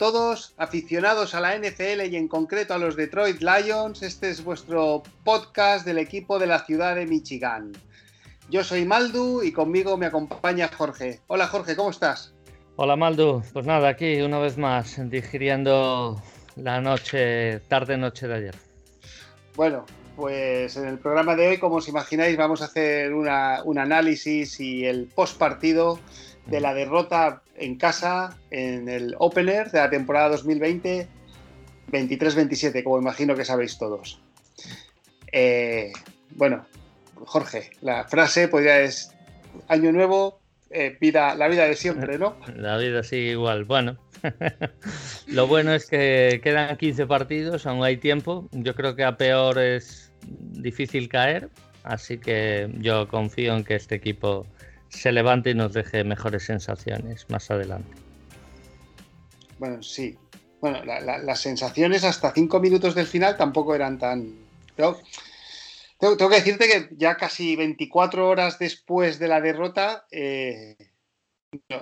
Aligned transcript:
todos, 0.00 0.54
aficionados 0.56 1.34
a 1.34 1.40
la 1.40 1.54
NFL 1.58 2.06
y 2.10 2.16
en 2.16 2.26
concreto 2.26 2.72
a 2.72 2.78
los 2.78 2.96
Detroit 2.96 3.42
Lions. 3.42 4.02
Este 4.02 4.30
es 4.30 4.42
vuestro 4.42 5.02
podcast 5.24 5.84
del 5.84 5.98
equipo 5.98 6.38
de 6.38 6.46
la 6.46 6.60
ciudad 6.60 6.96
de 6.96 7.04
Michigan. 7.04 7.72
Yo 8.48 8.64
soy 8.64 8.86
Maldu 8.86 9.42
y 9.42 9.52
conmigo 9.52 9.98
me 9.98 10.06
acompaña 10.06 10.70
Jorge. 10.74 11.20
Hola 11.26 11.48
Jorge, 11.48 11.76
¿cómo 11.76 11.90
estás? 11.90 12.32
Hola 12.76 12.96
Maldu, 12.96 13.42
pues 13.52 13.66
nada, 13.66 13.90
aquí 13.90 14.22
una 14.22 14.38
vez 14.38 14.56
más 14.56 14.98
digiriendo 15.10 16.18
la 16.56 16.80
noche, 16.80 17.60
tarde 17.68 17.98
noche 17.98 18.26
de 18.26 18.34
ayer. 18.36 18.54
Bueno, 19.54 19.84
pues 20.16 20.78
en 20.78 20.88
el 20.88 20.98
programa 20.98 21.36
de 21.36 21.46
hoy, 21.46 21.58
como 21.58 21.74
os 21.76 21.88
imagináis, 21.88 22.38
vamos 22.38 22.62
a 22.62 22.64
hacer 22.64 23.12
un 23.12 23.28
análisis 23.78 24.60
y 24.60 24.86
el 24.86 25.08
post 25.14 25.36
partido 25.36 25.98
de 26.46 26.60
la 26.60 26.72
derrota 26.72 27.42
en 27.60 27.76
casa 27.76 28.36
en 28.50 28.88
el 28.88 29.14
Opener 29.18 29.70
de 29.70 29.78
la 29.78 29.90
temporada 29.90 30.30
2020 30.30 31.06
23-27, 31.90 32.82
como 32.82 32.98
imagino 32.98 33.34
que 33.34 33.44
sabéis 33.44 33.78
todos. 33.78 34.20
Eh, 35.32 35.92
bueno, 36.36 36.64
Jorge, 37.16 37.70
la 37.80 38.04
frase 38.04 38.48
podría 38.48 38.80
es 38.80 39.12
año 39.68 39.92
nuevo, 39.92 40.40
eh, 40.70 40.96
vida, 41.00 41.34
la 41.34 41.48
vida 41.48 41.64
de 41.64 41.74
siempre, 41.74 42.18
¿no? 42.18 42.36
La 42.56 42.76
vida 42.78 43.02
sigue 43.02 43.32
igual. 43.32 43.64
Bueno, 43.64 43.98
lo 45.26 45.46
bueno 45.46 45.74
es 45.74 45.86
que 45.86 46.40
quedan 46.42 46.76
15 46.76 47.06
partidos, 47.06 47.66
aún 47.66 47.84
hay 47.84 47.96
tiempo. 47.96 48.48
Yo 48.52 48.74
creo 48.74 48.94
que 48.94 49.04
a 49.04 49.16
peor 49.16 49.58
es 49.58 50.12
difícil 50.28 51.08
caer, 51.08 51.48
así 51.82 52.18
que 52.18 52.70
yo 52.78 53.08
confío 53.08 53.56
en 53.56 53.64
que 53.64 53.74
este 53.74 53.96
equipo 53.96 54.46
se 54.90 55.12
levante 55.12 55.50
y 55.50 55.54
nos 55.54 55.72
deje 55.72 56.04
mejores 56.04 56.44
sensaciones 56.44 57.26
más 57.30 57.50
adelante. 57.50 57.90
Bueno, 59.58 59.82
sí. 59.82 60.18
Bueno, 60.60 60.84
las 60.84 61.40
sensaciones 61.40 62.04
hasta 62.04 62.32
cinco 62.32 62.60
minutos 62.60 62.94
del 62.94 63.06
final 63.06 63.36
tampoco 63.36 63.74
eran 63.74 63.98
tan... 63.98 64.34
Tengo, 64.76 65.00
tengo, 65.98 66.28
que 66.28 66.36
decirte 66.36 66.66
que 66.66 66.94
ya 66.96 67.16
casi 67.16 67.56
24 67.56 68.28
horas 68.28 68.58
después 68.58 69.18
de 69.18 69.28
la 69.28 69.40
derrota 69.40 70.06
eh, 70.10 70.76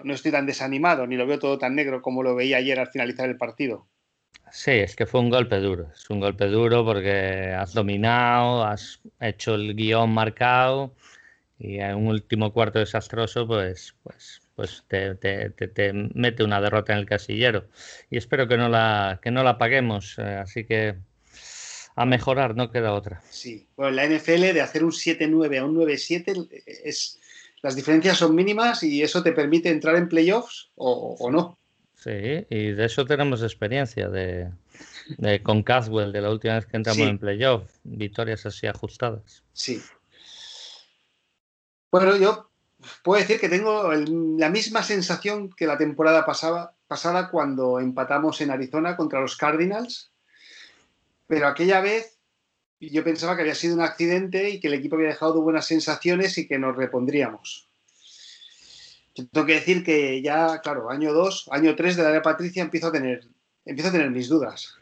no, 0.04 0.14
estoy 0.14 0.30
tan 0.30 0.46
desanimado, 0.46 1.06
ni 1.06 1.16
lo 1.16 1.26
veo 1.26 1.38
todo 1.38 1.58
tan 1.58 1.74
negro 1.74 2.02
como 2.02 2.22
lo 2.22 2.34
veía 2.34 2.58
ayer 2.58 2.78
al 2.78 2.88
finalizar 2.88 3.28
el 3.28 3.36
partido. 3.36 3.86
Sí, 4.50 4.70
es 4.70 4.96
que 4.96 5.06
fue 5.06 5.20
un 5.20 5.30
golpe 5.30 5.56
duro. 5.56 5.90
Es 5.92 6.08
un 6.08 6.20
golpe 6.20 6.46
duro 6.46 6.84
porque 6.84 7.52
has 7.52 7.74
dominado, 7.74 8.64
has 8.64 9.00
hecho 9.20 9.54
el 9.56 9.74
guion 9.74 10.10
marcado 10.10 10.94
y 11.58 11.78
en 11.78 11.96
un 11.96 12.08
último 12.08 12.52
cuarto 12.52 12.78
desastroso, 12.78 13.46
pues, 13.46 13.94
pues, 14.02 14.40
pues 14.54 14.84
te, 14.88 15.14
te, 15.16 15.92
mete 15.92 16.44
una 16.44 16.60
derrota 16.60 16.92
en 16.92 17.00
el 17.00 17.06
casillero. 17.06 17.66
Y 18.10 18.16
espero 18.16 18.46
que 18.46 18.56
no 18.56 18.68
la, 18.68 19.18
que 19.22 19.30
no 19.30 19.42
la 19.42 19.58
paguemos. 19.58 20.18
Eh, 20.18 20.22
así 20.22 20.64
que 20.64 20.96
a 21.96 22.04
mejorar, 22.04 22.54
no 22.54 22.70
queda 22.70 22.92
otra. 22.92 23.22
Sí, 23.28 23.66
bueno, 23.76 23.92
la 23.92 24.06
NFL 24.06 24.52
de 24.52 24.60
hacer 24.60 24.84
un 24.84 24.92
7-9 24.92 25.58
a 25.58 25.64
un 25.64 25.74
9-7 25.74 26.48
es 26.84 27.18
las 27.62 27.74
diferencias 27.74 28.18
son 28.18 28.34
mínimas 28.34 28.82
y 28.82 29.02
eso 29.02 29.22
te 29.22 29.32
permite 29.32 29.68
entrar 29.68 29.96
en 29.96 30.08
playoffs 30.08 30.70
o, 30.76 31.28
no. 31.30 31.58
Sí, 31.94 32.46
y 32.48 32.70
de 32.70 32.84
eso 32.84 33.04
tenemos 33.04 33.42
experiencia 33.42 34.08
de, 34.08 34.52
con 35.42 35.64
Caswell 35.64 36.12
de 36.12 36.20
la 36.20 36.30
última 36.30 36.54
vez 36.54 36.66
que 36.66 36.76
entramos 36.76 37.08
en 37.08 37.18
playoffs, 37.18 37.80
victorias 37.82 38.46
así 38.46 38.68
ajustadas. 38.68 39.42
Sí, 39.52 39.82
bueno, 41.90 42.16
yo 42.16 42.50
puedo 43.02 43.20
decir 43.20 43.40
que 43.40 43.48
tengo 43.48 43.92
la 43.92 44.48
misma 44.50 44.82
sensación 44.82 45.50
que 45.50 45.66
la 45.66 45.78
temporada 45.78 46.24
pasada, 46.24 46.74
pasada 46.86 47.30
cuando 47.30 47.80
empatamos 47.80 48.40
en 48.40 48.50
Arizona 48.50 48.96
contra 48.96 49.20
los 49.20 49.36
Cardinals, 49.36 50.10
pero 51.26 51.46
aquella 51.46 51.80
vez 51.80 52.18
yo 52.80 53.02
pensaba 53.02 53.34
que 53.34 53.42
había 53.42 53.54
sido 53.54 53.74
un 53.74 53.82
accidente 53.82 54.50
y 54.50 54.60
que 54.60 54.68
el 54.68 54.74
equipo 54.74 54.96
había 54.96 55.08
dejado 55.08 55.42
buenas 55.42 55.66
sensaciones 55.66 56.38
y 56.38 56.46
que 56.46 56.58
nos 56.58 56.76
repondríamos. 56.76 57.68
tengo 59.14 59.46
que 59.46 59.54
decir 59.54 59.82
que 59.82 60.22
ya, 60.22 60.60
claro, 60.60 60.90
año 60.90 61.12
2, 61.12 61.48
año 61.50 61.74
3 61.74 61.96
de 61.96 62.02
la 62.02 62.10
era 62.10 62.22
Patricia 62.22 62.62
empiezo 62.62 62.88
a 62.88 62.92
tener, 62.92 63.26
empiezo 63.64 63.88
a 63.88 63.92
tener 63.92 64.10
mis 64.10 64.28
dudas. 64.28 64.74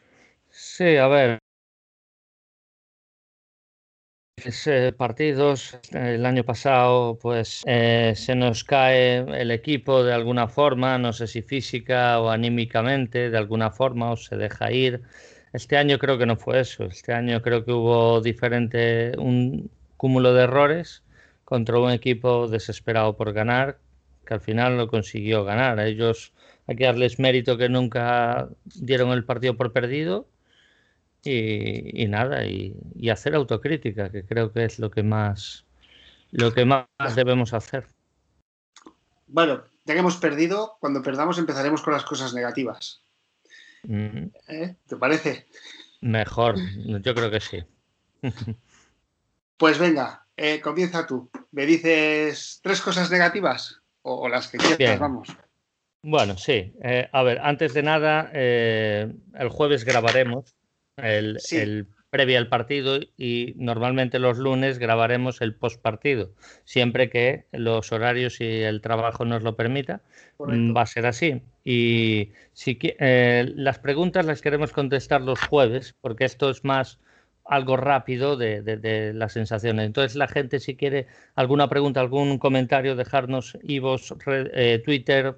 Sí, 0.51 0.95
a 0.97 1.07
ver, 1.07 1.39
partidos. 4.97 5.79
El 5.91 6.25
año 6.25 6.43
pasado, 6.43 7.17
pues 7.21 7.63
eh, 7.65 8.13
se 8.15 8.35
nos 8.35 8.63
cae 8.63 9.19
el 9.41 9.51
equipo 9.51 10.03
de 10.03 10.13
alguna 10.13 10.47
forma, 10.47 10.97
no 10.97 11.13
sé 11.13 11.27
si 11.27 11.41
física 11.41 12.19
o 12.19 12.29
anímicamente, 12.29 13.29
de 13.29 13.37
alguna 13.37 13.71
forma, 13.71 14.11
o 14.11 14.17
se 14.17 14.37
deja 14.37 14.71
ir. 14.71 15.01
Este 15.53 15.77
año 15.77 15.97
creo 15.97 16.17
que 16.17 16.25
no 16.25 16.37
fue 16.37 16.59
eso. 16.59 16.85
Este 16.85 17.13
año 17.13 17.41
creo 17.41 17.65
que 17.65 17.71
hubo 17.71 18.21
diferente, 18.21 19.13
un 19.17 19.69
cúmulo 19.97 20.33
de 20.33 20.43
errores 20.43 21.03
contra 21.45 21.79
un 21.79 21.91
equipo 21.91 22.47
desesperado 22.47 23.15
por 23.15 23.33
ganar, 23.33 23.79
que 24.25 24.33
al 24.35 24.41
final 24.41 24.77
lo 24.77 24.87
consiguió 24.87 25.43
ganar. 25.45 25.79
ellos 25.79 26.33
hay 26.67 26.75
que 26.75 26.83
darles 26.85 27.19
mérito 27.19 27.57
que 27.57 27.69
nunca 27.69 28.49
dieron 28.75 29.11
el 29.11 29.23
partido 29.23 29.55
por 29.55 29.71
perdido 29.71 30.27
y, 31.29 32.07
nada, 32.07 32.45
y, 32.45 33.09
hacer 33.09 33.35
autocrítica, 33.35 34.09
que 34.09 34.25
creo 34.25 34.51
que 34.51 34.65
es 34.65 34.79
lo 34.79 34.91
que 34.91 35.03
más, 35.03 35.65
lo 36.31 36.53
que 36.53 36.65
más 36.65 36.87
debemos 37.15 37.53
hacer. 37.53 37.87
Bueno, 39.27 39.63
ya 39.85 39.93
que 39.93 39.99
hemos 39.99 40.17
perdido, 40.17 40.77
cuando 40.79 41.01
perdamos 41.01 41.37
empezaremos 41.37 41.81
con 41.81 41.93
las 41.93 42.03
cosas 42.03 42.33
negativas. 42.33 43.01
¿Eh? 43.87 44.75
¿Te 44.87 44.95
parece? 44.95 45.47
Mejor, 46.01 46.55
yo 47.01 47.13
creo 47.13 47.31
que 47.31 47.39
sí. 47.39 47.63
pues 49.57 49.77
venga, 49.79 50.25
eh, 50.37 50.61
comienza 50.61 51.05
tú. 51.05 51.29
¿Me 51.51 51.65
dices 51.65 52.59
tres 52.63 52.81
cosas 52.81 53.11
negativas? 53.11 53.81
O, 54.01 54.29
las 54.29 54.47
que 54.47 54.57
quieras, 54.57 54.99
vamos. 54.99 55.27
Bueno, 56.01 56.37
sí. 56.37 56.73
Eh, 56.81 57.09
a 57.11 57.23
ver, 57.23 57.39
antes 57.39 57.73
de 57.73 57.83
nada, 57.83 58.29
el 58.31 59.49
jueves 59.49 59.83
grabaremos 59.83 60.56
el, 60.97 61.87
previo 62.09 62.37
al 62.37 62.47
partido 62.47 62.99
y 63.17 63.53
normalmente 63.57 64.19
los 64.19 64.37
lunes 64.37 64.79
grabaremos 64.79 65.41
el 65.41 65.55
post 65.55 65.81
partido. 65.81 66.31
Siempre 66.63 67.09
que 67.09 67.45
los 67.51 67.91
horarios 67.91 68.39
y 68.41 68.61
el 68.63 68.81
trabajo 68.81 69.25
nos 69.25 69.43
lo 69.43 69.55
permita, 69.55 70.01
va 70.39 70.81
a 70.81 70.85
ser 70.85 71.05
así. 71.05 71.41
Y 71.63 72.31
si 72.53 72.79
eh, 72.81 73.51
las 73.55 73.79
preguntas 73.79 74.25
las 74.25 74.41
queremos 74.41 74.71
contestar 74.71 75.21
los 75.21 75.39
jueves, 75.41 75.95
porque 76.01 76.25
esto 76.25 76.49
es 76.49 76.63
más 76.63 76.99
algo 77.43 77.77
rápido 77.77 78.37
de, 78.37 79.11
las 79.13 79.33
sensaciones. 79.33 79.85
Entonces, 79.85 80.15
la 80.15 80.27
gente, 80.27 80.59
si 80.59 80.75
quiere 80.75 81.07
alguna 81.35 81.69
pregunta, 81.69 81.99
algún 82.01 82.37
comentario, 82.39 82.95
dejarnos 82.95 83.57
Ivos, 83.63 84.13
eh, 84.27 84.81
Twitter, 84.83 85.37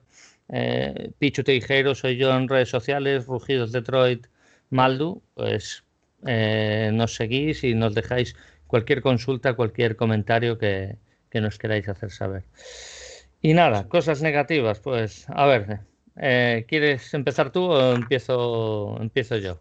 eh, 0.49 1.11
Pichu 1.19 1.43
Tejero, 1.43 1.95
soy 1.95 2.17
yo 2.17 2.35
en 2.35 2.47
redes 2.47 2.69
sociales, 2.69 3.25
Rugidos 3.27 3.71
Detroit, 3.71 4.27
Maldu, 4.69 5.21
pues 5.33 5.83
eh, 6.25 6.91
nos 6.93 7.15
seguís 7.15 7.63
y 7.63 7.73
nos 7.73 7.95
dejáis 7.95 8.35
cualquier 8.67 9.01
consulta, 9.01 9.55
cualquier 9.55 9.95
comentario 9.95 10.57
que, 10.57 10.97
nos 11.33 11.57
queráis 11.57 11.87
hacer 11.89 12.11
saber. 12.11 12.43
Y 13.41 13.53
nada, 13.53 13.87
cosas 13.87 14.21
negativas, 14.21 14.79
pues 14.79 15.25
a 15.29 15.45
ver, 15.45 15.79
eh, 16.17 16.65
¿quieres 16.67 17.13
empezar 17.13 17.51
tú 17.51 17.63
o 17.63 17.93
empiezo, 17.93 18.97
empiezo 18.99 19.37
yo? 19.37 19.59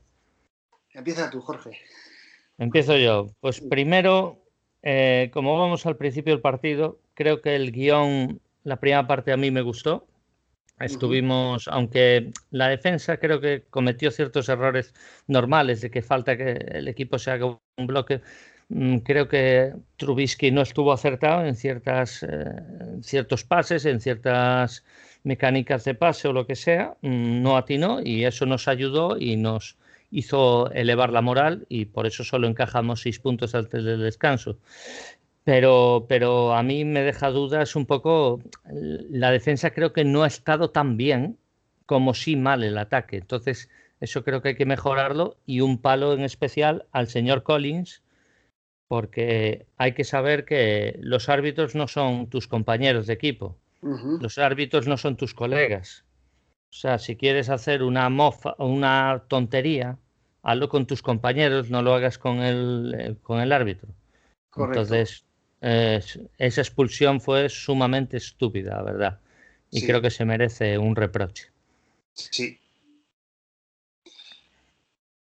Empieza 0.92 1.30
tú, 1.30 1.40
Jorge. 1.40 1.78
Empiezo 2.58 2.96
yo. 2.96 3.28
Pues 3.40 3.60
primero, 3.60 4.42
eh, 4.82 5.30
como 5.32 5.58
vamos 5.58 5.86
al 5.86 5.96
principio 5.96 6.32
del 6.32 6.42
partido, 6.42 6.98
creo 7.14 7.40
que 7.40 7.54
el 7.54 7.70
guion, 7.70 8.40
la 8.64 8.80
primera 8.80 9.06
parte 9.06 9.32
a 9.32 9.36
mí 9.36 9.50
me 9.50 9.62
gustó. 9.62 10.06
Estuvimos, 10.80 11.66
aunque 11.68 12.30
la 12.50 12.68
defensa 12.68 13.16
creo 13.16 13.40
que 13.40 13.64
cometió 13.68 14.10
ciertos 14.10 14.48
errores 14.48 14.94
normales 15.26 15.80
de 15.80 15.90
que 15.90 16.02
falta 16.02 16.36
que 16.36 16.52
el 16.52 16.88
equipo 16.88 17.18
se 17.18 17.32
haga 17.32 17.46
un 17.76 17.86
bloque, 17.86 18.20
mm, 18.68 18.98
creo 18.98 19.28
que 19.28 19.72
Trubisky 19.96 20.50
no 20.50 20.62
estuvo 20.62 20.92
acertado 20.92 21.44
en 21.44 21.56
ciertas, 21.56 22.22
eh, 22.22 22.62
ciertos 23.02 23.44
pases, 23.44 23.86
en 23.86 24.00
ciertas 24.00 24.84
mecánicas 25.24 25.84
de 25.84 25.94
pase 25.94 26.28
o 26.28 26.32
lo 26.32 26.46
que 26.46 26.54
sea, 26.54 26.96
mm, 27.02 27.42
no 27.42 27.56
atinó 27.56 28.00
y 28.02 28.24
eso 28.24 28.46
nos 28.46 28.68
ayudó 28.68 29.18
y 29.18 29.36
nos 29.36 29.76
hizo 30.10 30.70
elevar 30.72 31.10
la 31.10 31.20
moral 31.20 31.66
y 31.68 31.86
por 31.86 32.06
eso 32.06 32.24
solo 32.24 32.46
encajamos 32.46 33.02
seis 33.02 33.18
puntos 33.18 33.54
antes 33.54 33.84
del 33.84 34.00
descanso. 34.00 34.58
Pero, 35.48 36.04
pero 36.10 36.52
a 36.52 36.62
mí 36.62 36.84
me 36.84 37.00
deja 37.00 37.30
dudas 37.30 37.74
un 37.74 37.86
poco. 37.86 38.38
La 38.66 39.30
defensa 39.30 39.70
creo 39.70 39.94
que 39.94 40.04
no 40.04 40.22
ha 40.22 40.26
estado 40.26 40.68
tan 40.68 40.98
bien 40.98 41.38
como 41.86 42.12
sí 42.12 42.36
mal 42.36 42.62
el 42.62 42.76
ataque. 42.76 43.16
Entonces, 43.16 43.70
eso 43.98 44.24
creo 44.24 44.42
que 44.42 44.48
hay 44.48 44.56
que 44.56 44.66
mejorarlo. 44.66 45.38
Y 45.46 45.62
un 45.62 45.78
palo 45.78 46.12
en 46.12 46.20
especial 46.20 46.84
al 46.92 47.08
señor 47.08 47.44
Collins, 47.44 48.02
porque 48.88 49.64
hay 49.78 49.92
que 49.94 50.04
saber 50.04 50.44
que 50.44 50.98
los 51.00 51.30
árbitros 51.30 51.74
no 51.74 51.88
son 51.88 52.28
tus 52.28 52.46
compañeros 52.46 53.06
de 53.06 53.14
equipo. 53.14 53.56
Los 53.80 54.36
árbitros 54.36 54.86
no 54.86 54.98
son 54.98 55.16
tus 55.16 55.32
colegas. 55.32 56.04
O 56.68 56.74
sea, 56.74 56.98
si 56.98 57.16
quieres 57.16 57.48
hacer 57.48 57.82
una 57.82 58.10
mofa, 58.10 58.54
una 58.58 59.22
tontería, 59.28 59.96
hazlo 60.42 60.68
con 60.68 60.86
tus 60.86 61.00
compañeros, 61.00 61.70
no 61.70 61.80
lo 61.80 61.94
hagas 61.94 62.18
con 62.18 62.40
el, 62.42 62.94
eh, 62.98 63.16
con 63.22 63.40
el 63.40 63.50
árbitro. 63.50 63.88
Entonces, 64.54 65.24
esa 65.60 66.60
expulsión 66.60 67.20
fue 67.20 67.48
sumamente 67.48 68.16
estúpida, 68.16 68.82
¿verdad? 68.82 69.20
Y 69.70 69.84
creo 69.84 70.00
que 70.00 70.10
se 70.10 70.24
merece 70.24 70.78
un 70.78 70.96
reproche. 70.96 71.48
Sí. 72.12 72.58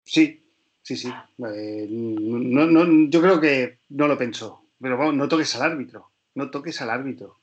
Sí, 0.04 0.42
sí, 0.82 0.96
sí. 0.96 1.12
Eh, 1.38 1.86
no, 1.88 3.08
yo 3.08 3.20
creo 3.22 3.40
que 3.40 3.78
no 3.88 4.06
lo 4.06 4.18
pensó. 4.18 4.64
Pero 4.80 4.98
vamos, 4.98 5.14
no 5.14 5.28
toques 5.28 5.54
al 5.56 5.62
árbitro. 5.62 6.10
No 6.34 6.50
toques 6.50 6.80
al 6.82 6.90
árbitro. 6.90 7.40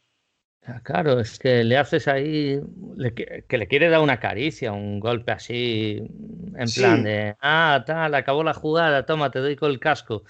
Ah, 0.63 0.79
claro, 0.83 1.19
es 1.19 1.39
que 1.39 1.63
le 1.63 1.75
haces 1.75 2.07
ahí, 2.07 2.59
que 3.49 3.57
le 3.57 3.67
quiere 3.67 3.89
dar 3.89 4.01
una 4.01 4.19
caricia, 4.19 4.71
un 4.71 4.99
golpe 4.99 5.31
así, 5.31 5.97
en 6.55 6.69
plan 6.71 7.01
de, 7.01 7.35
ah, 7.41 7.83
tal, 7.85 8.13
acabó 8.13 8.43
la 8.43 8.53
jugada, 8.53 9.05
toma, 9.07 9.31
te 9.31 9.39
doy 9.39 9.55
con 9.55 9.71
el 9.71 9.79
casco. 9.79 10.23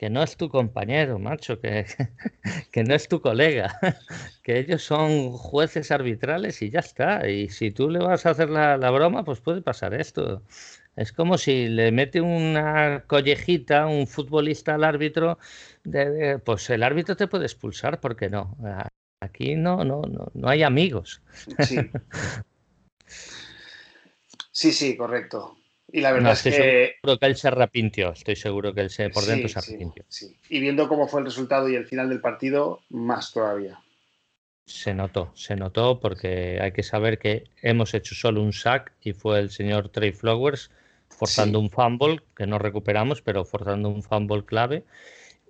Que 0.00 0.08
no 0.08 0.22
es 0.22 0.38
tu 0.38 0.48
compañero, 0.48 1.18
macho, 1.18 1.60
que, 1.60 1.84
que 2.72 2.84
no 2.84 2.94
es 2.94 3.06
tu 3.06 3.20
colega, 3.20 3.78
que 4.42 4.58
ellos 4.58 4.82
son 4.82 5.32
jueces 5.32 5.90
arbitrales 5.90 6.62
y 6.62 6.70
ya 6.70 6.80
está. 6.80 7.28
Y 7.28 7.50
si 7.50 7.70
tú 7.70 7.90
le 7.90 7.98
vas 7.98 8.24
a 8.24 8.30
hacer 8.30 8.48
la, 8.48 8.78
la 8.78 8.90
broma, 8.90 9.24
pues 9.24 9.42
puede 9.42 9.60
pasar 9.60 9.92
esto. 9.92 10.42
Es 10.96 11.12
como 11.12 11.36
si 11.36 11.68
le 11.68 11.92
mete 11.92 12.22
una 12.22 13.04
collejita 13.06 13.88
un 13.88 14.06
futbolista 14.06 14.74
al 14.74 14.84
árbitro, 14.84 15.38
pues 16.46 16.70
el 16.70 16.82
árbitro 16.82 17.14
te 17.14 17.28
puede 17.28 17.44
expulsar, 17.44 18.00
¿por 18.00 18.16
qué 18.16 18.30
no? 18.30 18.56
Aquí 19.20 19.54
no, 19.54 19.84
no, 19.84 20.00
no, 20.00 20.28
no 20.32 20.48
hay 20.48 20.62
amigos. 20.62 21.20
Sí. 21.58 21.76
sí, 24.50 24.72
sí, 24.72 24.96
correcto. 24.96 25.59
Y 25.92 26.00
la 26.00 26.12
verdad 26.12 26.32
es 26.32 26.42
que. 26.42 26.94
Seguro 27.00 27.18
que 27.18 27.26
él 27.26 27.36
se 27.36 27.48
arrepintió, 27.48 28.12
estoy 28.12 28.36
seguro 28.36 28.74
que 28.74 28.82
él 28.82 28.90
se, 28.90 29.10
por 29.10 29.24
dentro 29.24 29.48
se 29.48 29.58
arrepintió. 29.58 30.04
Sí, 30.08 30.36
Y 30.48 30.60
viendo 30.60 30.88
cómo 30.88 31.08
fue 31.08 31.20
el 31.20 31.26
resultado 31.26 31.68
y 31.68 31.74
el 31.74 31.86
final 31.86 32.08
del 32.08 32.20
partido, 32.20 32.80
más 32.90 33.32
todavía. 33.32 33.80
Se 34.66 34.94
notó, 34.94 35.32
se 35.34 35.56
notó 35.56 35.98
porque 35.98 36.60
hay 36.60 36.72
que 36.72 36.84
saber 36.84 37.18
que 37.18 37.44
hemos 37.60 37.92
hecho 37.94 38.14
solo 38.14 38.40
un 38.40 38.52
sack 38.52 38.92
y 39.02 39.12
fue 39.12 39.40
el 39.40 39.50
señor 39.50 39.88
Trey 39.88 40.12
Flowers 40.12 40.70
forzando 41.08 41.58
un 41.58 41.70
fumble 41.70 42.20
que 42.36 42.46
no 42.46 42.58
recuperamos, 42.58 43.20
pero 43.20 43.44
forzando 43.44 43.88
un 43.88 44.02
fumble 44.02 44.44
clave. 44.44 44.84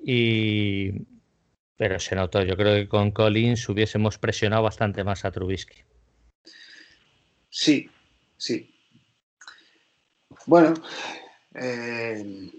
Y, 0.03 0.93
pero 1.77 2.01
se 2.01 2.17
notó. 2.17 2.43
Yo 2.43 2.57
creo 2.57 2.75
que 2.75 2.89
con 2.89 3.11
Collins 3.11 3.69
hubiésemos 3.69 4.19
presionado 4.19 4.63
bastante 4.63 5.05
más 5.05 5.25
a 5.25 5.31
Trubisky. 5.31 5.83
Sí, 7.51 7.91
sí. 8.37 8.75
Bueno, 10.51 10.75
eh, 11.55 12.51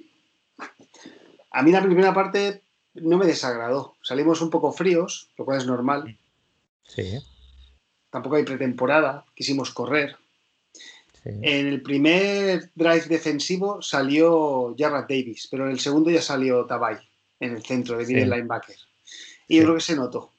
a 1.51 1.61
mí 1.61 1.71
la 1.73 1.83
primera 1.83 2.13
parte 2.13 2.61
no 2.93 3.17
me 3.17 3.25
desagradó. 3.25 3.97
Salimos 4.01 4.41
un 4.41 4.49
poco 4.49 4.71
fríos, 4.71 5.29
lo 5.37 5.43
cual 5.43 5.57
es 5.57 5.65
normal. 5.65 6.17
Sí. 6.87 7.19
Tampoco 8.09 8.37
hay 8.37 8.45
pretemporada, 8.45 9.25
quisimos 9.35 9.71
correr. 9.71 10.15
En 11.25 11.67
el 11.67 11.81
primer 11.81 12.71
drive 12.75 13.07
defensivo 13.07 13.81
salió 13.81 14.73
Jarrett 14.77 15.09
Davis, 15.09 15.49
pero 15.51 15.65
en 15.65 15.71
el 15.71 15.81
segundo 15.81 16.09
ya 16.09 16.21
salió 16.21 16.65
Tabay 16.65 16.95
en 17.41 17.57
el 17.57 17.61
centro 17.61 17.97
de 17.97 18.05
middle 18.05 18.37
linebacker. 18.37 18.77
Y 19.49 19.57
yo 19.57 19.63
creo 19.63 19.75
que 19.75 19.81
se 19.81 19.97
notó. 19.97 20.30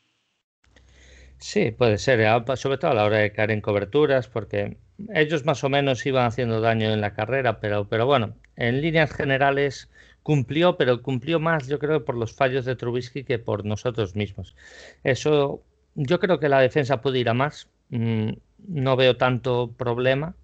Sí, 1.42 1.72
puede 1.72 1.98
ser, 1.98 2.24
sobre 2.56 2.78
todo 2.78 2.92
a 2.92 2.94
la 2.94 3.04
hora 3.04 3.18
de 3.18 3.32
caer 3.32 3.50
en 3.50 3.60
coberturas, 3.60 4.28
porque 4.28 4.76
ellos 5.12 5.44
más 5.44 5.64
o 5.64 5.68
menos 5.68 6.06
iban 6.06 6.26
haciendo 6.26 6.60
daño 6.60 6.92
en 6.92 7.00
la 7.00 7.14
carrera, 7.14 7.58
pero, 7.58 7.88
pero 7.88 8.06
bueno, 8.06 8.36
en 8.54 8.80
líneas 8.80 9.12
generales 9.12 9.90
cumplió, 10.22 10.76
pero 10.76 11.02
cumplió 11.02 11.40
más, 11.40 11.66
yo 11.66 11.80
creo, 11.80 12.04
por 12.04 12.16
los 12.16 12.32
fallos 12.32 12.64
de 12.64 12.76
Trubisky 12.76 13.24
que 13.24 13.40
por 13.40 13.64
nosotros 13.64 14.14
mismos. 14.14 14.54
Eso, 15.02 15.62
yo 15.96 16.20
creo 16.20 16.38
que 16.38 16.48
la 16.48 16.60
defensa 16.60 17.00
puede 17.00 17.18
ir 17.18 17.28
a 17.28 17.34
más. 17.34 17.68
Mm, 17.90 18.34
no 18.68 18.96
veo 18.96 19.16
tanto 19.16 19.72
problema. 19.76 20.36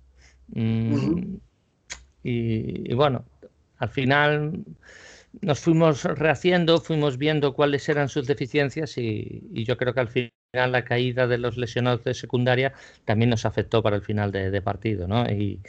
Mm, 0.48 1.36
y, 2.24 2.92
bueno, 2.94 3.24
al 3.78 3.88
final 3.90 4.64
nos 5.42 5.60
fuimos 5.60 6.02
rehaciendo, 6.04 6.80
fuimos 6.80 7.18
viendo 7.18 7.54
cuáles 7.54 7.88
eran 7.88 8.08
sus 8.08 8.26
deficiencias 8.26 8.98
y, 8.98 9.42
yo 9.64 9.76
creo 9.76 9.94
que 9.94 10.00
al 10.00 10.08
final 10.08 10.32
la 10.52 10.84
caída 10.84 11.26
de 11.26 11.38
los 11.38 11.58
lesionados 11.58 12.04
de 12.04 12.14
secundaria 12.14 12.72
también 13.04 13.30
nos 13.30 13.44
afectó 13.44 13.82
para 13.82 13.96
el 13.96 14.02
final 14.02 14.32
de, 14.32 14.62
partido, 14.62 15.06
¿no? 15.06 15.24
Y, 15.30 15.60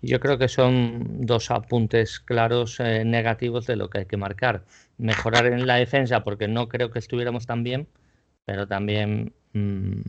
yo 0.00 0.20
creo 0.20 0.36
que 0.36 0.48
son 0.48 1.24
dos 1.24 1.50
apuntes 1.50 2.20
claros 2.20 2.78
eh, 2.78 3.06
negativos 3.06 3.66
de 3.66 3.76
lo 3.76 3.88
que 3.88 4.00
hay 4.00 4.06
que 4.06 4.18
marcar. 4.18 4.62
Mejorar 4.98 5.46
en 5.46 5.66
la 5.66 5.76
defensa 5.76 6.22
porque 6.22 6.46
no 6.46 6.68
creo 6.68 6.90
que 6.90 6.98
estuviéramos 6.98 7.46
tan 7.46 7.62
bien, 7.62 7.88
pero 8.44 8.66
también 8.68 9.32
mm, 9.54 10.02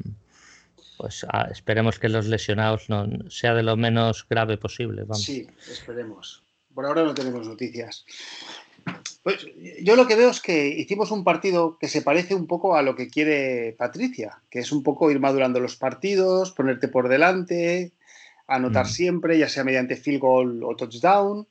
pues 0.98 1.26
ah, 1.30 1.48
esperemos 1.50 1.98
que 1.98 2.10
los 2.10 2.26
lesionados 2.26 2.90
no 2.90 3.08
sea 3.30 3.54
de 3.54 3.64
lo 3.64 3.78
menos 3.78 4.28
grave 4.30 4.58
posible. 4.58 5.06
Sí, 5.14 5.48
esperemos. 5.72 6.44
Por 6.74 6.86
ahora 6.86 7.06
no 7.06 7.14
tenemos 7.14 7.48
noticias. 7.48 8.06
Pues 9.26 9.44
yo 9.82 9.96
lo 9.96 10.06
que 10.06 10.16
veo 10.16 10.30
es 10.30 10.40
que 10.40 10.68
hicimos 10.68 11.10
un 11.10 11.24
partido 11.24 11.80
que 11.80 11.88
se 11.88 12.04
parece 12.04 12.36
un 12.36 12.46
poco 12.46 12.76
a 12.76 12.84
lo 12.84 12.96
que 12.96 13.08
quiere 13.08 13.74
Patricia, 13.76 14.44
que 14.52 14.60
es 14.60 14.72
un 14.72 14.84
poco 14.84 15.10
ir 15.10 15.20
madurando 15.20 15.60
los 15.60 15.78
partidos, 15.78 16.52
ponerte 16.52 16.90
por 16.90 17.10
delante, 17.10 17.94
anotar 18.46 18.86
mm. 18.86 18.90
siempre, 18.90 19.40
ya 19.40 19.50
sea 19.50 19.64
mediante 19.64 19.96
field 19.96 20.20
goal 20.20 20.64
o 20.64 20.76
touchdown. 20.76 21.48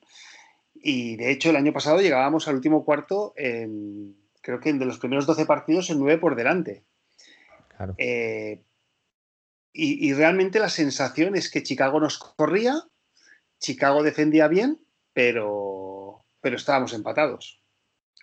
Y 0.72 1.16
de 1.16 1.32
hecho 1.32 1.50
el 1.50 1.56
año 1.56 1.72
pasado 1.72 2.00
llegábamos 2.00 2.46
al 2.46 2.54
último 2.54 2.84
cuarto, 2.84 3.34
en, 3.36 4.14
creo 4.40 4.60
que 4.60 4.72
de 4.72 4.84
los 4.84 5.00
primeros 5.00 5.26
12 5.26 5.44
partidos 5.44 5.90
en 5.90 5.98
9 5.98 6.18
por 6.20 6.36
delante. 6.36 6.84
Claro. 7.76 7.96
Eh, 7.98 8.62
y, 9.72 10.08
y, 10.08 10.14
realmente 10.14 10.60
la 10.60 10.68
sensación 10.68 11.34
es 11.34 11.50
que 11.50 11.64
Chicago 11.64 11.98
nos 11.98 12.18
corría, 12.18 12.84
Chicago 13.58 14.04
defendía 14.04 14.46
bien, 14.46 14.78
pero, 15.12 16.24
pero 16.40 16.54
estábamos 16.54 16.92
empatados 16.92 17.63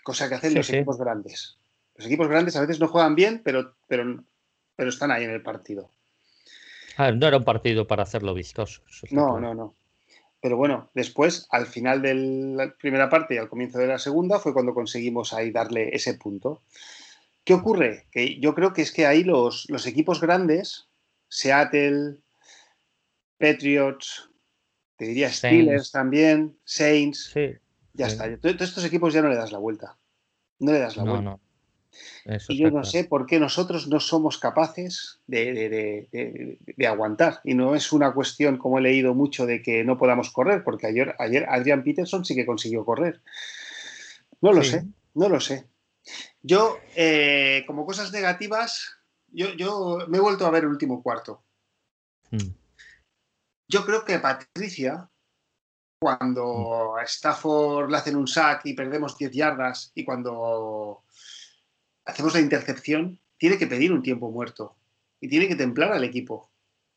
cosa 0.03 0.29
que 0.29 0.35
hacen 0.35 0.53
los 0.53 0.69
equipos 0.69 0.97
grandes. 0.97 1.57
Los 1.95 2.07
equipos 2.07 2.27
grandes 2.27 2.55
a 2.55 2.61
veces 2.61 2.79
no 2.79 2.87
juegan 2.87 3.15
bien, 3.15 3.41
pero, 3.43 3.75
pero, 3.87 4.23
pero 4.75 4.89
están 4.89 5.11
ahí 5.11 5.23
en 5.23 5.31
el 5.31 5.41
partido. 5.41 5.91
no 6.97 7.27
era 7.27 7.37
un 7.37 7.43
partido 7.43 7.87
para 7.87 8.03
hacerlo 8.03 8.33
vistoso. 8.33 8.81
No, 9.11 9.39
no, 9.39 9.53
no. 9.53 9.75
Pero 10.41 10.57
bueno, 10.57 10.89
después, 10.95 11.47
al 11.51 11.67
final 11.67 12.01
de 12.01 12.15
la 12.15 12.73
primera 12.75 13.09
parte 13.09 13.35
y 13.35 13.37
al 13.37 13.49
comienzo 13.49 13.77
de 13.77 13.87
la 13.87 13.99
segunda, 13.99 14.39
fue 14.39 14.53
cuando 14.53 14.73
conseguimos 14.73 15.33
ahí 15.33 15.51
darle 15.51 15.95
ese 15.95 16.15
punto. 16.15 16.63
¿Qué 17.43 17.53
ocurre? 17.53 18.07
Que 18.11 18.39
yo 18.39 18.55
creo 18.55 18.73
que 18.73 18.81
es 18.81 18.91
que 18.91 19.05
ahí 19.05 19.23
los, 19.23 19.69
los 19.69 19.85
equipos 19.85 20.19
grandes, 20.19 20.87
Seattle, 21.27 22.17
Patriots, 23.37 24.29
te 24.97 25.05
diría 25.05 25.31
Steelers 25.31 25.91
también, 25.91 26.57
Saints, 26.63 27.31
sí. 27.33 27.53
Ya 27.93 28.07
está. 28.07 28.37
Todos 28.37 28.61
estos 28.61 28.85
equipos 28.85 29.13
ya 29.13 29.21
no 29.21 29.29
le 29.29 29.35
das 29.35 29.51
la 29.51 29.57
vuelta. 29.57 29.97
No 30.59 30.71
le 30.71 30.79
das 30.79 30.97
la 30.97 31.03
vuelta. 31.03 31.39
y 32.49 32.57
yo 32.57 32.71
no 32.71 32.83
sé 32.83 33.03
por 33.03 33.25
qué 33.25 33.39
nosotros 33.39 33.87
no 33.87 33.99
somos 33.99 34.37
capaces 34.37 35.19
de, 35.27 36.07
aguantar. 36.87 37.41
Y 37.43 37.53
no 37.53 37.75
es 37.75 37.91
una 37.91 38.13
cuestión, 38.13 38.57
como 38.57 38.79
he 38.79 38.81
leído 38.81 39.13
mucho, 39.13 39.45
de 39.45 39.61
que 39.61 39.83
no 39.83 39.97
podamos 39.97 40.31
correr, 40.31 40.63
porque 40.63 40.87
ayer, 40.87 41.15
ayer 41.19 41.45
Adrian 41.49 41.83
Peterson 41.83 42.23
sí 42.23 42.35
que 42.35 42.45
consiguió 42.45 42.85
correr. 42.85 43.21
No 44.39 44.53
lo 44.53 44.63
sé, 44.63 44.85
no 45.13 45.29
lo 45.29 45.39
sé. 45.39 45.67
Yo, 46.41 46.79
eh, 46.95 47.63
como 47.67 47.85
cosas 47.85 48.11
negativas, 48.11 48.97
yo, 49.27 49.53
yo, 49.53 49.99
me 50.07 50.17
he 50.17 50.21
vuelto 50.21 50.47
a 50.47 50.49
ver 50.49 50.63
el 50.63 50.69
último 50.69 51.03
cuarto. 51.03 51.43
Hmm. 52.31 52.55
Yo 53.67 53.85
creo 53.85 54.03
que 54.03 54.19
Patricia 54.19 55.10
cuando 56.01 56.97
a 56.97 57.03
Stafford 57.03 57.91
le 57.91 57.97
hacen 57.97 58.15
un 58.15 58.25
sack 58.25 58.65
y 58.65 58.73
perdemos 58.73 59.15
10 59.19 59.31
yardas 59.33 59.91
y 59.93 60.03
cuando 60.03 61.03
hacemos 62.05 62.33
la 62.33 62.39
intercepción, 62.39 63.19
tiene 63.37 63.59
que 63.59 63.67
pedir 63.67 63.93
un 63.93 64.01
tiempo 64.01 64.31
muerto 64.31 64.75
y 65.19 65.29
tiene 65.29 65.47
que 65.47 65.55
templar 65.55 65.93
al 65.93 66.03
equipo. 66.03 66.49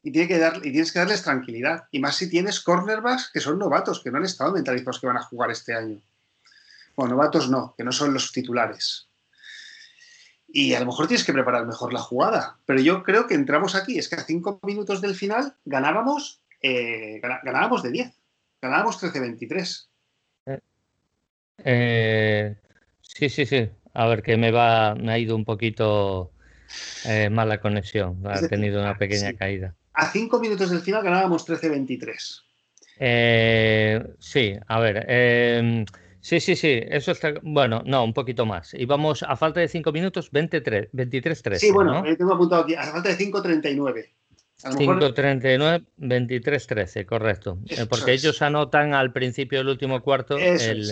Y, 0.02 0.10
tiene 0.10 0.26
que 0.26 0.38
dar, 0.38 0.56
y 0.56 0.72
tienes 0.72 0.90
que 0.90 1.00
darles 1.00 1.22
tranquilidad. 1.22 1.84
Y 1.90 1.98
más 1.98 2.16
si 2.16 2.30
tienes 2.30 2.60
cornerbacks 2.60 3.30
que 3.30 3.40
son 3.40 3.58
novatos, 3.58 4.02
que 4.02 4.10
no 4.10 4.16
han 4.16 4.24
estado 4.24 4.52
mentalizados 4.52 5.00
que 5.00 5.06
van 5.06 5.18
a 5.18 5.22
jugar 5.22 5.50
este 5.50 5.74
año. 5.74 6.00
Bueno, 6.96 7.16
novatos 7.16 7.50
no, 7.50 7.74
que 7.76 7.84
no 7.84 7.92
son 7.92 8.14
los 8.14 8.32
titulares. 8.32 9.08
Y 10.48 10.72
a 10.72 10.80
lo 10.80 10.86
mejor 10.86 11.08
tienes 11.08 11.26
que 11.26 11.32
preparar 11.34 11.66
mejor 11.66 11.92
la 11.92 12.00
jugada. 12.00 12.56
Pero 12.64 12.80
yo 12.80 13.02
creo 13.02 13.26
que 13.26 13.34
entramos 13.34 13.74
aquí, 13.74 13.98
es 13.98 14.08
que 14.08 14.14
a 14.14 14.24
cinco 14.24 14.60
minutos 14.62 15.02
del 15.02 15.14
final 15.14 15.56
ganábamos, 15.66 16.40
eh, 16.62 17.20
ganábamos 17.20 17.82
de 17.82 17.90
10. 17.90 18.23
Ganábamos 18.64 18.98
13-23. 19.02 19.88
Eh, 21.64 22.56
sí, 23.02 23.28
sí, 23.28 23.44
sí. 23.44 23.68
A 23.92 24.06
ver, 24.06 24.22
que 24.22 24.38
me 24.38 24.50
va, 24.50 24.94
me 24.94 25.12
ha 25.12 25.18
ido 25.18 25.36
un 25.36 25.44
poquito 25.44 26.32
eh, 27.04 27.28
mala 27.28 27.60
conexión. 27.60 28.22
Ha 28.26 28.40
tenido 28.48 28.80
una 28.80 28.96
pequeña 28.96 29.34
caída. 29.34 29.74
a 29.92 30.10
cinco 30.10 30.40
minutos 30.40 30.70
del 30.70 30.80
final 30.80 31.04
ganábamos 31.04 31.46
13-23. 31.46 32.40
Eh, 33.00 34.02
sí, 34.18 34.54
a 34.66 34.80
ver. 34.80 35.04
Em, 35.08 35.84
sí, 36.20 36.40
sí, 36.40 36.56
sí, 36.56 36.80
eso 36.88 37.12
está. 37.12 37.34
Bueno, 37.42 37.82
no, 37.84 38.02
un 38.02 38.14
poquito 38.14 38.46
más. 38.46 38.72
Y 38.72 38.86
vamos 38.86 39.22
a 39.22 39.36
falta 39.36 39.60
de 39.60 39.68
cinco 39.68 39.92
minutos, 39.92 40.32
23-13. 40.32 41.56
Sí, 41.56 41.70
bueno, 41.70 42.02
tengo 42.16 42.32
apuntado 42.32 42.62
aquí, 42.62 42.74
a 42.74 42.84
falta 42.84 43.10
de 43.10 43.18
5-39. 43.18 44.08
5.39, 44.64 45.84
23.13, 45.98 47.04
correcto. 47.04 47.58
Eh, 47.68 47.86
porque 47.88 48.12
ellos 48.12 48.40
anotan 48.42 48.94
al 48.94 49.12
principio 49.12 49.58
del 49.58 49.68
último 49.68 50.00
cuarto 50.02 50.38
el, 50.38 50.90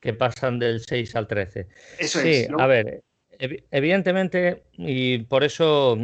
que 0.00 0.12
pasan 0.12 0.58
del 0.58 0.80
6 0.80 1.16
al 1.16 1.26
13. 1.26 1.66
Eso 1.98 2.20
sí, 2.20 2.28
es. 2.28 2.50
A 2.58 2.66
ver, 2.66 3.02
evidentemente, 3.38 4.64
y 4.72 5.18
por 5.18 5.44
eso 5.44 5.98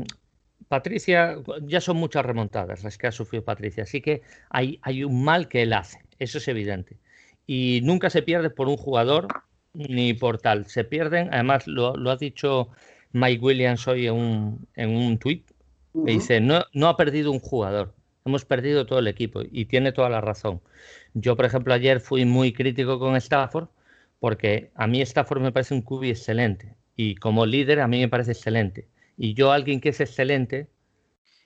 Patricia, 0.68 1.36
ya 1.62 1.80
son 1.80 1.98
muchas 1.98 2.24
remontadas 2.24 2.82
las 2.82 2.96
que 2.96 3.06
ha 3.06 3.12
sufrido 3.12 3.44
Patricia, 3.44 3.82
así 3.82 4.00
que 4.00 4.22
hay, 4.48 4.78
hay 4.82 5.04
un 5.04 5.22
mal 5.22 5.48
que 5.48 5.62
él 5.62 5.72
hace, 5.74 5.98
eso 6.18 6.38
es 6.38 6.48
evidente. 6.48 6.96
Y 7.46 7.80
nunca 7.82 8.08
se 8.08 8.22
pierde 8.22 8.48
por 8.48 8.68
un 8.68 8.76
jugador 8.76 9.28
ni 9.74 10.14
por 10.14 10.38
tal. 10.38 10.66
Se 10.66 10.84
pierden, 10.84 11.28
además 11.32 11.66
lo, 11.66 11.94
ha 12.10 12.16
dicho 12.16 12.68
Mike 13.12 13.44
Williams 13.44 13.86
hoy 13.86 14.06
en 14.06 14.14
un, 14.14 14.68
en 14.74 14.96
un 14.96 15.18
tuit, 15.18 15.50
dice, 15.94 16.40
no, 16.40 16.64
no 16.72 16.88
ha 16.88 16.96
perdido 16.96 17.30
un 17.30 17.40
jugador, 17.40 17.94
hemos 18.24 18.44
perdido 18.44 18.86
todo 18.86 18.98
el 18.98 19.08
equipo 19.08 19.42
y 19.50 19.66
tiene 19.66 19.92
toda 19.92 20.08
la 20.08 20.20
razón. 20.20 20.60
Yo, 21.14 21.36
por 21.36 21.44
ejemplo, 21.44 21.74
ayer 21.74 22.00
fui 22.00 22.24
muy 22.24 22.52
crítico 22.52 22.98
con 22.98 23.16
Stafford 23.16 23.68
porque 24.20 24.70
a 24.74 24.86
mí 24.86 25.02
Stafford 25.02 25.40
me 25.40 25.52
parece 25.52 25.74
un 25.74 25.82
cubi 25.82 26.10
excelente 26.10 26.76
y 26.96 27.16
como 27.16 27.46
líder 27.46 27.80
a 27.80 27.88
mí 27.88 28.00
me 28.00 28.08
parece 28.08 28.32
excelente. 28.32 28.88
Y 29.16 29.34
yo 29.34 29.52
a 29.52 29.56
alguien 29.56 29.80
que 29.80 29.90
es 29.90 30.00
excelente 30.00 30.68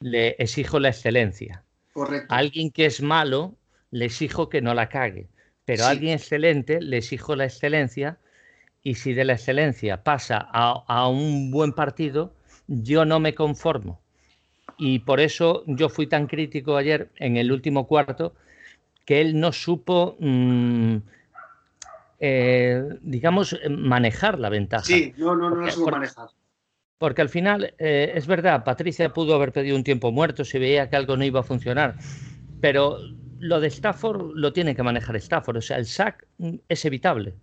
le 0.01 0.31
exijo 0.39 0.79
la 0.79 0.89
excelencia. 0.89 1.65
Correcto. 1.93 2.33
A 2.33 2.39
alguien 2.39 2.71
que 2.71 2.87
es 2.87 3.01
malo 3.03 3.57
le 3.91 4.05
exijo 4.05 4.49
que 4.49 4.61
no 4.61 4.75
la 4.75 4.89
cague. 4.89 5.29
Pero 5.65 5.85
a 5.85 5.91
alguien 5.91 6.13
excelente 6.13 6.81
le 6.81 6.99
exijo 6.99 7.35
la 7.35 7.45
excelencia 7.45 8.19
y 8.83 8.95
si 8.95 9.15
de 9.15 9.25
la 9.25 9.33
excelencia 9.33 10.05
pasa 10.05 10.47
a, 10.53 10.85
a 10.87 11.09
un 11.09 11.51
buen 11.51 11.73
partido, 11.73 12.37
yo 12.69 13.05
no 13.05 13.19
me 13.19 13.35
conformo 13.35 14.01
y 14.79 15.01
por 15.01 15.21
eso 15.21 15.65
yo 15.67 15.89
fui 15.89 16.07
tan 16.07 16.27
crítico 16.27 16.77
ayer 16.77 17.11
en 17.17 17.37
el 17.37 17.53
último 17.53 17.87
cuarto 17.87 18.35
que 19.05 19.21
él 19.21 19.39
no 19.39 19.53
supo, 19.53 20.17
mm, 20.19 20.97
eh, 22.21 22.83
digamos, 23.03 23.59
manejar 23.71 24.39
la 24.39 24.49
ventaja. 24.49 24.85
Sí, 24.85 25.15
no, 25.17 25.37
no, 25.37 25.51
no 25.51 25.63
la 25.63 25.71
supo 25.71 25.91
manejar. 25.91 26.29
Porque 26.99 27.23
al 27.23 27.29
final, 27.29 27.75
eh, 27.79 28.13
es 28.15 28.27
verdad, 28.27 28.65
Patricia 28.65 29.13
pudo 29.13 29.35
haber 29.35 29.53
pedido 29.53 29.77
un 29.77 29.85
tiempo 29.85 30.13
muerto 30.13 30.45
si 30.45 30.59
veía 30.59 30.89
que 30.89 30.97
algo 30.97 31.17
no 31.17 31.25
iba 31.25 31.41
a 31.41 31.43
funcionar, 31.43 31.97
pero 32.61 32.99
lo 33.39 33.61
de 33.61 33.69
Stafford 33.69 34.33
lo 34.35 34.53
tiene 34.53 34.75
que 34.75 34.83
manejar 34.83 35.17
Stafford, 35.17 35.59
o 35.59 35.63
sea, 35.63 35.77
el 35.77 35.87
sack 35.87 36.27
mm, 36.39 36.55
es 36.69 36.85
evitable. 36.85 37.35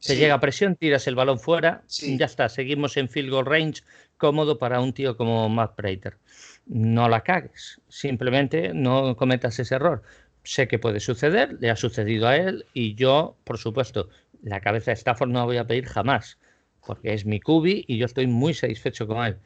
Se 0.00 0.16
llega 0.16 0.34
a 0.34 0.40
presión, 0.40 0.76
tiras 0.76 1.06
el 1.06 1.14
balón 1.14 1.38
fuera, 1.38 1.84
ya 1.88 2.26
está, 2.26 2.48
seguimos 2.48 2.96
en 2.96 3.08
field 3.08 3.30
goal 3.30 3.46
range, 3.46 3.82
cómodo 4.16 4.58
para 4.58 4.80
un 4.80 4.92
tío 4.92 5.16
como 5.16 5.48
Matt 5.48 5.76
Prater 5.76 6.18
no 6.70 7.08
la 7.08 7.22
cagues, 7.22 7.80
simplemente 7.88 8.72
no 8.72 9.16
cometas 9.16 9.58
ese 9.58 9.74
error. 9.74 10.02
Sé 10.44 10.68
que 10.68 10.78
puede 10.78 11.00
suceder, 11.00 11.56
le 11.60 11.68
ha 11.68 11.76
sucedido 11.76 12.28
a 12.28 12.36
él 12.36 12.64
y 12.72 12.94
yo, 12.94 13.36
por 13.44 13.58
supuesto, 13.58 14.08
la 14.42 14.60
cabeza 14.60 14.92
de 14.92 14.96
Stafford 14.96 15.30
no 15.30 15.40
la 15.40 15.44
voy 15.44 15.56
a 15.56 15.66
pedir 15.66 15.86
jamás, 15.86 16.38
porque 16.86 17.12
es 17.12 17.26
mi 17.26 17.40
cubi 17.40 17.84
y 17.88 17.98
yo 17.98 18.06
estoy 18.06 18.28
muy 18.28 18.54
satisfecho 18.54 19.06
con 19.06 19.24
él. 19.26 19.38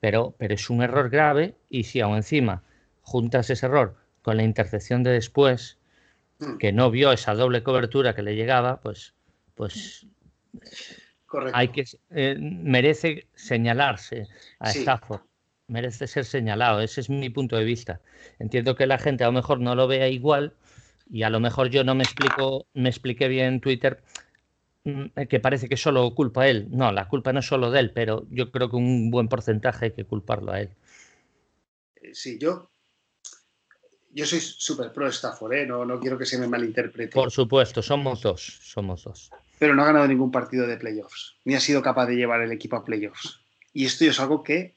Pero, 0.00 0.34
pero 0.38 0.54
es 0.54 0.70
un 0.70 0.82
error 0.82 1.08
grave 1.08 1.56
y 1.70 1.84
si 1.84 2.00
aún 2.00 2.16
encima 2.16 2.62
juntas 3.00 3.48
ese 3.48 3.66
error 3.66 3.96
con 4.20 4.36
la 4.36 4.44
intercepción 4.44 5.02
de 5.02 5.10
después, 5.10 5.78
hmm. 6.38 6.58
que 6.58 6.72
no 6.72 6.90
vio 6.90 7.12
esa 7.12 7.34
doble 7.34 7.62
cobertura 7.62 8.14
que 8.14 8.22
le 8.22 8.36
llegaba, 8.36 8.80
pues, 8.82 9.14
pues 9.58 10.06
hay 11.52 11.68
que 11.68 11.84
eh, 12.10 12.36
merece 12.38 13.28
señalarse 13.34 14.26
a 14.58 14.70
Stafford 14.70 15.20
merece 15.68 16.06
ser 16.06 16.24
señalado. 16.24 16.80
Ese 16.80 17.00
es 17.00 17.10
mi 17.10 17.30
punto 17.30 17.56
de 17.56 17.64
vista. 17.64 18.00
Entiendo 18.38 18.74
que 18.74 18.86
la 18.86 18.98
gente 18.98 19.24
a 19.24 19.28
lo 19.28 19.32
mejor 19.32 19.60
no 19.60 19.74
lo 19.74 19.86
vea 19.86 20.08
igual 20.08 20.54
y 21.10 21.22
a 21.22 21.30
lo 21.30 21.40
mejor 21.40 21.68
yo 21.68 21.84
no 21.84 21.94
me 21.94 22.04
explico, 22.04 22.66
me 22.74 22.88
expliqué 22.88 23.28
bien 23.28 23.54
en 23.54 23.60
Twitter 23.60 24.02
mm, 24.84 25.04
que 25.28 25.40
parece 25.40 25.68
que 25.68 25.76
solo 25.76 26.14
culpa 26.14 26.42
a 26.42 26.48
él. 26.48 26.68
No, 26.70 26.90
la 26.90 27.08
culpa 27.08 27.32
no 27.32 27.40
es 27.40 27.46
solo 27.46 27.70
de 27.70 27.80
él, 27.80 27.92
pero 27.92 28.26
yo 28.30 28.50
creo 28.50 28.70
que 28.70 28.76
un 28.76 29.10
buen 29.10 29.28
porcentaje 29.28 29.86
hay 29.86 29.92
que 29.92 30.04
culparlo 30.04 30.52
a 30.52 30.60
él. 30.60 30.70
Eh, 31.96 32.14
sí, 32.14 32.38
yo, 32.40 32.70
yo 34.10 34.24
soy 34.24 34.40
súper 34.40 34.92
pro 34.92 35.06
Stafford, 35.08 35.52
¿eh? 35.52 35.66
no, 35.66 35.84
no 35.84 36.00
quiero 36.00 36.18
que 36.18 36.24
se 36.26 36.38
me 36.38 36.48
malinterprete. 36.48 37.12
Por 37.12 37.30
supuesto, 37.30 37.82
somos 37.82 38.22
dos, 38.22 38.58
somos 38.62 39.04
dos. 39.04 39.30
Pero 39.58 39.74
no 39.74 39.82
ha 39.82 39.86
ganado 39.86 40.06
ningún 40.06 40.30
partido 40.30 40.66
de 40.66 40.76
playoffs, 40.76 41.36
ni 41.44 41.54
ha 41.54 41.60
sido 41.60 41.82
capaz 41.82 42.06
de 42.06 42.16
llevar 42.16 42.40
el 42.42 42.52
equipo 42.52 42.76
a 42.76 42.84
playoffs. 42.84 43.40
Y 43.72 43.86
esto 43.86 44.04
es 44.04 44.20
algo 44.20 44.42
que 44.42 44.76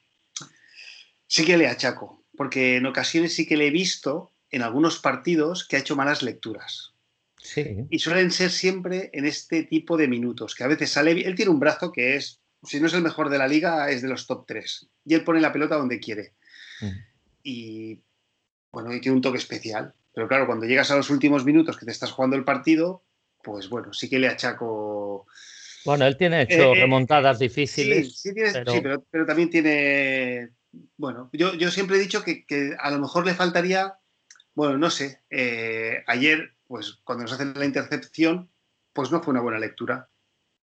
sí 1.27 1.45
que 1.45 1.57
le 1.57 1.67
achaco, 1.67 2.23
porque 2.35 2.77
en 2.77 2.85
ocasiones 2.85 3.33
sí 3.33 3.45
que 3.45 3.57
le 3.57 3.67
he 3.67 3.71
visto 3.71 4.31
en 4.49 4.61
algunos 4.63 4.99
partidos 4.99 5.65
que 5.67 5.75
ha 5.75 5.79
hecho 5.79 5.95
malas 5.95 6.23
lecturas. 6.23 6.93
Sí. 7.37 7.87
Y 7.89 7.99
suelen 7.99 8.31
ser 8.31 8.51
siempre 8.51 9.09
en 9.13 9.25
este 9.25 9.63
tipo 9.63 9.97
de 9.97 10.07
minutos, 10.07 10.55
que 10.55 10.63
a 10.63 10.67
veces 10.67 10.91
sale, 10.91 11.11
él 11.11 11.35
tiene 11.35 11.51
un 11.51 11.59
brazo 11.59 11.91
que 11.91 12.15
es, 12.15 12.39
si 12.63 12.79
no 12.79 12.87
es 12.87 12.93
el 12.93 13.01
mejor 13.01 13.29
de 13.29 13.37
la 13.37 13.47
liga, 13.47 13.89
es 13.89 14.01
de 14.01 14.09
los 14.09 14.27
top 14.27 14.45
3. 14.45 14.87
Y 15.05 15.13
él 15.13 15.23
pone 15.23 15.41
la 15.41 15.53
pelota 15.53 15.77
donde 15.77 15.99
quiere. 15.99 16.33
Mm. 16.81 16.97
Y 17.43 17.99
bueno, 18.71 18.93
y 18.93 19.01
tiene 19.01 19.15
un 19.15 19.21
toque 19.21 19.37
especial. 19.37 19.93
Pero 20.13 20.27
claro, 20.27 20.45
cuando 20.45 20.65
llegas 20.65 20.91
a 20.91 20.95
los 20.95 21.09
últimos 21.09 21.45
minutos 21.45 21.77
que 21.77 21.85
te 21.85 21.91
estás 21.91 22.11
jugando 22.11 22.35
el 22.35 22.43
partido, 22.43 23.03
pues 23.43 23.69
bueno, 23.69 23.93
sí 23.93 24.09
que 24.09 24.19
le 24.19 24.27
achaco. 24.27 25.27
Bueno, 25.85 26.05
él 26.05 26.17
tiene 26.17 26.43
hecho 26.43 26.73
eh, 26.73 26.77
eh, 26.77 26.81
remontadas 26.81 27.39
difíciles. 27.39 28.19
Sí, 28.19 28.31
pero 28.33 29.25
también 29.25 29.49
tiene, 29.49 30.49
bueno, 30.97 31.29
yo, 31.33 31.71
siempre 31.71 31.97
he 31.97 31.99
dicho 31.99 32.23
que, 32.23 32.75
a 32.79 32.91
lo 32.91 32.99
mejor 32.99 33.25
le 33.25 33.33
faltaría, 33.33 33.97
bueno, 34.53 34.77
no 34.77 34.89
sé, 34.89 35.23
eh, 35.29 36.03
ayer, 36.07 36.55
pues 36.67 36.99
cuando 37.03 37.23
nos 37.23 37.33
hacen 37.33 37.53
la 37.55 37.65
intercepción, 37.65 38.49
pues 38.93 39.11
no 39.11 39.21
fue 39.21 39.31
una 39.31 39.41
buena 39.41 39.59
lectura. 39.59 40.09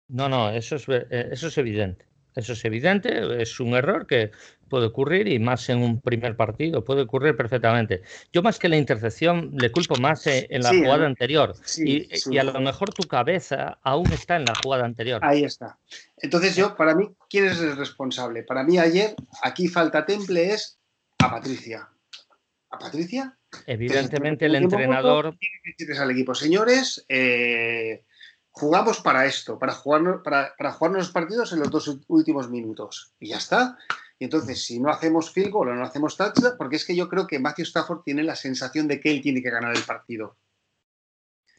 No, 0.09 0.29
no, 0.29 0.51
eso 0.51 0.77
es, 0.77 0.87
eso 1.11 1.49
es 1.49 1.59
evidente. 1.59 2.07
Eso 2.35 2.53
es 2.55 2.65
evidente, 2.65 3.41
es 3.41 3.61
un 3.61 3.75
error 3.75 4.07
que 4.07 4.33
puede 4.69 4.87
ocurrir 4.87 5.29
y 5.29 5.39
más 5.39 5.69
en 5.69 5.79
un 5.83 6.01
primer 6.01 6.37
partido, 6.37 6.85
puede 6.85 7.03
ocurrir 7.03 7.37
perfectamente. 7.37 8.03
Yo 8.33 8.43
más 8.43 8.59
que 8.59 8.69
la 8.69 8.77
intercepción 8.77 9.53
le 9.57 9.71
culpo 9.71 9.95
más 9.97 10.27
eh, 10.27 10.49
en 10.51 10.63
la 10.63 10.71
jugada 10.71 11.07
anterior 11.07 11.55
y, 11.79 12.09
a 12.37 12.43
lo 12.43 12.61
mejor 12.61 12.93
tu 12.93 13.07
cabeza 13.07 13.79
aún 13.83 14.13
está 14.13 14.37
en 14.37 14.47
la 14.47 14.55
jugada 14.63 14.85
anterior. 14.85 15.21
Ahí 15.23 15.45
está. 15.45 15.79
Entonces 16.17 16.57
yo, 16.57 16.75
para 16.77 16.95
mí, 16.95 17.09
¿quién 17.31 17.47
es 17.47 17.61
el 17.61 17.77
responsable? 17.77 18.43
Para 18.43 18.65
mí 18.65 18.79
ayer, 18.79 19.15
aquí 19.43 19.69
falta 19.69 20.05
temple 20.05 20.55
es 20.55 20.79
a 21.21 21.31
Patricia. 21.31 21.89
¿A 22.71 22.79
Patricia? 22.79 23.39
Evidentemente 23.67 24.47
el 24.47 24.57
entrenador... 24.57 25.37
Tiene 25.39 25.95
que 25.95 25.99
al 25.99 26.11
equipo, 26.11 26.35
señores, 26.35 27.05
eh, 27.09 28.03
jugamos 28.55 29.01
para 29.01 29.27
esto, 29.27 29.59
para 29.59 29.73
jugarnos, 29.73 30.23
para, 30.23 30.55
jugarnos 30.73 31.03
los 31.03 31.11
partidos 31.11 31.53
en 31.53 31.59
los 31.59 31.71
dos 31.71 31.99
últimos 32.07 32.49
minutos. 32.49 33.13
Y 33.19 33.29
ya 33.31 33.39
está. 33.39 33.77
Y 34.19 34.25
entonces, 34.25 34.65
si 34.65 34.79
no 34.79 34.91
hacemos 34.91 35.33
field 35.33 35.51
goal 35.51 35.71
o 35.71 35.75
no 35.75 35.85
hacemos 35.85 36.17
touchdown, 36.17 36.55
porque 36.57 36.77
es 36.77 36.85
que 36.85 36.95
yo 36.95 37.09
creo 37.09 37.27
que 37.27 37.41
Matthew 37.41 37.65
Stafford 37.65 38.03
tiene 38.05 38.23
la 38.23 38.37
sensación 38.37 38.87
de 38.87 39.01
que 39.01 39.11
él 39.11 39.21
tiene 39.21 39.43
que 39.43 39.51
ganar 39.51 39.77
el 39.77 39.83
partido. 39.83 40.37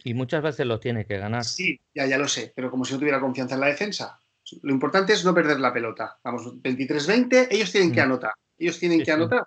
Y 0.05 0.13
muchas 0.13 0.41
veces 0.41 0.65
lo 0.65 0.79
tiene 0.79 1.05
que 1.05 1.17
ganar. 1.17 1.43
Sí, 1.43 1.79
ya, 1.93 2.05
ya 2.05 2.17
lo 2.17 2.29
sé, 2.29 2.53
pero 2.55 2.71
como 2.71 2.85
si 2.85 2.93
no 2.93 2.99
tuviera 2.99 3.19
confianza 3.19 3.55
en 3.55 3.61
la 3.61 3.67
defensa. 3.67 4.17
Lo 4.61 4.71
importante 4.71 5.11
es 5.11 5.25
no 5.25 5.33
perder 5.33 5.59
la 5.59 5.73
pelota. 5.73 6.17
Vamos, 6.23 6.45
23-20, 6.61 7.47
ellos 7.51 7.71
tienen 7.71 7.91
que 7.91 7.99
mm. 7.99 8.03
anotar. 8.05 8.33
Ellos 8.57 8.79
tienen 8.79 9.03
que 9.03 9.11
anotar. 9.11 9.45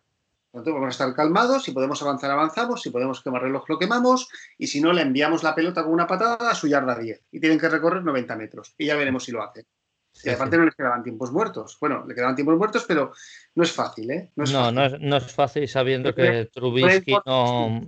Entonces 0.52 0.72
vamos 0.72 0.88
a 0.88 0.90
estar 0.90 1.14
calmados, 1.14 1.62
si 1.64 1.72
podemos 1.72 2.00
avanzar, 2.00 2.30
avanzamos, 2.30 2.80
si 2.80 2.90
podemos 2.90 3.22
quemar 3.22 3.42
reloj, 3.42 3.68
lo 3.68 3.78
quemamos, 3.78 4.28
y 4.56 4.66
si 4.66 4.80
no, 4.80 4.92
le 4.92 5.02
enviamos 5.02 5.42
la 5.42 5.54
pelota 5.54 5.84
con 5.84 5.92
una 5.92 6.06
patada 6.06 6.50
a 6.50 6.54
su 6.54 6.68
yarda 6.68 6.98
10 6.98 7.22
y 7.32 7.40
tienen 7.40 7.58
que 7.58 7.68
recorrer 7.68 8.02
90 8.02 8.34
metros 8.36 8.74
y 8.78 8.86
ya 8.86 8.96
veremos 8.96 9.24
si 9.24 9.32
lo 9.32 9.42
hacen. 9.42 9.66
y 10.24 10.30
aparte 10.30 10.56
no 10.56 10.64
les 10.64 10.74
quedaban 10.74 11.02
tiempos 11.02 11.30
muertos. 11.32 11.76
Bueno, 11.78 12.04
le 12.06 12.14
quedaban 12.14 12.34
tiempos 12.34 12.56
muertos, 12.56 12.86
pero 12.88 13.12
no 13.54 13.62
es 13.62 13.72
fácil, 13.72 14.10
¿eh? 14.10 14.32
No, 14.36 14.72
no, 14.72 15.16
es, 15.16 15.32
fácil 15.32 15.68
sabiendo 15.68 16.14
que 16.14 16.48
Trubisky 16.52 17.14
no... 17.26 17.82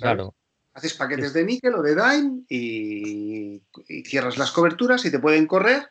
Claro. 0.00 0.34
Haces 0.74 0.94
paquetes 0.94 1.32
de 1.32 1.44
níquel 1.44 1.74
o 1.74 1.82
de 1.82 1.94
dime 1.94 2.42
y, 2.48 3.62
cierras 4.04 4.36
las 4.36 4.50
coberturas 4.50 5.04
y 5.04 5.10
te 5.10 5.20
pueden 5.20 5.46
correr, 5.46 5.88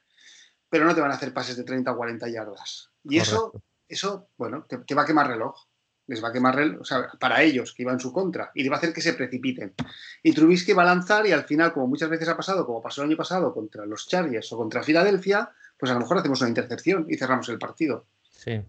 pero 0.70 0.86
no 0.86 0.94
te 0.94 1.02
van 1.02 1.12
a 1.12 1.16
hacer 1.16 1.34
pases 1.34 1.58
de 1.58 1.64
30 1.64 1.92
o 1.92 1.98
40 1.98 2.30
yardas. 2.30 2.92
Y 3.04 3.18
eso, 3.18 3.52
eso, 3.88 4.30
bueno, 4.38 4.68
que 4.68 4.96
va 4.96 5.02
a 5.02 5.06
quemar 5.06 5.28
reloj 5.28 5.67
les 6.08 6.24
va 6.24 6.30
a 6.30 6.34
quemar, 6.34 6.60
o 6.80 6.86
sea, 6.86 7.10
para 7.20 7.44
ellos, 7.44 7.74
que 7.74 7.84
iba 7.84 7.92
en 7.92 8.00
su 8.00 8.12
contra, 8.12 8.52
y 8.56 8.64
le 8.64 8.70
va 8.70 8.76
a 8.76 8.80
hacer 8.80 8.94
que 8.94 9.02
se 9.02 9.14
precipiten. 9.14 9.74
Y 10.24 10.32
Trubisky 10.32 10.74
va 10.74 10.84
a 10.84 10.86
lanzar 10.86 11.28
y 11.28 11.32
al 11.32 11.44
final, 11.44 11.74
como 11.74 11.88
muchas 11.88 12.10
veces 12.10 12.30
ha 12.30 12.38
pasado, 12.38 12.66
como 12.66 12.82
pasó 12.82 13.02
el 13.02 13.10
año 13.10 13.18
pasado 13.18 13.54
contra 13.54 13.86
los 13.86 14.08
Chargers 14.08 14.52
o 14.54 14.58
contra 14.58 14.84
Filadelfia, 14.84 15.52
pues 15.78 15.92
a 15.92 15.94
lo 15.94 16.00
mejor 16.00 16.18
hacemos 16.18 16.42
una 16.42 16.50
intercepción 16.50 17.06
y 17.10 17.18
cerramos 17.18 17.50
el 17.50 17.60
partido. 17.60 18.06
Sí. 18.32 18.62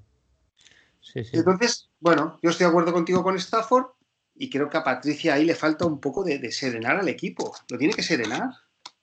Entonces, 1.14 1.88
bueno, 2.00 2.38
yo 2.42 2.50
estoy 2.50 2.64
de 2.64 2.71
acuerdo 2.71 2.92
contigo 2.92 3.23
con 3.23 3.37
Stafford 3.37 3.87
y 4.35 4.50
creo 4.50 4.68
que 4.68 4.76
a 4.76 4.85
Patricia 4.85 5.35
ahí 5.35 5.45
le 5.45 5.54
falta 5.54 5.87
un 5.87 6.00
poco 6.00 6.23
de, 6.23 6.50
serenar 6.52 6.97
al 6.97 7.09
equipo. 7.09 7.54
Lo 7.71 7.78
tiene 7.78 7.95
que 7.95 8.02
serenar. 8.02 8.50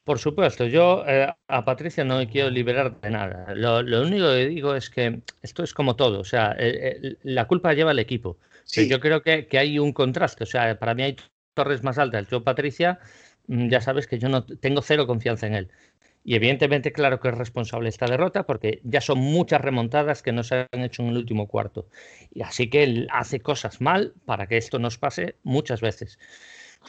Por 0.05 0.19
supuesto, 0.19 0.67
yo 0.67 1.03
eh, 1.07 1.27
a 1.47 1.65
Patricia 1.65 2.03
no 2.05 2.17
me 2.17 2.29
quiero 2.29 2.51
liberar 2.51 3.01
de 3.01 3.09
nada. 3.09 3.55
Lo, 3.55 3.79
único 4.03 4.27
que 4.27 4.45
digo 4.45 4.75
es 4.75 4.91
que 4.91 5.21
esto 5.41 5.63
es 5.63 5.73
como 5.73 5.95
todo, 5.95 6.19
o 6.19 6.23
sea, 6.23 6.55
eh, 6.59 6.99
eh, 7.03 7.15
la 7.23 7.47
culpa 7.47 7.73
lleva 7.73 7.89
al 7.89 7.97
equipo. 7.97 8.37
Yo 8.67 8.99
creo 8.99 9.23
que, 9.23 9.47
que, 9.47 9.57
hay 9.57 9.79
un 9.79 9.93
contraste, 9.93 10.43
o 10.43 10.47
sea, 10.47 10.77
para 10.77 10.93
mí 10.93 11.01
hay 11.01 11.15
torres 11.55 11.81
más 11.83 11.97
altas. 11.97 12.27
Yo, 12.29 12.43
Patricia, 12.43 12.99
mm, 13.47 13.69
ya 13.69 13.81
sabes 13.81 14.05
que 14.05 14.19
yo 14.19 14.29
no 14.29 14.45
tengo 14.45 14.83
cero 14.83 15.07
confianza 15.07 15.47
en 15.47 15.55
él. 15.55 15.71
Y 16.23 16.35
evidentemente, 16.35 16.91
claro 16.91 17.19
que 17.19 17.29
es 17.29 17.37
responsable 17.37 17.89
esta 17.89 18.05
derrota 18.05 18.45
porque 18.45 18.81
ya 18.83 19.01
son 19.01 19.19
muchas 19.19 19.61
remontadas 19.61 20.21
que 20.21 20.31
no 20.31 20.43
se 20.43 20.67
han 20.71 20.83
hecho 20.83 21.01
en 21.03 21.09
el 21.09 21.17
último 21.17 21.47
cuarto. 21.47 21.87
Y 22.31 22.43
así 22.43 22.69
que 22.69 22.83
él 22.83 23.07
hace 23.11 23.39
cosas 23.39 23.81
mal 23.81 24.13
para 24.25 24.47
que 24.47 24.57
esto 24.57 24.77
nos 24.77 24.97
pase 24.99 25.35
muchas 25.43 25.81
veces. 25.81 26.19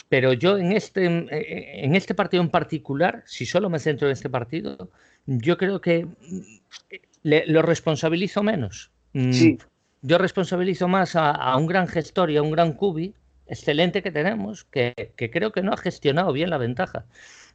Pero 0.08 0.32
yo 0.32 0.58
en 0.58 0.72
este, 0.72 1.04
en 1.04 1.94
este 1.94 2.14
partido 2.14 2.42
en 2.42 2.50
particular, 2.50 3.22
si 3.26 3.46
solo 3.46 3.70
me 3.70 3.78
centro 3.78 4.08
en 4.08 4.12
este 4.12 4.30
partido, 4.30 4.90
yo 5.26 5.56
creo 5.56 5.80
que 5.80 6.06
lo 7.22 7.62
responsabilizo 7.62 8.42
menos. 8.42 8.90
Mm, 9.12 9.32
sí. 9.32 9.58
Yo 10.02 10.18
responsabilizo 10.18 10.86
más 10.88 11.16
a, 11.16 11.56
un 11.56 11.66
gran 11.66 11.88
gestor 11.88 12.30
y 12.30 12.36
a 12.36 12.42
un 12.42 12.50
gran 12.50 12.72
cubi 12.72 13.14
excelente 13.46 14.02
que 14.02 14.12
tenemos, 14.12 14.64
que, 14.64 15.12
que 15.16 15.30
creo 15.30 15.52
que 15.52 15.62
no 15.62 15.72
ha 15.72 15.76
gestionado 15.76 16.32
bien 16.32 16.50
la 16.50 16.58
ventaja. 16.58 17.06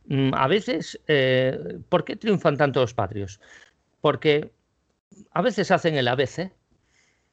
Mm, 0.05 0.33
a 0.33 0.47
veces, 0.47 0.99
eh, 1.07 1.79
¿por 1.89 2.03
qué 2.03 2.15
triunfan 2.15 2.57
tanto 2.57 2.81
los 2.81 2.93
patrios? 2.93 3.39
Porque 4.01 4.51
a 5.31 5.41
veces 5.41 5.71
hacen 5.71 5.95
el 5.95 6.07
ABC. 6.07 6.51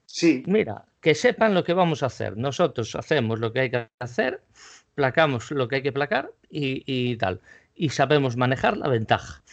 Sí. 0.06 0.42
Mira, 0.46 0.86
que 1.00 1.14
sepan 1.14 1.54
lo 1.54 1.64
que 1.64 1.74
vamos 1.74 2.02
a 2.02 2.06
hacer. 2.06 2.36
Nosotros 2.36 2.94
hacemos 2.94 3.40
lo 3.40 3.52
que 3.52 3.60
hay 3.60 3.70
que 3.70 3.88
hacer, 3.98 4.42
placamos 4.98 5.52
lo 5.52 5.68
que 5.68 5.76
hay 5.76 5.82
que 5.82 5.92
placar 5.92 6.32
y 6.50 7.16
tal. 7.18 7.40
Y 7.76 7.90
sabemos 7.90 8.36
manejar 8.36 8.76
la 8.76 8.88
ventaja. 8.88 9.44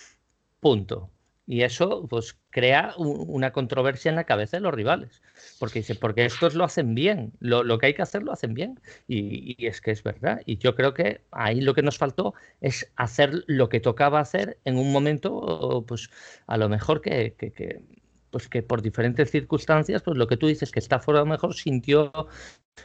Punto. 0.59 1.11
Y 1.47 1.61
eso 1.61 2.07
pues 2.09 2.37
crea 2.49 2.93
una 2.97 3.51
controversia 3.51 4.09
en 4.09 4.15
la 4.15 4.23
cabeza 4.23 4.57
de 4.57 4.61
los 4.61 4.73
rivales. 4.73 5.21
Porque 5.59 5.79
dice, 5.79 5.93
porque 5.93 6.25
estos 6.25 6.55
lo 6.55 6.63
hacen 6.63 6.95
bien, 6.95 7.33
lo, 7.39 7.77
que 7.77 7.87
hay 7.87 7.93
que 7.93 8.01
hacer 8.01 8.23
lo 8.23 8.31
hacen 8.31 8.55
bien. 8.55 8.79
Y, 9.07 9.55
es 9.65 9.79
que 9.79 9.91
es 9.91 10.01
verdad. 10.01 10.41
Y 10.45 10.57
yo 10.57 10.75
creo 10.75 10.93
que 10.95 11.21
ahí 11.31 11.61
lo 11.61 11.75
que 11.75 11.83
nos 11.83 11.97
faltó 11.99 12.33
es 12.61 12.91
hacer 12.95 13.43
lo 13.45 13.69
que 13.69 13.79
tocaba 13.79 14.19
hacer 14.19 14.57
en 14.65 14.77
un 14.77 14.91
momento, 14.91 15.85
pues 15.87 16.09
a 16.47 16.57
lo 16.57 16.67
mejor 16.67 17.01
que, 17.01 17.35
pues 18.35 18.49
que 18.49 18.61
por 18.63 18.81
diferentes 18.81 19.31
circunstancias, 19.31 20.01
pues 20.03 20.17
lo 20.17 20.27
que 20.27 20.35
tú 20.35 20.47
dices 20.47 20.69
que 20.69 20.79
está 20.79 20.99
fuera 20.99 21.21
lo 21.21 21.25
mejor 21.25 21.55
sintió 21.55 22.11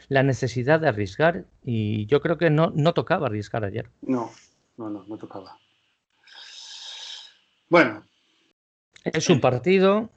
la 0.07 0.23
necesidad 0.23 0.79
de 0.79 0.87
arriesgar. 0.87 1.43
Y 1.61 2.05
yo 2.05 2.21
creo 2.21 2.37
que 2.37 2.49
no, 2.49 2.71
no 2.73 2.93
tocaba 2.93 3.27
arriesgar 3.27 3.65
ayer. 3.65 3.89
No, 4.01 4.31
no, 4.77 4.89
no, 4.89 5.03
no 5.03 5.17
tocaba. 5.17 5.57
Bueno, 7.67 8.05
es 9.03 9.29
un 9.29 9.41
partido, 9.41 10.09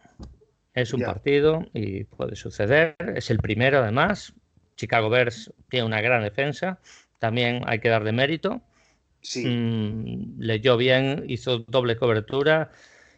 es 0.73 0.95
un 0.95 1.01
partido 1.01 1.67
y 1.73 2.05
puede 2.05 2.37
suceder. 2.37 2.95
Es 3.17 3.29
el 3.29 3.39
primero, 3.39 3.81
además. 3.81 4.35
Chicago 4.77 5.11
Bears 5.11 5.53
tiene 5.69 5.85
una 5.85 6.01
gran 6.01 6.23
defensa. 6.23 6.79
También 7.19 7.65
hay 7.67 7.81
que 7.81 7.89
darle 7.89 8.13
mérito. 8.13 8.63
Sí. 9.21 9.45
Mm, 9.45 10.39
leyó 10.39 10.77
bien, 10.77 11.25
hizo 11.27 11.59
doble 11.67 11.97
cobertura. 11.97 12.71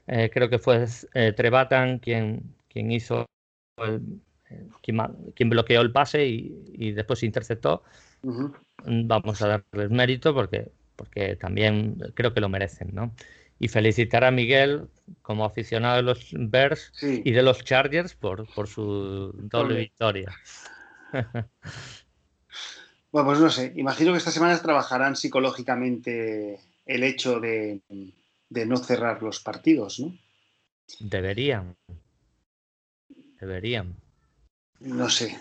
Eh, 0.06 0.30
creo 0.32 0.48
que 0.48 0.58
fue 0.58 0.84
eh, 1.14 1.32
Trebatan 1.32 1.98
quien, 1.98 2.54
quien 2.68 2.92
hizo 2.92 3.26
eh, 3.84 4.00
quien, 4.82 5.50
bloqueó 5.50 5.80
el 5.80 5.92
pase 5.92 6.26
y, 6.26 6.92
después 6.92 7.22
interceptó. 7.22 7.82
Vamos 8.84 9.42
a 9.42 9.48
darles 9.48 9.90
mérito 9.90 10.34
porque, 10.34 10.70
porque 10.94 11.36
también 11.36 11.98
creo 12.14 12.32
que 12.32 12.40
lo 12.40 12.48
merecen, 12.48 12.90
¿no? 12.92 13.12
y 13.58 13.68
felicitar 13.68 14.24
a 14.24 14.30
Miguel 14.30 14.88
como 15.22 15.44
aficionado 15.44 15.96
de 15.96 16.02
los 16.02 16.30
Bears 16.32 16.92
y 17.00 17.30
de 17.30 17.42
los 17.42 17.64
Chargers 17.64 18.14
por, 18.14 18.46
por 18.54 18.68
su 18.68 19.32
doble 19.34 19.78
victoria. 19.78 20.34
bueno, 23.10 23.28
pues 23.28 23.40
no 23.40 23.48
sé, 23.50 23.72
imagino 23.76 24.12
que 24.12 24.18
esta 24.18 24.30
semana 24.30 24.60
trabajarán 24.60 25.16
psicológicamente 25.16 26.60
el 26.84 27.02
hecho 27.02 27.40
de, 27.40 27.80
no 28.50 28.76
cerrar 28.76 29.22
los 29.22 29.40
partidos, 29.40 30.00
¿no? 30.00 30.16
Deberían. 31.00 31.76
Deberían. 33.40 33.96
No 34.80 35.08
sé. 35.10 35.38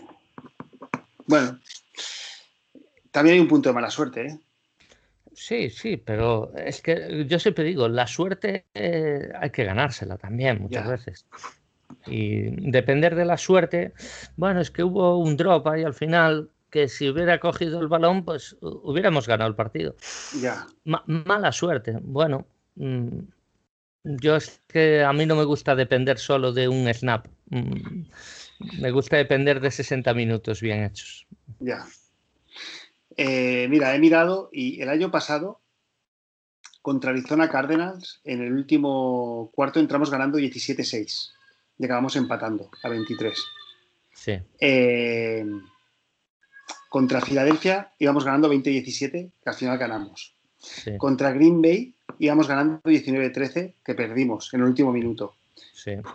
Bueno, 1.27 1.59
también 3.11 3.35
hay 3.35 3.39
un 3.39 3.47
punto 3.47 3.69
de 3.69 3.75
mala 3.75 3.89
suerte, 3.89 4.27
¿eh? 4.27 4.39
Sí, 5.33 5.69
sí, 5.69 5.97
pero 5.97 6.53
es 6.55 6.81
que 6.81 7.25
yo 7.27 7.39
siempre 7.39 7.65
digo, 7.65 7.89
la 7.89 8.07
suerte 8.07 8.67
eh, 8.73 9.29
hay 9.37 9.49
que 9.49 9.65
ganársela 9.65 10.17
también 10.17 10.61
muchas 10.61 10.87
veces. 10.87 11.25
Y 12.07 12.69
depender 12.71 13.15
de 13.15 13.25
la 13.25 13.37
suerte, 13.37 13.93
bueno, 14.37 14.61
es 14.61 14.71
que 14.71 14.83
hubo 14.83 15.17
un 15.17 15.35
drop 15.35 15.67
ahí 15.67 15.83
al 15.83 15.93
final 15.93 16.49
que 16.69 16.87
si 16.87 17.09
hubiera 17.09 17.39
cogido 17.39 17.79
el 17.81 17.87
balón, 17.87 18.23
pues 18.23 18.55
hubiéramos 18.61 19.27
ganado 19.27 19.49
el 19.49 19.55
partido. 19.55 19.95
Ya. 20.41 20.67
mala 20.83 21.51
suerte. 21.51 21.97
Bueno, 22.01 22.47
yo 22.75 24.35
es 24.35 24.61
que 24.67 25.03
a 25.03 25.13
mí 25.13 25.25
no 25.25 25.35
me 25.35 25.43
gusta 25.43 25.75
depender 25.75 26.19
solo 26.19 26.53
de 26.53 26.67
un 26.67 26.93
snap. 26.93 27.27
Mm, 27.49 28.03
me 28.79 28.91
gusta 28.91 29.17
depender 29.17 29.59
de 29.59 29.71
60 29.71 30.13
minutos 30.13 30.61
bien 30.61 30.83
hechos. 30.83 31.25
Ya. 31.59 31.85
Eh, 33.17 33.67
mira, 33.69 33.95
he 33.95 33.99
mirado 33.99 34.49
y 34.51 34.81
el 34.81 34.89
año 34.89 35.09
pasado 35.11 35.61
contra 36.81 37.11
Arizona 37.11 37.49
Cardinals, 37.49 38.21
en 38.23 38.43
el 38.43 38.53
último 38.53 39.49
cuarto 39.55 39.79
entramos 39.79 40.11
ganando 40.11 40.38
17-6 40.38 41.31
y 41.79 41.85
acabamos 41.85 42.15
empatando 42.15 42.69
a 42.83 42.89
23. 42.89 43.43
Sí. 44.13 44.39
Eh, 44.59 45.45
contra 46.89 47.21
Filadelfia 47.21 47.91
íbamos 47.97 48.23
ganando 48.23 48.53
20-17, 48.53 49.09
que 49.11 49.49
al 49.49 49.55
final 49.55 49.77
ganamos. 49.77 50.35
Contra 50.97 51.32
Green 51.32 51.62
Bay 51.62 51.95
íbamos 52.19 52.47
ganando 52.47 52.82
19-13, 52.84 53.73
que 53.84 53.95
perdimos 53.95 54.54
en 54.54 54.62
el 54.62 54.67
último 54.67 54.91
minuto. 54.91 55.36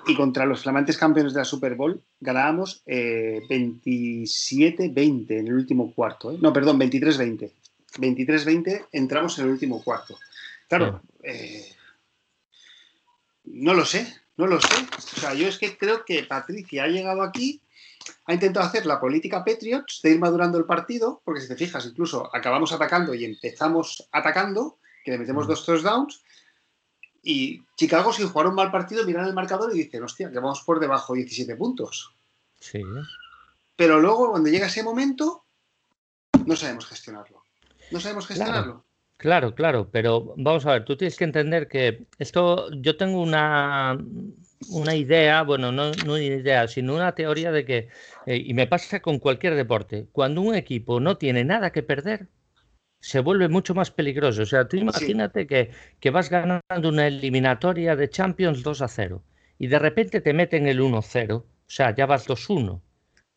Y 0.06 0.16
contra 0.16 0.46
los 0.46 0.62
flamantes 0.62 0.98
campeones 0.98 1.32
de 1.32 1.40
la 1.40 1.44
Super 1.44 1.76
Bowl 1.76 2.02
ganábamos 2.18 2.82
27-20 2.86 5.30
eh, 5.30 5.38
en 5.38 5.46
el 5.46 5.54
último 5.54 5.94
cuarto. 5.94 6.32
¿eh? 6.32 6.38
No, 6.40 6.52
perdón, 6.52 6.80
23-20. 6.80 7.52
23-20 7.98 8.86
entramos 8.92 9.38
en 9.38 9.46
el 9.46 9.52
último 9.52 9.82
cuarto. 9.82 10.18
Claro, 10.68 11.02
eh, 11.22 11.72
no 13.44 13.74
lo 13.74 13.84
sé, 13.84 14.06
no 14.36 14.46
lo 14.46 14.60
sé. 14.60 14.74
O 14.96 15.20
sea, 15.20 15.34
yo 15.34 15.48
es 15.48 15.58
que 15.58 15.76
creo 15.76 16.04
que 16.04 16.22
Patricia 16.24 16.84
ha 16.84 16.88
llegado 16.88 17.22
aquí, 17.22 17.60
ha 18.26 18.34
intentado 18.34 18.66
hacer 18.66 18.86
la 18.86 19.00
política 19.00 19.44
Patriots 19.44 20.00
de 20.02 20.10
ir 20.10 20.18
madurando 20.18 20.58
el 20.58 20.64
partido, 20.64 21.22
porque 21.24 21.40
si 21.40 21.48
te 21.48 21.56
fijas, 21.56 21.86
incluso 21.86 22.34
acabamos 22.34 22.72
atacando 22.72 23.14
y 23.14 23.24
empezamos 23.24 24.08
atacando, 24.12 24.78
que 25.04 25.12
le 25.12 25.18
metemos 25.18 25.46
dos 25.46 25.64
touchdowns, 25.64 26.22
y 27.22 27.62
Chicago, 27.76 28.12
sin 28.12 28.28
jugar 28.28 28.46
un 28.46 28.54
mal 28.54 28.70
partido, 28.70 29.04
miran 29.04 29.26
el 29.26 29.34
marcador 29.34 29.74
y 29.74 29.78
dicen, 29.78 30.02
hostia, 30.02 30.30
que 30.30 30.38
vamos 30.38 30.62
por 30.62 30.80
debajo 30.80 31.14
17 31.14 31.54
puntos. 31.56 32.14
Sí. 32.58 32.82
Pero 33.76 34.00
luego, 34.00 34.30
cuando 34.30 34.48
llega 34.50 34.66
ese 34.66 34.82
momento, 34.82 35.44
no 36.46 36.56
sabemos 36.56 36.86
gestionarlo. 36.86 37.44
No 37.90 38.00
sabemos 38.00 38.26
gestionarlo. 38.26 38.62
Claro, 38.62 38.84
claro, 39.54 39.90
pero 39.90 40.34
vamos 40.36 40.64
a 40.66 40.72
ver, 40.72 40.84
tú 40.84 40.96
tienes 40.96 41.16
que 41.16 41.24
entender 41.24 41.68
que 41.68 42.06
esto, 42.18 42.70
yo 42.72 42.96
tengo 42.96 43.20
una, 43.20 43.98
una 44.70 44.94
idea, 44.94 45.42
bueno, 45.42 45.72
no, 45.72 45.90
no, 46.06 46.14
una 46.14 46.22
idea, 46.22 46.66
sino 46.68 46.94
una 46.94 47.14
teoría 47.14 47.52
de 47.52 47.64
que, 47.64 47.88
eh, 48.26 48.36
y 48.36 48.54
me 48.54 48.66
pasa 48.66 49.00
con 49.00 49.18
cualquier 49.18 49.54
deporte, 49.54 50.06
cuando 50.12 50.40
un 50.40 50.54
equipo 50.54 51.00
no 51.00 51.16
tiene 51.18 51.44
nada 51.44 51.70
que 51.70 51.82
perder, 51.82 52.28
se 53.00 53.20
vuelve 53.20 53.48
mucho 53.48 53.74
más 53.74 53.90
peligroso. 53.90 54.42
O 54.42 54.46
sea, 54.46 54.68
tú 54.68 54.76
imagínate 54.76 55.46
que, 55.46 55.70
que, 56.00 56.10
vas 56.10 56.30
ganando 56.30 56.88
una 56.88 57.06
eliminatoria 57.06 57.96
de 57.96 58.10
Champions 58.10 58.62
2 58.62 58.82
a 58.82 58.88
0 58.88 59.22
y 59.58 59.66
de 59.66 59.78
repente 59.78 60.20
te 60.20 60.32
meten 60.32 60.66
el 60.66 60.80
1-0, 60.80 61.34
o 61.34 61.46
sea, 61.66 61.94
ya 61.94 62.06
vas 62.06 62.26
2-1. 62.26 62.80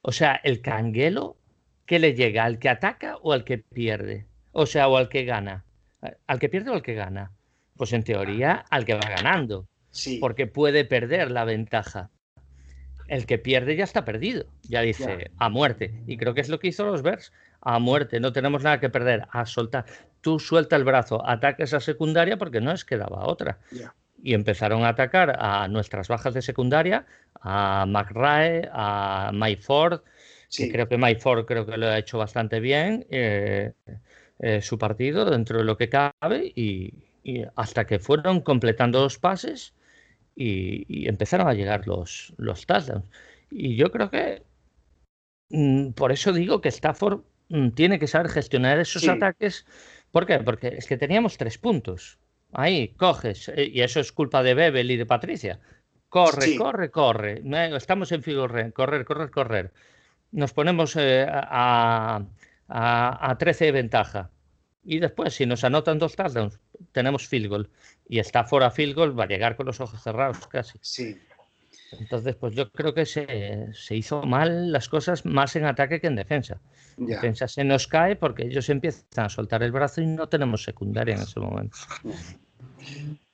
O 0.01 0.11
sea, 0.11 0.35
el 0.43 0.61
canguelo, 0.61 1.37
¿qué 1.85 1.99
le 1.99 2.13
llega? 2.13 2.45
¿Al 2.45 2.59
que 2.59 2.69
ataca 2.69 3.17
o 3.17 3.33
al 3.33 3.43
que 3.43 3.57
pierde? 3.57 4.27
O 4.51 4.65
sea, 4.65 4.87
o 4.87 4.97
al 4.97 5.09
que 5.09 5.25
gana. 5.25 5.65
¿Al 6.27 6.39
que 6.39 6.49
pierde 6.49 6.69
o 6.69 6.73
al 6.73 6.81
que 6.81 6.93
gana? 6.93 7.31
Pues 7.77 7.93
en 7.93 8.03
teoría, 8.03 8.65
al 8.69 8.85
que 8.85 8.93
va 8.93 9.07
ganando. 9.07 9.67
Sí. 9.91 10.17
Porque 10.19 10.47
puede 10.47 10.85
perder 10.85 11.31
la 11.31 11.45
ventaja. 11.45 12.09
El 13.07 13.25
que 13.25 13.37
pierde 13.37 13.75
ya 13.75 13.83
está 13.83 14.05
perdido. 14.05 14.45
Ya 14.63 14.81
dice, 14.81 15.31
a 15.37 15.49
muerte. 15.49 16.01
Y 16.07 16.17
creo 16.17 16.33
que 16.33 16.41
es 16.41 16.49
lo 16.49 16.59
que 16.59 16.67
hizo 16.67 16.85
los 16.85 17.01
Bears 17.01 17.31
a 17.63 17.79
muerte, 17.79 18.19
no 18.19 18.33
tenemos 18.33 18.63
nada 18.63 18.79
que 18.79 18.89
perder, 18.89 19.25
a 19.31 19.45
soltar. 19.45 19.85
Tú 20.21 20.39
suelta 20.39 20.75
el 20.75 20.83
brazo, 20.83 21.25
ataca 21.27 21.63
esa 21.63 21.79
secundaria 21.79 22.37
porque 22.37 22.61
no 22.61 22.71
es 22.71 22.85
que 22.85 22.97
daba 22.97 23.25
otra. 23.25 23.59
y 24.21 24.33
empezaron 24.33 24.83
a 24.83 24.89
atacar 24.89 25.35
a 25.37 25.67
nuestras 25.67 26.07
bajas 26.07 26.33
de 26.33 26.41
secundaria, 26.41 27.05
a 27.41 27.85
McRae, 27.85 28.69
a 28.71 29.31
Mike 29.33 29.61
Ford, 29.61 30.01
que 30.49 30.71
creo 30.71 30.87
que 30.87 30.97
Mike 30.97 31.19
Ford 31.19 31.45
creo 31.45 31.65
que 31.65 31.77
lo 31.77 31.87
ha 31.87 31.97
hecho 31.97 32.17
bastante 32.17 32.61
bien 32.61 33.05
eh, 33.09 33.73
eh, 34.39 34.61
su 34.61 34.77
partido 34.77 35.25
dentro 35.29 35.59
de 35.59 35.63
lo 35.63 35.77
que 35.77 35.89
cabe 35.89 36.51
y, 36.55 36.93
hasta 37.55 37.85
que 37.85 37.99
fueron 37.99 38.41
completando 38.41 39.01
los 39.01 39.17
pases 39.17 39.73
y, 40.35 41.07
empezaron 41.07 41.47
a 41.47 41.53
llegar 41.53 41.87
los, 41.87 42.33
los 42.37 42.65
touchdowns. 42.65 43.05
Y 43.49 43.75
yo 43.75 43.91
creo 43.91 44.09
que 44.09 44.43
mm, 45.49 45.91
por 45.91 46.11
eso 46.11 46.33
digo 46.33 46.59
que 46.61 46.69
Stafford 46.69 47.21
mm, 47.49 47.69
tiene 47.69 47.99
que 47.99 48.07
saber 48.07 48.29
gestionar 48.29 48.79
esos 48.79 49.07
ataques. 49.07 49.65
¿Por 50.11 50.25
qué? 50.25 50.39
Porque 50.39 50.67
es 50.67 50.87
que 50.87 50.97
teníamos 50.97 51.37
tres 51.37 51.57
puntos. 51.57 52.19
Ahí, 52.51 52.89
coges. 52.89 53.49
Eh, 53.49 53.71
y 53.73 53.81
eso 53.81 53.99
es 53.99 54.11
culpa 54.11 54.43
de 54.43 54.53
Bebel 54.53 54.91
y 54.91 54.97
de 54.97 55.05
Patricia. 55.05 55.59
Corre, 56.09 56.55
corre, 56.57 56.91
corre. 56.91 57.41
Estamos 57.75 58.11
en 58.11 58.21
figure, 58.21 58.71
correr, 58.71 59.03
correr, 59.03 59.31
correr. 59.31 59.73
Nos 60.31 60.53
ponemos 60.53 60.95
eh, 60.95 61.25
a, 61.27 62.23
a, 62.73 63.35
13 63.37 63.65
de 63.65 63.71
ventaja. 63.71 64.29
Y 64.83 64.99
después, 64.99 65.35
si 65.35 65.45
nos 65.45 65.63
anotan 65.63 65.99
dos 65.99 66.15
touchdowns, 66.15 66.59
tenemos 66.91 67.27
field 67.27 67.47
goal. 67.47 67.69
Y 68.09 68.19
está 68.19 68.43
fuera 68.43 68.71
field 68.71 68.95
goal, 68.95 69.17
va 69.17 69.23
a 69.23 69.27
llegar 69.27 69.55
con 69.55 69.67
los 69.67 69.79
ojos 69.79 70.01
cerrados 70.01 70.45
casi. 70.47 70.77
Sí. 70.81 71.17
Entonces, 71.99 72.35
pues 72.35 72.55
yo 72.55 72.71
creo 72.71 72.93
que 72.93 73.05
se, 73.05 73.71
se 73.73 73.95
hizo 73.95 74.23
mal 74.23 74.71
las 74.71 74.89
cosas 74.89 75.25
más 75.25 75.55
en 75.55 75.65
ataque 75.65 76.01
que 76.01 76.07
en 76.07 76.15
defensa. 76.15 76.59
Defensa 76.97 77.47
se 77.47 77.63
nos 77.63 77.87
cae 77.87 78.15
porque 78.15 78.45
ellos 78.45 78.67
empiezan 78.69 79.25
a 79.25 79.29
soltar 79.29 79.63
el 79.63 79.71
brazo 79.71 80.01
y 80.01 80.07
no 80.07 80.27
tenemos 80.27 80.63
secundaria 80.63 81.15
en 81.15 81.21
ese 81.21 81.39
momento. 81.39 81.77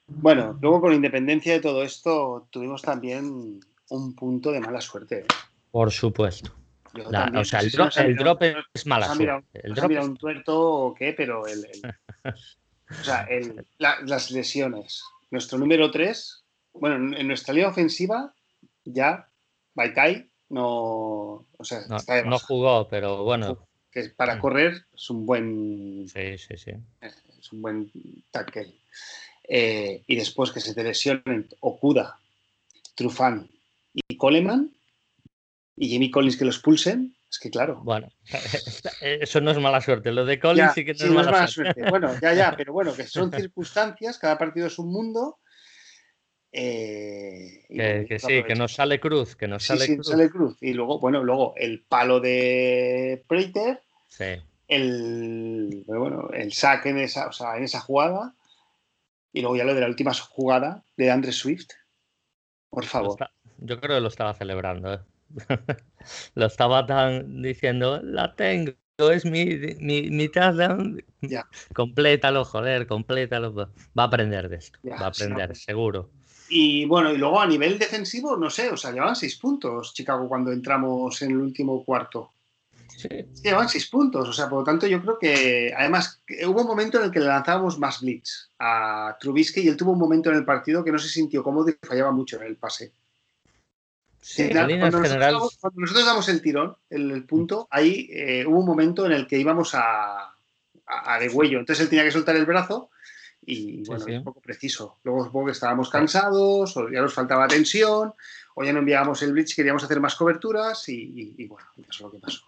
Bueno, 0.07 0.57
luego 0.61 0.81
con 0.81 0.93
independencia 0.93 1.53
de 1.53 1.59
todo 1.61 1.83
esto, 1.83 2.47
tuvimos 2.49 2.81
también 2.81 3.59
un 3.89 4.15
punto 4.15 4.51
de 4.51 4.59
mala 4.59 4.81
suerte. 4.81 5.25
Por 5.71 5.91
supuesto. 5.91 6.58
O 6.93 7.45
sea, 7.45 7.59
el, 7.59 8.15
drop, 8.15 8.41
es 8.73 8.85
mala 8.85 9.13
suerte. 9.13 9.61
El 9.63 9.73
drop 9.73 9.91
un 9.91 10.17
tuerto 10.17 10.59
o 10.59 10.93
qué, 10.93 11.13
pero 11.13 11.45
el, 11.47 11.67
o 12.23 13.03
sea, 13.03 13.27
las 13.77 14.31
lesiones. 14.31 15.03
Nuestro 15.31 15.57
número 15.57 15.91
3, 15.91 16.43
bueno, 16.73 17.15
en 17.15 17.27
nuestra 17.27 17.53
línea 17.53 17.69
ofensiva, 17.69 18.33
ya, 18.85 19.29
Baikai 19.75 20.29
no, 20.49 21.45
o 21.57 21.63
sea, 21.63 21.81
no, 22.25 22.39
jugó, 22.39 22.87
pero 22.87 23.23
bueno. 23.23 23.67
Que 23.91 24.09
para 24.09 24.35
mm. 24.35 24.39
correr 24.39 24.85
es 24.93 25.09
un 25.09 25.25
buen. 25.25 26.07
Sí, 26.07 26.37
sí, 26.37 26.57
sí. 26.57 26.71
Es 27.01 27.53
un 27.53 27.61
buen 27.61 27.91
tackle. 28.31 28.73
Eh, 29.47 30.03
y 30.05 30.15
después 30.15 30.51
que 30.51 30.59
se 30.59 30.73
te 30.73 30.83
lesionen 30.83 31.47
Okuda, 31.59 32.19
Trufán 32.95 33.49
y 33.93 34.17
Coleman 34.17 34.71
y 35.81 35.87
Jimmy 35.87 36.11
Collins 36.11 36.35
que 36.35 36.43
los 36.43 36.59
pulsen, 36.59 37.15
es 37.29 37.39
que 37.39 37.49
claro. 37.49 37.81
Bueno, 37.85 38.09
eso 39.01 39.39
no 39.39 39.51
es 39.51 39.57
mala 39.59 39.79
suerte. 39.79 40.11
Lo 40.11 40.25
de 40.25 40.37
Collins 40.37 40.73
sí 40.73 40.83
que 40.83 40.93
no, 40.93 41.05
es, 41.05 41.11
mala 41.11 41.47
suerte. 41.47 41.89
Bueno, 41.89 42.13
ya, 42.21 42.33
ya, 42.33 42.53
pero 42.57 42.73
bueno, 42.73 42.93
que 42.93 43.05
son 43.05 43.31
circunstancias, 43.31 44.19
cada 44.19 44.37
partido 44.37 44.67
es 44.67 44.77
un 44.77 44.91
mundo 44.91 45.39
eh, 46.51 47.63
que, 47.69 48.19
sí, 48.19 48.43
que 48.43 48.55
nos 48.55 48.73
sale 48.73 48.99
cruz, 48.99 49.37
que 49.37 49.47
nos 49.47 49.63
sale, 49.63 49.95
cruz. 49.95 50.07
sale 50.07 50.29
cruz. 50.29 50.57
Y 50.59 50.73
luego, 50.73 50.99
bueno, 50.99 51.23
luego 51.23 51.53
el 51.55 51.85
palo 51.85 52.19
de 52.19 53.23
Preiter, 53.25 53.79
sí. 54.09 54.35
el, 54.67 55.85
bueno, 55.87 56.29
el 56.33 56.51
saque 56.51 56.89
en 56.89 56.97
esa, 56.97 57.27
o 57.27 57.31
sea, 57.31 57.55
en 57.55 57.63
esa 57.63 57.79
jugada, 57.79 58.35
y 59.31 59.39
luego 59.39 59.55
ya 59.55 59.63
lo 59.63 59.73
de 59.73 59.81
la 59.81 59.87
última 59.87 60.13
jugada 60.13 60.83
de 60.97 61.09
Andre 61.09 61.31
Swift. 61.31 61.69
Por 62.69 62.83
favor. 62.83 63.17
yo 63.59 63.79
creo 63.79 63.95
que 63.95 64.01
lo 64.01 64.09
estaba 64.09 64.33
celebrando. 64.33 64.93
¿eh? 64.93 64.99
lo 66.35 66.45
estaba 66.45 66.85
tan 66.85 67.41
diciendo, 67.41 68.01
la 68.03 68.35
tengo, 68.35 68.73
es 68.97 69.25
mi, 69.25 69.45
mi, 69.79 70.09
mi 70.09 70.27
touchdown. 70.29 71.03
Ya. 71.21 71.47
Complétalo, 71.73 72.43
joder, 72.45 72.87
complétalo. 72.87 73.53
Va 73.55 74.03
a 74.03 74.03
aprender 74.03 74.49
de 74.49 74.57
esto. 74.57 74.79
va 74.89 75.05
a 75.05 75.07
aprender, 75.07 75.55
seguro. 75.55 76.09
Y 76.49 76.85
bueno, 76.85 77.13
y 77.13 77.17
luego 77.17 77.39
a 77.39 77.45
nivel 77.45 77.77
defensivo, 77.77 78.35
no 78.35 78.49
sé, 78.49 78.69
o 78.69 78.77
sea, 78.77 78.91
llevaban 78.91 79.15
seis 79.15 79.35
puntos 79.37 79.93
Chicago 79.93 80.27
cuando 80.27 80.51
entramos 80.51 81.21
en 81.21 81.31
el 81.31 81.37
último 81.37 81.85
cuarto. 81.85 82.31
Sí. 82.87 83.07
Llevaban 83.43 83.69
seis 83.69 83.87
puntos, 83.87 84.27
o 84.27 84.33
sea, 84.33 84.49
por 84.49 84.59
lo 84.59 84.63
tanto 84.65 84.87
yo 84.87 84.99
creo 85.01 85.17
que 85.19 85.71
además 85.77 86.21
hubo 86.47 86.61
un 86.61 86.67
momento 86.67 86.97
en 86.97 87.05
el 87.05 87.11
que 87.11 87.19
le 87.19 87.27
lanzábamos 87.27 87.77
más 87.77 88.01
blitz 88.01 88.49
a 88.57 89.15
Trubisky 89.19 89.61
y 89.61 89.67
él 89.69 89.77
tuvo 89.77 89.91
un 89.91 89.99
momento 89.99 90.31
en 90.31 90.37
el 90.37 90.43
partido 90.43 90.83
que 90.83 90.91
no 90.91 90.97
se 90.97 91.07
sintió 91.07 91.43
cómodo 91.43 91.69
y 91.69 91.87
fallaba 91.87 92.11
mucho 92.11 92.37
en 92.41 92.47
el 92.47 92.57
pase. 92.57 92.93
Sí, 94.21 94.49
cuando, 94.49 94.77
nosotros, 94.77 96.05
damos 96.05 96.29
el 96.29 96.41
tirón, 96.41 96.75
el, 96.89 97.23
punto, 97.23 97.67
ahí 97.71 98.09
eh, 98.11 98.45
hubo 98.45 98.59
un 98.59 98.65
momento 98.65 99.05
en 99.05 99.13
el 99.13 99.27
que 99.27 99.39
íbamos 99.39 99.73
a, 99.73 100.25
a, 100.25 100.33
a, 100.85 101.19
de 101.19 101.29
huello. 101.29 101.59
Entonces 101.59 101.83
él 101.83 101.89
tenía 101.89 102.03
que 102.03 102.11
soltar 102.11 102.35
el 102.35 102.45
brazo 102.45 102.89
y 103.49 103.83
bueno, 103.85 104.05
es 104.05 104.17
un 104.17 104.23
poco 104.23 104.41
preciso. 104.41 104.97
Luego 105.03 105.25
supongo 105.25 105.47
que 105.47 105.53
estábamos 105.53 105.89
cansados, 105.89 106.75
o 106.77 106.89
ya 106.89 107.01
nos 107.01 107.13
faltaba 107.13 107.47
tensión, 107.47 108.13
o 108.55 108.63
ya 108.63 108.73
no 108.73 108.79
enviábamos 108.79 109.21
el 109.23 109.31
bridge, 109.31 109.55
queríamos 109.55 109.83
hacer 109.83 109.99
más 109.99 110.15
coberturas 110.15 110.87
y, 110.87 111.47
bueno, 111.47 111.67
eso 111.77 111.89
es 111.89 111.99
lo 112.01 112.11
que 112.11 112.19
pasó. 112.19 112.43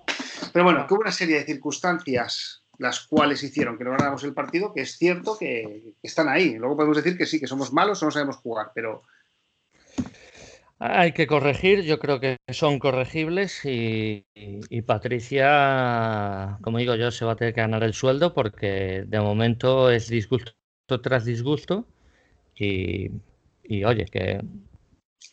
Pero 0.54 0.66
bueno, 0.66 0.86
que 0.86 0.94
hubo 0.94 1.02
una 1.02 1.12
serie 1.12 1.38
de 1.38 1.46
circunstancias 1.46 2.64
las 2.78 3.02
cuales 3.02 3.44
hicieron 3.44 3.78
que 3.78 3.84
no 3.84 3.92
ganáramos 3.92 4.24
el 4.24 4.34
partido, 4.34 4.74
que 4.74 4.82
es 4.82 4.98
cierto 4.98 5.38
que, 5.38 5.94
están 6.02 6.30
ahí. 6.30 6.58
Luego 6.58 6.76
podemos 6.76 6.98
decir 6.98 7.18
que 7.18 7.28
sí, 7.28 7.40
que 7.40 7.48
somos 7.48 7.72
malos 7.72 8.02
o 8.02 8.06
no 8.06 8.12
sabemos 8.12 8.38
jugar, 8.38 8.72
pero... 8.74 9.04
Hay 10.84 11.12
que 11.12 11.28
corregir, 11.28 11.84
yo 11.84 12.00
creo 12.00 12.20
que 12.20 12.38
son 12.50 12.80
corregibles 12.80 13.66
y, 13.66 14.26
y, 14.34 14.82
Patricia, 14.82 16.58
como 16.64 16.80
digo 16.80 16.96
yo, 16.96 17.12
se 17.12 17.24
va 17.24 17.34
a 17.34 17.36
tener 17.36 17.54
que 17.54 17.62
ganar 17.62 17.84
el 17.84 17.94
sueldo 17.94 18.34
porque 18.34 19.04
de 19.06 19.20
momento 19.20 19.92
es 19.92 20.10
disgusto 20.10 20.54
tras 21.04 21.24
disgusto 21.24 21.86
y, 22.56 23.12
oye, 23.84 24.06
que, 24.06 24.42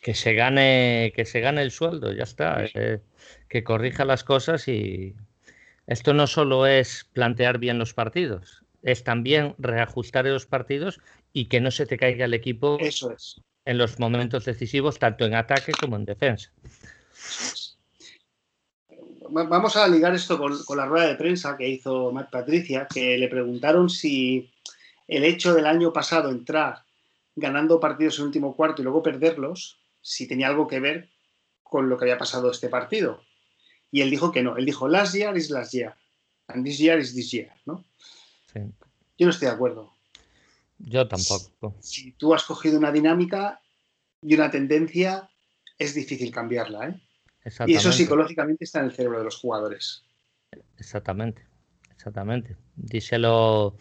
que, 0.03 0.13
se 0.13 0.35
gane, 0.35 1.15
que 1.17 1.25
se 1.25 1.41
gane 1.41 1.63
el 1.63 1.71
sueldo, 1.71 2.13
ya 2.13 2.25
está, 2.25 2.67
eh, 2.75 3.01
que 3.49 3.65
corrija 3.65 4.05
las 4.05 4.25
cosas 4.25 4.69
y 4.69 5.15
esto 5.87 6.13
no 6.13 6.27
solo 6.27 6.67
es 6.67 7.09
plantear 7.15 7.57
bien 7.57 7.79
los 7.79 7.95
partidos, 7.95 8.65
es 8.83 9.03
también 9.03 9.55
reajustar 9.57 10.27
los 10.27 10.45
partidos 10.45 11.01
y 11.33 11.47
que 11.47 11.63
no 11.63 11.71
se 11.71 11.87
te 11.87 11.97
caiga 11.97 12.27
el 12.27 12.35
equipo 12.35 12.77
Eso 12.79 13.13
es. 13.13 13.41
En 13.69 13.77
los 13.77 13.99
momentos 13.99 14.47
decisivos, 14.47 14.99
tanto 14.99 15.27
en 15.27 15.35
ataque 15.35 15.73
como 15.73 15.97
en 15.97 16.07
defensa. 16.07 16.51
Vamos 19.29 19.77
a 19.77 19.87
ligar 19.87 20.15
esto 20.15 20.39
con, 20.39 20.65
con, 20.65 20.79
la 20.79 20.87
rueda 20.87 21.07
de 21.07 21.17
prensa 21.17 21.55
que 21.55 21.69
hizo 21.69 22.11
Matt 22.11 22.31
Patricia, 22.31 22.87
que 22.87 23.19
le 23.19 23.29
preguntaron 23.29 23.91
si 23.91 24.51
el 25.07 25.23
hecho 25.23 25.53
del 25.53 25.67
año 25.67 25.93
pasado 25.93 26.31
entrar 26.31 26.83
ganando 27.37 27.79
partidos 27.79 28.17
en 28.17 28.23
el 28.23 28.27
último 28.29 28.57
cuarto 28.57 28.81
y 28.81 28.85
luego 28.85 29.03
perderlos, 29.03 29.79
si 30.01 30.27
tenía 30.27 30.49
algo 30.49 30.67
que 30.67 30.81
ver 30.81 31.11
con 31.63 31.91
lo 31.91 31.99
que 31.99 32.07
había 32.07 32.17
pasado 32.17 32.51
este 32.51 32.71
partido. 32.71 33.23
Y 33.91 34.01
él 34.01 34.09
dijo 34.09 34.33
que 34.33 34.43
no. 34.43 34.57
Él 34.57 34.65
dijo, 34.65 34.89
last 34.89 35.15
year 35.15 35.37
is 35.37 35.51
last 35.51 35.75
year. 35.75 35.95
And 36.47 36.65
this 36.65 36.79
year 36.79 36.99
is 36.99 37.15
this 37.15 37.31
year, 37.31 37.53
¿no? 37.67 37.85
Yo 38.55 39.27
no 39.27 39.31
estoy 39.31 39.49
de 39.49 39.55
acuerdo. 39.55 39.93
Yo 40.79 41.07
tampoco. 41.09 41.77
Si 41.81 42.13
tú 42.13 42.35
has 42.35 42.45
cogido 42.45 42.79
una 42.79 42.93
dinámica 42.93 43.61
y 44.23 44.35
una 44.35 44.51
tendencia, 44.51 45.29
es 45.79 45.95
difícil 45.95 46.31
cambiarla, 46.31 46.89
¿eh? 46.89 47.01
Y 47.67 47.75
eso 47.75 47.93
psicológicamente 47.93 48.65
está 48.65 48.81
en 48.81 48.87
el 48.87 48.93
cerebro 48.93 49.19
de 49.19 49.25
los 49.25 49.37
jugadores. 49.37 50.05
Exactamente, 50.77 51.47
exactamente. 51.91 52.57
Díselo 52.77 53.77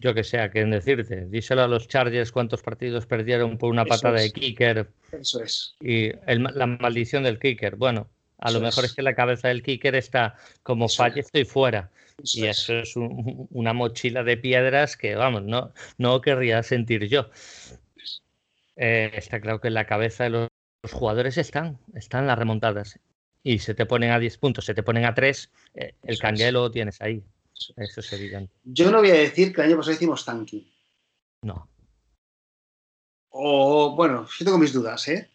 yo 0.00 0.14
que 0.14 0.24
sé, 0.24 0.40
a 0.40 0.50
quién 0.50 0.70
decirte. 0.70 1.26
Díselo 1.26 1.62
a 1.62 1.68
los 1.68 1.86
Chargers 1.86 2.32
cuántos 2.32 2.62
partidos 2.62 3.06
perdieron 3.06 3.58
por 3.58 3.70
una 3.70 3.84
patada 3.84 4.20
de 4.20 4.32
kicker. 4.32 4.90
Eso 5.12 5.42
es. 5.42 5.76
Y 5.80 6.12
la 6.26 6.66
maldición 6.66 7.24
del 7.24 7.38
kicker. 7.38 7.76
Bueno, 7.76 8.08
a 8.40 8.50
lo 8.50 8.60
mejor 8.60 8.84
es. 8.84 8.94
que 8.94 9.02
la 9.02 9.14
cabeza 9.14 9.48
del 9.48 9.62
kicker 9.62 9.94
está 9.94 10.36
como 10.62 10.88
falle, 10.88 11.20
estoy 11.20 11.44
fuera. 11.44 11.90
y 12.22 12.46
eso 12.46 12.74
es 12.74 12.94
una 12.96 13.72
mochila 13.72 14.22
de 14.24 14.36
piedras 14.36 14.96
que, 14.96 15.14
vamos, 15.14 15.42
no, 15.42 15.72
no 15.98 16.20
querría 16.20 16.62
sentir 16.62 17.06
yo. 17.08 17.30
Eh, 18.76 19.10
está 19.14 19.40
claro 19.40 19.60
que 19.60 19.68
en 19.68 19.74
la 19.74 19.86
cabeza 19.86 20.24
de 20.24 20.30
los, 20.30 20.48
jugadores 20.90 21.36
están, 21.36 21.78
están 21.94 22.26
las 22.26 22.38
remontadas. 22.38 22.98
Y 23.42 23.58
se 23.58 23.74
te 23.74 23.86
ponen 23.86 24.10
a 24.10 24.18
10 24.18 24.38
puntos, 24.38 24.64
se 24.64 24.74
te 24.74 24.82
ponen 24.82 25.04
a 25.04 25.14
3, 25.14 25.50
eh, 25.74 25.94
el 26.02 26.18
canguelo 26.18 26.62
lo 26.62 26.70
tienes 26.70 27.00
ahí. 27.00 27.22
Eso 27.76 28.00
es 28.00 28.12
evidente. 28.12 28.52
Yo 28.64 28.90
no 28.90 28.98
voy 28.98 29.10
a 29.10 29.14
decir 29.14 29.54
que 29.54 29.60
el 29.60 29.68
año 29.68 29.76
pasado 29.76 29.94
hicimos 29.94 30.24
tanky. 30.24 30.72
No. 31.42 31.68
O, 33.30 33.94
bueno, 33.94 34.26
yo 34.38 34.44
tengo 34.44 34.58
mis 34.58 34.72
dudas, 34.72 35.06
¿eh? 35.08 35.30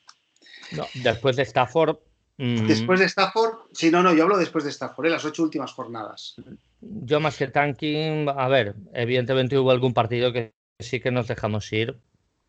No, 0.71 0.85
después 0.95 1.35
de 1.35 1.43
Stafford. 1.43 1.97
Mm, 2.37 2.67
después 2.67 2.99
de 2.99 3.05
Stafford, 3.05 3.69
sí, 3.71 3.89
no, 3.91 4.03
no, 4.03 4.13
yo 4.13 4.23
hablo 4.23 4.37
después 4.37 4.65
de 4.65 4.69
Stafford, 4.69 5.05
¿eh? 5.05 5.09
las 5.09 5.23
ocho 5.23 5.43
últimas 5.43 5.71
jornadas. 5.71 6.35
Yo 6.81 7.19
más 7.19 7.37
que 7.37 7.47
tanking, 7.47 8.27
a 8.27 8.47
ver, 8.49 8.75
evidentemente 8.93 9.57
hubo 9.57 9.71
algún 9.71 9.93
partido 9.93 10.33
que 10.33 10.53
sí 10.79 10.99
que 10.99 11.11
nos 11.11 11.27
dejamos 11.27 11.71
ir. 11.71 11.97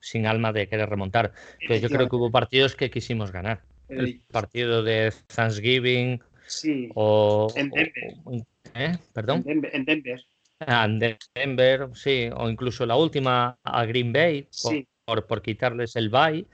sin 0.00 0.26
alma 0.26 0.52
de 0.52 0.68
querer 0.68 0.88
remontar. 0.88 1.32
Pero 1.58 1.80
yo 1.80 1.88
creo 1.88 2.08
que 2.08 2.16
hubo 2.16 2.30
partidos 2.30 2.76
que 2.76 2.90
quisimos 2.90 3.32
ganar. 3.32 3.62
El 3.88 4.20
partido 4.30 4.82
de 4.82 5.12
Thanksgiving 5.34 6.20
o... 6.94 7.52
En 7.56 7.70
Denver. 7.70 8.44
¿eh? 8.74 8.98
¿Perdón? 9.12 9.44
En 9.46 9.84
Denver. 9.84 10.24
Ah, 10.60 10.84
en 10.84 11.18
Denver. 11.34 11.88
sí, 11.94 12.28
o 12.34 12.48
incluso 12.48 12.86
la 12.86 12.96
última 12.96 13.58
a 13.62 13.84
Green 13.84 14.12
Bay, 14.12 14.48
por, 15.04 15.26
por, 15.26 15.42
quitarles 15.42 15.96
el 15.96 16.08
bye, 16.08 16.46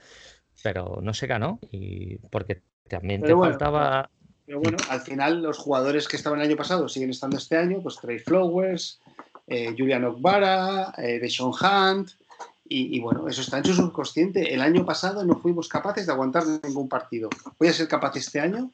pero 0.62 1.00
no 1.02 1.14
se 1.14 1.26
ganó, 1.26 1.60
y 1.70 2.16
porque 2.30 2.62
también 2.92 3.22
te 3.22 3.34
faltaba... 3.34 4.10
Pero 4.44 4.60
bueno, 4.60 4.76
al 4.90 5.00
final 5.00 5.42
los 5.42 5.56
jugadores 5.56 6.06
que 6.06 6.16
estaban 6.16 6.40
el 6.40 6.48
año 6.48 6.56
pasado 6.56 6.88
siguen 6.88 7.10
estando 7.10 7.38
este 7.38 7.56
año, 7.56 7.80
pues 7.80 7.96
Trey 7.96 8.18
Flowers, 8.18 9.00
eh, 9.46 9.74
Julian 9.76 10.04
Okbara, 10.04 10.92
eh, 10.98 11.18
Deshaun 11.20 11.54
Hunt, 11.54 12.10
y, 12.74 13.00
bueno, 13.00 13.28
eso 13.28 13.42
está 13.42 13.58
en 13.58 13.66
su 13.66 13.74
subconsciente. 13.74 14.54
El 14.54 14.62
año 14.62 14.86
pasado 14.86 15.26
no 15.26 15.38
fuimos 15.38 15.68
capaces 15.68 16.06
de 16.06 16.12
aguantar 16.12 16.44
ningún 16.64 16.88
partido. 16.88 17.28
¿Voy 17.58 17.68
a 17.68 17.72
ser 17.72 17.86
capaz 17.86 18.16
este 18.16 18.40
año? 18.40 18.72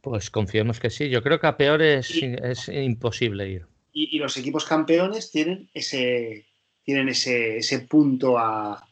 Pues 0.00 0.30
confiemos 0.30 0.78
que 0.78 0.88
sí. 0.88 1.08
Yo 1.08 1.20
creo 1.20 1.40
que 1.40 1.48
a 1.48 1.56
peor 1.56 1.82
es, 1.82 2.12
es 2.22 2.68
imposible 2.68 3.48
ir. 3.48 3.66
Y, 3.92 4.18
los 4.20 4.36
equipos 4.36 4.64
campeones 4.64 5.32
tienen 5.32 5.68
ese, 5.74 6.46
tienen 6.84 7.08
ese, 7.08 7.56
ese 7.56 7.80
punto 7.80 8.38
a... 8.38 8.86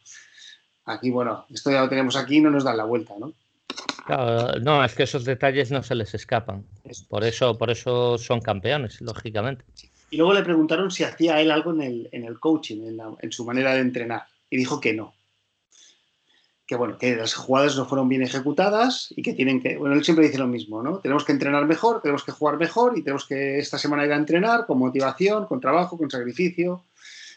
Aquí, 0.86 1.10
bueno, 1.10 1.46
esto 1.50 1.70
ya 1.70 1.82
lo 1.82 1.88
tenemos 1.88 2.16
aquí, 2.16 2.40
no 2.40 2.50
nos 2.50 2.64
dan 2.64 2.78
la 2.78 2.84
vuelta, 2.84 3.14
¿no? 3.16 3.32
No, 4.62 4.84
es 4.84 4.94
que 4.94 5.04
esos 5.04 5.24
detalles 5.24 5.70
no 5.70 5.82
se 5.82 5.94
les 5.94 6.14
escapan. 6.14 6.64
Por 7.08 7.24
eso, 7.24 7.56
por 7.56 7.70
eso 7.70 8.18
son 8.18 8.40
campeones, 8.40 9.00
lógicamente. 9.00 9.64
Y 10.10 10.16
luego 10.16 10.34
le 10.34 10.42
preguntaron 10.42 10.90
si 10.90 11.04
hacía 11.04 11.40
él 11.40 11.50
algo 11.50 11.72
en 11.72 11.82
el, 11.82 12.08
en 12.12 12.24
el 12.24 12.40
coaching, 12.40 12.98
en, 13.20 13.32
su 13.32 13.44
manera 13.44 13.74
de 13.74 13.80
entrenar. 13.80 14.24
Y 14.48 14.56
dijo 14.56 14.80
que 14.80 14.92
no. 14.92 15.14
Que 16.66 16.76
bueno, 16.76 16.98
que 16.98 17.16
las 17.16 17.34
jugadas 17.34 17.76
no 17.76 17.86
fueron 17.86 18.08
bien 18.08 18.22
ejecutadas 18.22 19.12
y 19.16 19.22
que 19.22 19.34
tienen 19.34 19.60
que. 19.60 19.76
Bueno, 19.76 19.94
él 19.94 20.04
siempre 20.04 20.26
dice 20.26 20.38
lo 20.38 20.46
mismo, 20.46 20.82
¿no? 20.82 20.98
Tenemos 20.98 21.24
que 21.24 21.32
entrenar 21.32 21.64
mejor, 21.66 22.00
tenemos 22.00 22.24
que 22.24 22.32
jugar 22.32 22.58
mejor 22.58 22.96
y 22.96 23.02
tenemos 23.02 23.26
que 23.26 23.58
esta 23.58 23.78
semana 23.78 24.04
ir 24.04 24.12
a 24.12 24.16
entrenar 24.16 24.66
con 24.66 24.78
motivación, 24.78 25.46
con 25.46 25.60
trabajo, 25.60 25.96
con 25.98 26.10
sacrificio 26.10 26.84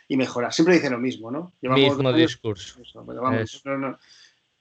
y 0.08 0.17
mejorar. 0.17 0.54
Siempre 0.54 0.76
dice 0.76 0.89
lo 0.89 1.00
mismo, 1.00 1.32
¿no? 1.32 1.54
mismo 1.62 2.13
discurso 2.13 2.80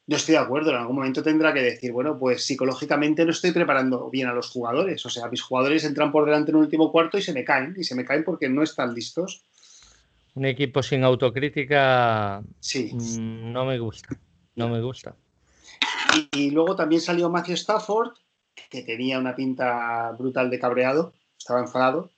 yo 0.06 0.16
estoy 0.16 0.34
de 0.34 0.40
acuerdo, 0.40 0.70
en 0.70 0.76
algún 0.76 0.96
momento 0.96 1.22
tendrá 1.22 1.54
que 1.54 1.62
decir, 1.62 1.92
bueno, 1.92 2.18
pues 2.18 2.44
psicológicamente 2.44 3.24
no 3.24 3.30
estoy 3.30 3.52
preparando 3.52 4.10
bien 4.10 4.26
a 4.26 4.34
los 4.34 4.50
jugadores. 4.50 5.04
O 5.06 5.10
sea, 5.10 5.28
mis 5.28 5.42
jugadores 5.42 5.84
entran 5.84 6.10
por 6.10 6.24
delante 6.24 6.50
en 6.50 6.56
un 6.56 6.64
último 6.64 6.90
cuarto 6.90 7.18
y 7.18 7.22
se 7.22 7.32
me 7.32 7.44
caen, 7.44 7.74
y 7.78 7.84
se 7.84 7.94
me 7.94 8.04
caen 8.04 8.24
porque 8.24 8.48
no 8.48 8.62
están 8.62 8.94
listos. 8.94 9.44
Un 10.34 10.46
equipo 10.46 10.82
sin 10.82 11.04
autocrítica 11.04 12.42
sí. 12.58 12.90
Mm, 12.92 13.52
no 13.52 13.64
me 13.64 13.78
gusta, 13.78 14.08
no 14.56 14.68
me 14.68 14.80
gusta. 14.80 15.14
Y, 16.32 16.50
luego 16.50 16.74
también 16.74 17.00
salió 17.00 17.30
Matthew 17.30 17.54
Stafford, 17.54 18.12
que 18.70 18.82
tenía 18.82 19.18
una 19.18 19.36
pinta 19.36 20.12
brutal 20.18 20.50
de 20.50 20.58
cabreado, 20.58 21.14
estaba 21.38 21.60
enfadado. 21.60 22.10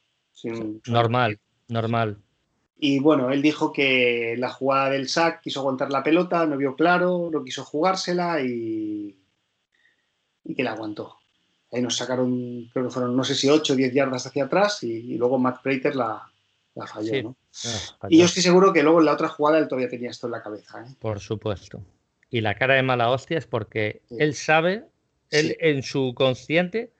normal, 0.86 1.38
normal. 1.68 2.23
Y 2.76 2.98
bueno, 2.98 3.30
él 3.30 3.40
dijo 3.40 3.72
que 3.72 4.34
la 4.36 4.50
jugada 4.50 4.90
del 4.90 5.08
sack 5.08 5.40
quiso 5.42 5.60
aguantar 5.60 5.90
la 5.90 6.02
pelota, 6.02 6.46
no 6.46 6.56
vio 6.56 6.74
claro, 6.74 7.30
no 7.32 7.44
quiso 7.44 7.64
jugársela 7.64 8.40
y, 8.40 9.16
y 10.44 10.54
que 10.54 10.62
la 10.62 10.72
aguantó. 10.72 11.16
Ahí 11.72 11.82
nos 11.82 11.96
sacaron, 11.96 12.68
creo 12.72 12.84
que 12.86 12.90
fueron, 12.90 13.16
no 13.16 13.24
sé 13.24 13.34
si 13.34 13.48
8 13.48 13.72
o 13.72 13.76
10 13.76 13.92
yardas 13.92 14.26
hacia 14.26 14.44
atrás 14.44 14.82
y, 14.82 15.16
luego 15.16 15.38
Matt 15.38 15.62
Prater 15.62 15.96
la, 15.96 16.22
falló. 16.86 17.22
¿no? 17.22 17.36
Ah, 18.00 18.08
y 18.08 18.18
yo 18.18 18.26
estoy 18.26 18.42
seguro 18.42 18.72
que 18.72 18.82
luego 18.82 19.00
en 19.00 19.06
la 19.06 19.12
otra 19.12 19.28
jugada 19.28 19.58
él 19.58 19.68
todavía 19.68 19.88
tenía 19.88 20.10
esto 20.10 20.26
en 20.26 20.32
la 20.32 20.42
cabeza. 20.42 20.84
¿eh? 20.84 20.94
Por 21.00 21.20
supuesto. 21.20 21.82
Y 22.30 22.40
la 22.40 22.56
cara 22.56 22.74
de 22.74 22.82
mala 22.82 23.10
hostia 23.10 23.38
es 23.38 23.46
porque 23.46 24.02
él 24.10 24.34
sabe, 24.34 24.84
él 25.30 25.56
en 25.60 25.82
su 25.82 26.12
consciente 26.14 26.92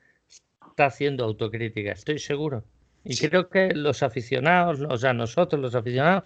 está 0.69 0.87
haciendo 0.87 1.25
autocrítica, 1.25 1.93
estoy 1.93 2.19
seguro. 2.19 2.65
Y 3.05 3.17
creo 3.17 3.49
que 3.51 3.75
los 3.75 4.03
aficionados, 4.03 4.81
o 4.81 4.97
sea, 4.97 5.13
nosotros 5.13 5.61
los 5.61 5.75
aficionados, 5.75 6.25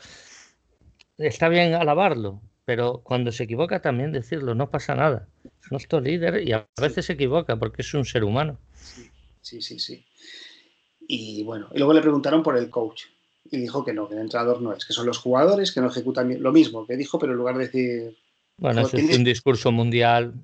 está 1.16 1.48
bien 1.48 1.74
alabarlo, 1.74 2.40
pero 2.64 3.00
cuando 3.02 3.32
se 3.32 3.44
equivoca 3.44 3.82
también 3.82 4.12
decirlo, 4.12 4.54
no 4.54 4.70
pasa 4.70 4.94
nada. 4.94 5.28
Es 5.44 5.72
nuestro 5.72 6.00
líder 6.00 6.46
y 6.46 6.52
a 6.52 6.68
veces 6.80 7.06
se 7.06 7.14
equivoca 7.14 7.56
porque 7.56 7.82
es 7.82 7.92
un 7.94 8.04
ser 8.04 8.22
humano. 8.24 8.58
Sí, 9.40 9.60
sí, 9.60 9.78
sí. 9.78 10.04
Y 11.00 11.42
bueno, 11.42 11.68
y 11.72 11.78
luego 11.78 11.94
le 11.94 12.02
preguntaron 12.02 12.42
por 12.42 12.56
el 12.56 12.70
coach 12.70 13.04
y 13.50 13.58
dijo 13.58 13.84
que 13.84 13.92
no, 13.92 14.08
que 14.08 14.14
el 14.14 14.20
entrenador 14.20 14.60
no 14.60 14.72
es, 14.72 14.84
que 14.84 14.92
son 14.92 15.06
los 15.06 15.18
jugadores 15.18 15.72
que 15.72 15.80
no 15.80 15.88
ejecutan. 15.88 16.40
Lo 16.40 16.52
mismo 16.52 16.86
que 16.86 16.96
dijo, 16.96 17.18
pero 17.18 17.32
en 17.32 17.38
lugar 17.38 17.56
de 17.56 17.64
decir 17.64 18.16
bueno, 18.58 18.80
eso 18.80 18.96
es 18.96 19.16
un 19.16 19.22
discurso 19.22 19.70
mundial 19.70 20.34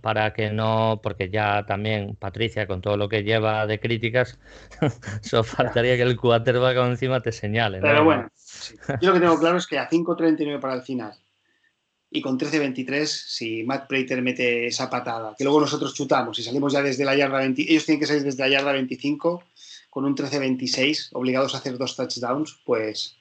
para 0.00 0.32
que 0.32 0.50
no, 0.50 1.00
porque 1.02 1.30
ya 1.30 1.64
también 1.66 2.16
Patricia, 2.16 2.66
con 2.66 2.80
todo 2.80 2.96
lo 2.96 3.08
que 3.08 3.22
lleva 3.22 3.64
de 3.66 3.78
críticas, 3.78 4.38
solo 5.22 5.44
faltaría 5.44 5.96
que 5.96 6.02
el 6.02 6.16
quarterback 6.16 6.76
encima 6.78 7.20
te 7.20 7.30
señale. 7.30 7.80
Pero 7.80 8.04
bueno, 8.04 8.28
yo 9.00 9.08
lo 9.08 9.14
que 9.14 9.20
tengo 9.20 9.38
claro 9.38 9.58
es 9.58 9.68
que 9.68 9.78
a 9.78 9.88
5.39 9.88 10.58
para 10.58 10.74
el 10.74 10.82
final 10.82 11.14
y 12.10 12.20
con 12.20 12.36
13.23, 12.36 13.06
si 13.06 13.62
Matt 13.62 13.86
Prater 13.86 14.20
mete 14.20 14.66
esa 14.66 14.90
patada, 14.90 15.36
que 15.38 15.44
luego 15.44 15.60
nosotros 15.60 15.94
chutamos 15.94 16.36
y 16.40 16.42
salimos 16.42 16.72
ya 16.72 16.82
desde 16.82 17.04
la 17.04 17.14
yarda 17.14 17.38
20, 17.38 17.62
ellos 17.62 17.86
tienen 17.86 18.00
que 18.00 18.06
salir 18.06 18.24
desde 18.24 18.42
la 18.42 18.48
yarda 18.48 18.72
25 18.72 19.44
con 19.90 20.04
un 20.04 20.16
13-26, 20.16 21.10
obligados 21.12 21.54
a 21.54 21.58
hacer 21.58 21.78
dos 21.78 21.94
touchdowns, 21.94 22.60
pues... 22.64 23.16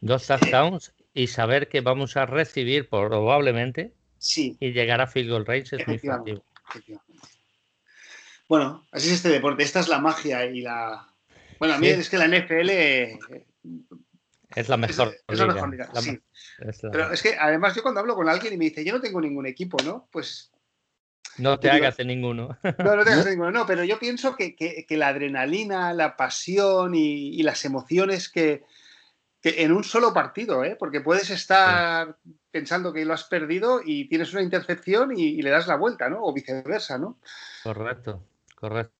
Dos 0.00 0.26
touchdowns 0.26 0.92
y 1.14 1.26
saber 1.26 1.68
que 1.68 1.80
vamos 1.80 2.16
a 2.16 2.26
recibir 2.26 2.88
probablemente 2.88 3.92
sí. 4.18 4.56
y 4.60 4.72
llegar 4.72 5.00
a 5.00 5.06
field 5.06 5.30
goal 5.30 5.46
range 5.46 5.76
es 5.76 5.86
muy 5.86 5.98
fácil. 5.98 6.42
Bueno, 8.48 8.86
así 8.92 9.08
es 9.08 9.14
este 9.14 9.28
deporte. 9.28 9.62
Esta 9.62 9.80
es 9.80 9.88
la 9.88 9.98
magia 9.98 10.44
y 10.44 10.60
la. 10.60 11.08
Bueno, 11.58 11.74
a 11.74 11.78
mí 11.78 11.86
es 11.86 12.08
que 12.08 12.18
la 12.18 12.28
NFL 12.28 12.70
es 14.54 14.68
la 14.68 14.76
mejor. 14.76 15.16
Es, 15.28 15.38
la 15.38 15.46
mejor 15.46 15.70
liga. 15.70 15.90
sí. 15.94 16.18
Pero 16.90 17.12
es 17.12 17.22
que 17.22 17.36
además 17.38 17.74
yo 17.74 17.82
cuando 17.82 18.00
hablo 18.00 18.14
con 18.14 18.28
alguien 18.28 18.54
y 18.54 18.56
me 18.56 18.66
dice, 18.66 18.84
yo 18.84 18.92
no 18.92 19.00
tengo 19.00 19.20
ningún 19.20 19.46
equipo, 19.46 19.78
¿no? 19.82 20.08
Pues. 20.10 20.50
No 21.38 21.58
te 21.58 21.70
hagas 21.70 21.96
de 21.96 22.04
ninguno. 22.04 22.58
No, 22.78 22.96
no 22.96 23.04
te 23.04 23.10
hagas 23.10 23.24
de 23.24 23.30
ninguno. 23.36 23.50
No, 23.50 23.66
pero 23.66 23.84
yo 23.84 23.98
pienso 23.98 24.36
que, 24.36 24.54
que, 24.54 24.96
la 24.96 25.08
adrenalina, 25.08 25.92
la 25.94 26.16
pasión 26.16 26.94
y, 26.94 27.30
y 27.30 27.42
las 27.42 27.64
emociones 27.64 28.28
que, 28.28 28.64
en 29.42 29.72
un 29.72 29.82
solo 29.82 30.12
partido, 30.12 30.64
¿eh? 30.64 30.76
porque 30.78 31.00
puedes 31.00 31.30
estar 31.30 32.16
pensando 32.50 32.92
que 32.92 33.04
lo 33.04 33.14
has 33.14 33.24
perdido 33.24 33.80
y 33.84 34.08
tienes 34.08 34.32
una 34.32 34.42
intercepción 34.42 35.16
y, 35.16 35.42
le 35.42 35.50
das 35.50 35.66
la 35.66 35.76
vuelta, 35.76 36.08
¿no? 36.08 36.22
O 36.22 36.32
viceversa, 36.32 36.98
¿no? 36.98 37.18
Correcto, 37.64 38.22
correcto. 38.54 38.94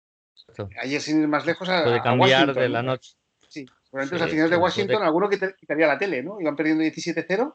Ayer 0.80 1.00
sin 1.00 1.20
ir 1.22 1.28
más 1.28 1.46
lejos 1.46 1.68
a, 1.68 1.84
Puede 1.84 2.02
cambiar 2.02 2.52
de 2.54 2.68
la 2.68 2.82
noche. 2.82 3.14
Sí, 3.48 3.66
por 3.90 4.00
ejemplo, 4.00 4.24
a 4.24 4.28
finales 4.28 4.50
de 4.50 4.56
Washington, 4.56 5.02
alguno 5.02 5.28
que 5.28 5.36
te 5.36 5.54
quitaría 5.54 5.86
la 5.86 5.98
tele, 5.98 6.22
¿no? 6.22 6.40
Iban 6.40 6.56
perdiendo 6.56 6.82
17-0. 6.82 7.54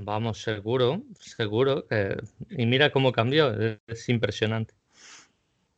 Vamos, 0.00 0.42
seguro, 0.42 1.02
seguro. 1.18 1.86
Y 2.50 2.66
mira 2.66 2.92
cómo 2.92 3.12
cambió, 3.12 3.52
es 3.86 4.08
impresionante. 4.08 4.74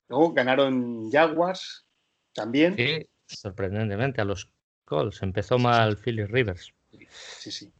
Luego 0.09 0.33
ganaron 0.33 1.11
Jaguars 1.11 1.87
también. 2.35 2.77
Sí, 2.77 3.09
sorprendentemente, 3.27 4.21
a 4.21 4.25
los 4.25 4.51
Colts. 4.95 5.23
Empezó 5.23 5.59
mal 5.59 5.97
Philly 5.97 6.25
Rivers. 6.25 6.73
Sí, 7.11 7.51
sí. 7.51 7.73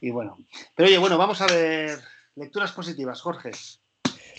Y 0.00 0.10
bueno. 0.10 0.38
Pero 0.74 0.88
oye, 0.88 0.98
bueno, 0.98 1.18
vamos 1.18 1.40
a 1.42 1.46
ver 1.46 1.98
lecturas 2.36 2.72
positivas, 2.72 3.20
Jorge. 3.20 3.50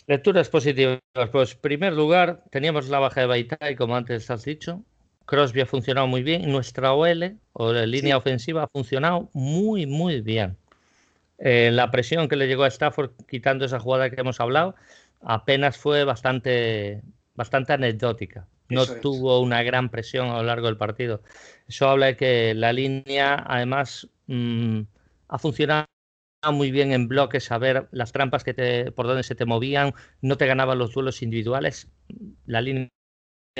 Lecturas 0.08 0.50
positivas. 0.50 1.00
Pues, 1.32 1.54
en 1.54 1.62
primer 1.62 1.93
lugar, 1.93 2.43
teníamos 2.50 2.88
la 2.89 3.00
baja 3.00 3.22
de 3.22 3.28
Baitai, 3.28 3.76
como 3.76 3.95
antes 3.95 4.30
has 4.32 4.43
dicho. 4.43 4.84
Crosby 5.26 5.62
ha 5.62 5.67
funcionado 5.67 6.08
muy 6.08 6.24
bien. 6.24 6.52
Nuestra 6.52 6.93
OL, 6.93 7.38
o 7.54 7.74
la 7.74 7.86
línea 7.86 8.17
ofensiva, 8.17 8.63
ha 8.63 8.67
funcionado 8.67 9.30
muy, 9.34 9.86
muy 9.86 10.22
bien. 10.22 10.58
Eh, 11.38 11.69
la 11.72 11.91
presión 11.91 12.28
que 12.28 12.36
le 12.36 12.48
llegó 12.48 12.63
a 12.63 12.67
Stafford, 12.67 13.12
quitando 13.28 13.65
esa 13.65 13.80
jugada 13.80 14.10
que 14.10 14.19
hemos 14.19 14.39
hablado, 14.39 14.74
apenas 15.22 15.78
fue 15.78 16.04
bastante, 16.06 17.04
bastante 17.36 17.74
anecdótica 17.74 18.48
no 18.69 18.86
tuvo 18.86 19.41
una 19.41 19.63
gran 19.63 19.89
presión 19.89 20.29
a 20.29 20.38
lo 20.38 20.43
largo 20.43 20.67
del 20.67 20.77
partido. 20.77 21.21
Eso 21.67 21.89
habla 21.89 22.08
de 22.08 22.17
que 22.17 22.53
la 22.53 22.71
línea, 22.73 23.43
además, 23.47 24.10
mm, 24.27 24.82
ha 25.27 25.38
funcionado 25.39 25.86
muy 26.51 26.71
bien 26.71 26.91
en 26.91 27.08
bloques, 27.08 27.43
saber 27.43 27.89
las 27.91 28.12
trampas 28.12 28.43
que 28.43 28.53
te, 28.53 28.91
por 28.91 29.08
donde 29.08 29.23
se 29.23 29.36
te 29.36 29.45
movían, 29.45 29.93
no 30.21 30.38
te 30.38 30.45
ganaban 30.45 30.77
los 30.77 30.93
duelos 30.93 31.21
individuales. 31.21 31.89
La 32.45 32.62
línea 32.62 32.89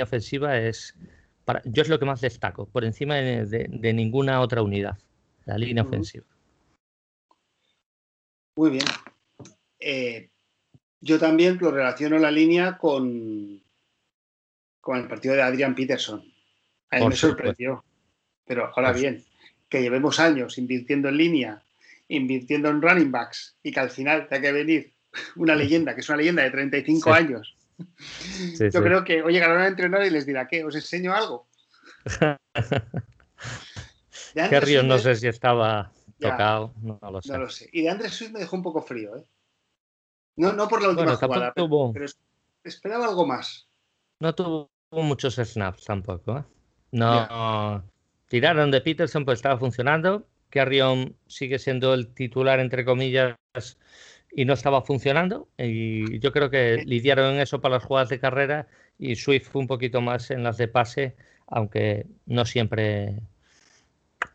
ofensiva 0.00 0.58
es, 0.58 0.96
para, 1.44 1.62
yo 1.64 1.82
es 1.82 1.88
lo 1.88 1.98
que 1.98 2.06
más 2.06 2.20
destaco, 2.20 2.66
por 2.68 2.84
encima 2.84 3.16
de, 3.16 3.92
ninguna 3.94 4.40
otra 4.40 4.62
unidad, 4.62 4.98
la 5.44 5.58
línea 5.58 5.82
ofensiva. 5.82 6.24
Muy 8.56 8.70
bien. 8.70 8.84
Eh, 9.78 10.30
yo 11.00 11.18
también 11.18 11.58
lo 11.60 11.70
relaciono 11.70 12.18
la 12.18 12.30
línea 12.30 12.78
con, 12.78 13.62
con 14.80 14.98
el 14.98 15.08
partido 15.08 15.34
de 15.34 15.42
Adrian 15.42 15.74
Peterson. 15.74 16.24
A 16.90 16.98
mí 16.98 17.08
me 17.08 17.16
sorprendió. 17.16 17.84
Pero 18.46 18.72
ahora 18.74 18.92
bien, 18.92 19.24
que 19.68 19.82
llevemos 19.82 20.18
años 20.18 20.58
invirtiendo 20.58 21.08
en 21.08 21.16
línea 21.16 21.62
invirtiendo 22.10 22.68
en 22.68 22.82
running 22.82 23.10
backs 23.10 23.56
y 23.62 23.72
que 23.72 23.80
al 23.80 23.88
final 23.90 24.28
te 24.28 24.38
que 24.40 24.52
venir 24.52 24.92
una 25.36 25.54
leyenda, 25.54 25.94
que 25.94 26.00
es 26.00 26.08
una 26.08 26.18
leyenda 26.18 26.42
de 26.42 26.50
35 26.50 27.12
años, 27.12 27.56
yo 28.58 28.82
creo 28.82 29.04
que 29.04 29.22
o 29.22 29.30
llegarán 29.30 29.62
a 29.62 29.68
entrenar 29.68 30.04
y 30.04 30.10
les 30.10 30.26
dirá, 30.26 30.48
¿qué? 30.48 30.64
¿Os 30.64 30.74
enseño 30.74 31.14
algo? 31.14 31.48
Río 34.34 34.82
no 34.82 34.98
sé 34.98 35.14
si 35.16 35.28
estaba 35.28 35.92
tocado, 36.18 36.74
no, 36.82 36.98
lo 37.10 37.22
sé. 37.22 37.32
No 37.32 37.38
lo 37.38 37.48
sé. 37.48 37.70
Y 37.72 37.82
de 37.82 37.90
Andrés 37.90 38.12
Swift 38.12 38.32
me 38.32 38.40
dejó 38.40 38.56
un 38.56 38.62
poco 38.62 38.82
frío, 38.82 39.16
¿eh? 39.16 39.24
No, 40.36 40.52
no 40.52 40.68
por 40.68 40.82
la 40.82 40.90
última 40.90 41.16
jugada, 41.16 41.54
pero, 41.54 41.92
esperaba 42.64 43.06
algo 43.06 43.26
más. 43.26 43.68
No 44.20 44.34
tuvo 44.34 44.70
muchos 44.92 45.36
snaps 45.36 45.84
tampoco, 45.84 46.38
¿eh? 46.38 46.44
No. 46.92 47.84
Tiraron 48.28 48.70
de 48.70 48.80
Peterson, 48.80 49.24
pues 49.24 49.38
estaba 49.38 49.58
funcionando. 49.58 50.26
Carrion 50.50 51.16
sigue 51.26 51.58
siendo 51.58 51.94
el 51.94 52.08
titular, 52.08 52.60
entre 52.60 52.84
comillas, 52.84 53.36
y 54.32 54.44
no 54.44 54.52
estaba 54.52 54.82
funcionando. 54.82 55.48
Y 55.58 56.18
yo 56.18 56.32
creo 56.32 56.50
que 56.50 56.82
lidiaron 56.84 57.34
en 57.34 57.40
eso 57.40 57.60
para 57.60 57.76
las 57.76 57.84
jugadas 57.84 58.08
de 58.08 58.20
carrera 58.20 58.68
y 58.98 59.16
Swift 59.16 59.48
fue 59.48 59.62
un 59.62 59.68
poquito 59.68 60.00
más 60.00 60.30
en 60.30 60.42
las 60.42 60.58
de 60.58 60.68
pase, 60.68 61.16
aunque 61.46 62.06
no 62.26 62.44
siempre, 62.44 63.20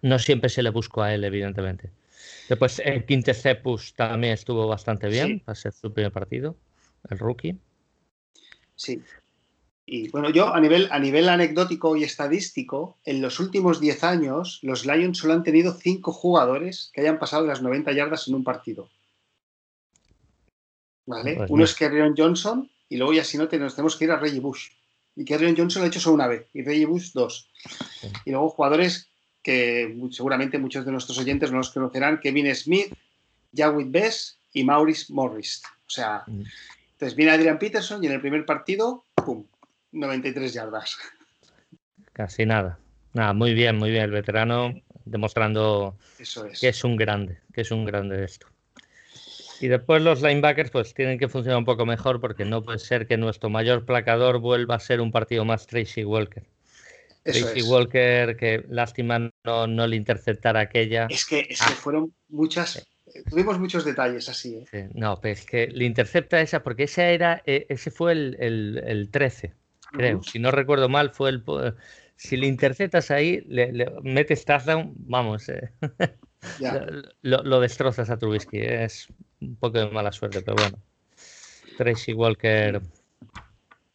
no 0.02 0.18
siempre 0.18 0.50
se 0.50 0.64
le 0.64 0.72
buscó 0.72 1.04
a 1.04 1.14
él, 1.14 1.24
evidentemente. 1.24 1.92
Después, 2.50 2.80
el 2.84 3.06
Quintecepus 3.06 3.94
también 3.94 4.34
estuvo 4.34 4.68
bastante 4.68 5.10
bien, 5.10 5.42
para 5.42 5.56
ser 5.56 5.74
su 5.74 5.94
primer 5.94 6.12
partido, 6.12 6.56
el 7.10 7.20
rookie. 7.20 7.58
Sí. 8.76 9.02
Y 9.88 10.10
bueno, 10.10 10.32
yo 10.32 10.54
a 10.54 10.60
nivel, 10.60 10.88
a 10.92 11.00
nivel 11.00 11.30
anecdótico 11.30 11.96
y 11.96 12.04
estadístico, 12.04 12.98
en 13.06 13.22
los 13.22 13.40
últimos 13.40 13.80
10 13.80 14.04
años, 14.04 14.60
los 14.64 14.86
Lions 14.86 15.20
solo 15.20 15.34
han 15.34 15.44
tenido 15.44 15.74
5 15.74 16.12
jugadores 16.12 16.90
que 16.92 17.02
hayan 17.02 17.20
pasado 17.20 17.46
las 17.46 17.62
90 17.62 17.92
yardas 17.92 18.28
en 18.28 18.36
un 18.36 18.44
partido. 18.44 18.90
¿Vale? 21.06 21.36
Pues 21.36 21.52
Uno 21.52 21.64
es 21.64 21.76
Kerryon 21.76 22.16
Johnson 22.18 22.68
y 22.90 22.98
luego 22.98 23.14
ya 23.14 23.24
si 23.24 23.38
no 23.38 23.44
nos 23.46 23.76
tenemos 23.76 23.96
que 23.96 24.06
ir 24.06 24.12
a 24.12 24.18
Reggie 24.18 24.40
Bush. 24.40 24.70
Y 25.16 25.24
Kerryon 25.24 25.56
Johnson 25.56 25.82
lo 25.82 25.86
ha 25.86 25.90
hecho 25.90 26.00
solo 26.00 26.16
una 26.16 26.28
vez 26.28 26.48
y 26.54 26.64
Reggie 26.64 26.88
Bush 26.88 27.12
dos. 27.14 27.48
Y 28.26 28.32
luego 28.32 28.50
jugadores 28.50 29.08
que 29.44 29.96
seguramente 30.10 30.58
muchos 30.58 30.84
de 30.84 30.92
nuestros 30.92 31.20
oyentes 31.20 31.52
no 31.52 31.58
los 31.58 31.70
conocerán, 31.70 32.20
Kevin 32.20 32.54
Smith, 32.56 32.92
Jawid 33.54 33.92
Bess 33.92 34.40
y 34.52 34.64
Maurice 34.64 35.14
Morris. 35.14 35.62
O 35.86 35.90
sea, 35.90 36.24
mm. 36.26 36.42
entonces 36.94 37.16
viene 37.16 37.32
Adrian 37.32 37.60
Peterson 37.60 38.04
y 38.04 38.08
en 38.08 38.14
el 38.14 38.22
primer 38.22 38.44
partido, 38.48 39.06
¡pum! 39.14 39.46
93 39.96 40.54
yardas. 40.54 40.98
Casi 42.14 42.46
nada. 42.46 42.80
Nada, 43.14 43.34
muy 43.34 43.54
bien, 43.54 43.78
muy 43.78 43.92
bien. 43.92 44.04
El 44.04 44.12
veterano 44.12 44.74
demostrando 45.06 45.98
que 46.60 46.70
es 46.70 46.84
un 46.84 46.96
grande, 46.96 47.40
que 47.54 47.62
es 47.62 47.72
un 47.72 47.86
grande 47.86 48.18
de 48.18 48.26
esto. 48.26 48.48
Y 49.62 49.68
después 49.68 50.02
los 50.02 50.22
linebackers 50.22 50.70
pues 50.70 50.94
tienen 50.94 51.18
que 51.18 51.30
funcionar 51.30 51.58
un 51.58 51.66
poco 51.66 51.86
mejor 51.86 52.20
porque 52.20 52.44
no 52.46 52.64
puede 52.64 52.80
ser 52.80 53.08
que 53.08 53.18
nuestro 53.18 53.50
mayor 53.50 53.86
placador 53.86 54.40
vuelva 54.40 54.76
a 54.76 54.80
ser 54.80 55.00
un 55.00 55.12
partido 55.12 55.46
más 55.46 55.66
Tracy 55.66 56.04
Walker. 56.04 56.44
Tracy 57.24 57.64
Walker, 57.64 58.38
que 58.38 58.66
lástima 58.70 59.32
no, 59.44 59.68
no 59.68 59.88
le 59.88 59.96
interceptara 59.96 60.60
aquella. 60.60 61.08
Es 61.10 61.26
que, 61.26 61.48
ah. 61.60 61.70
fueron 61.70 62.14
muchas. 62.30 62.86
Tuvimos 63.30 63.60
muchos 63.60 63.86
detalles 63.86 64.28
así. 64.30 64.64
¿eh? 64.72 64.90
no, 64.94 65.20
pero 65.22 65.34
es 65.34 65.46
que 65.46 65.68
le 65.68 65.86
intercepta 65.86 66.42
esa 66.42 66.62
porque 66.62 66.84
ese 66.84 67.14
era, 67.14 67.42
eh, 67.46 67.66
ese 67.70 67.90
fue 67.90 68.12
el, 68.12 68.38
el, 68.40 69.10
13, 69.10 69.54
creo. 69.96 70.24
Si 70.24 70.40
no 70.40 70.52
recuerdo 70.52 70.90
mal, 70.90 71.12
fue 71.12 71.30
el. 71.30 71.44
Si 72.16 72.38
le 72.38 72.48
interceptas 72.48 73.12
ahí, 73.12 73.42
le, 73.48 73.74
le 73.74 73.92
metes 74.04 74.46
touchdown, 74.46 74.94
vamos. 74.98 75.50
Eh. 75.50 75.72
lo, 77.22 77.44
lo, 77.44 77.60
destrozas 77.60 78.10
a 78.10 78.18
Trubisky. 78.18 78.60
Es 78.60 79.08
un 79.42 79.56
poco 79.58 79.80
de 79.80 79.90
mala 79.90 80.12
suerte, 80.12 80.42
pero 80.42 80.56
bueno. 80.56 80.78
Tracy 81.78 82.14
Walker. 82.14 82.82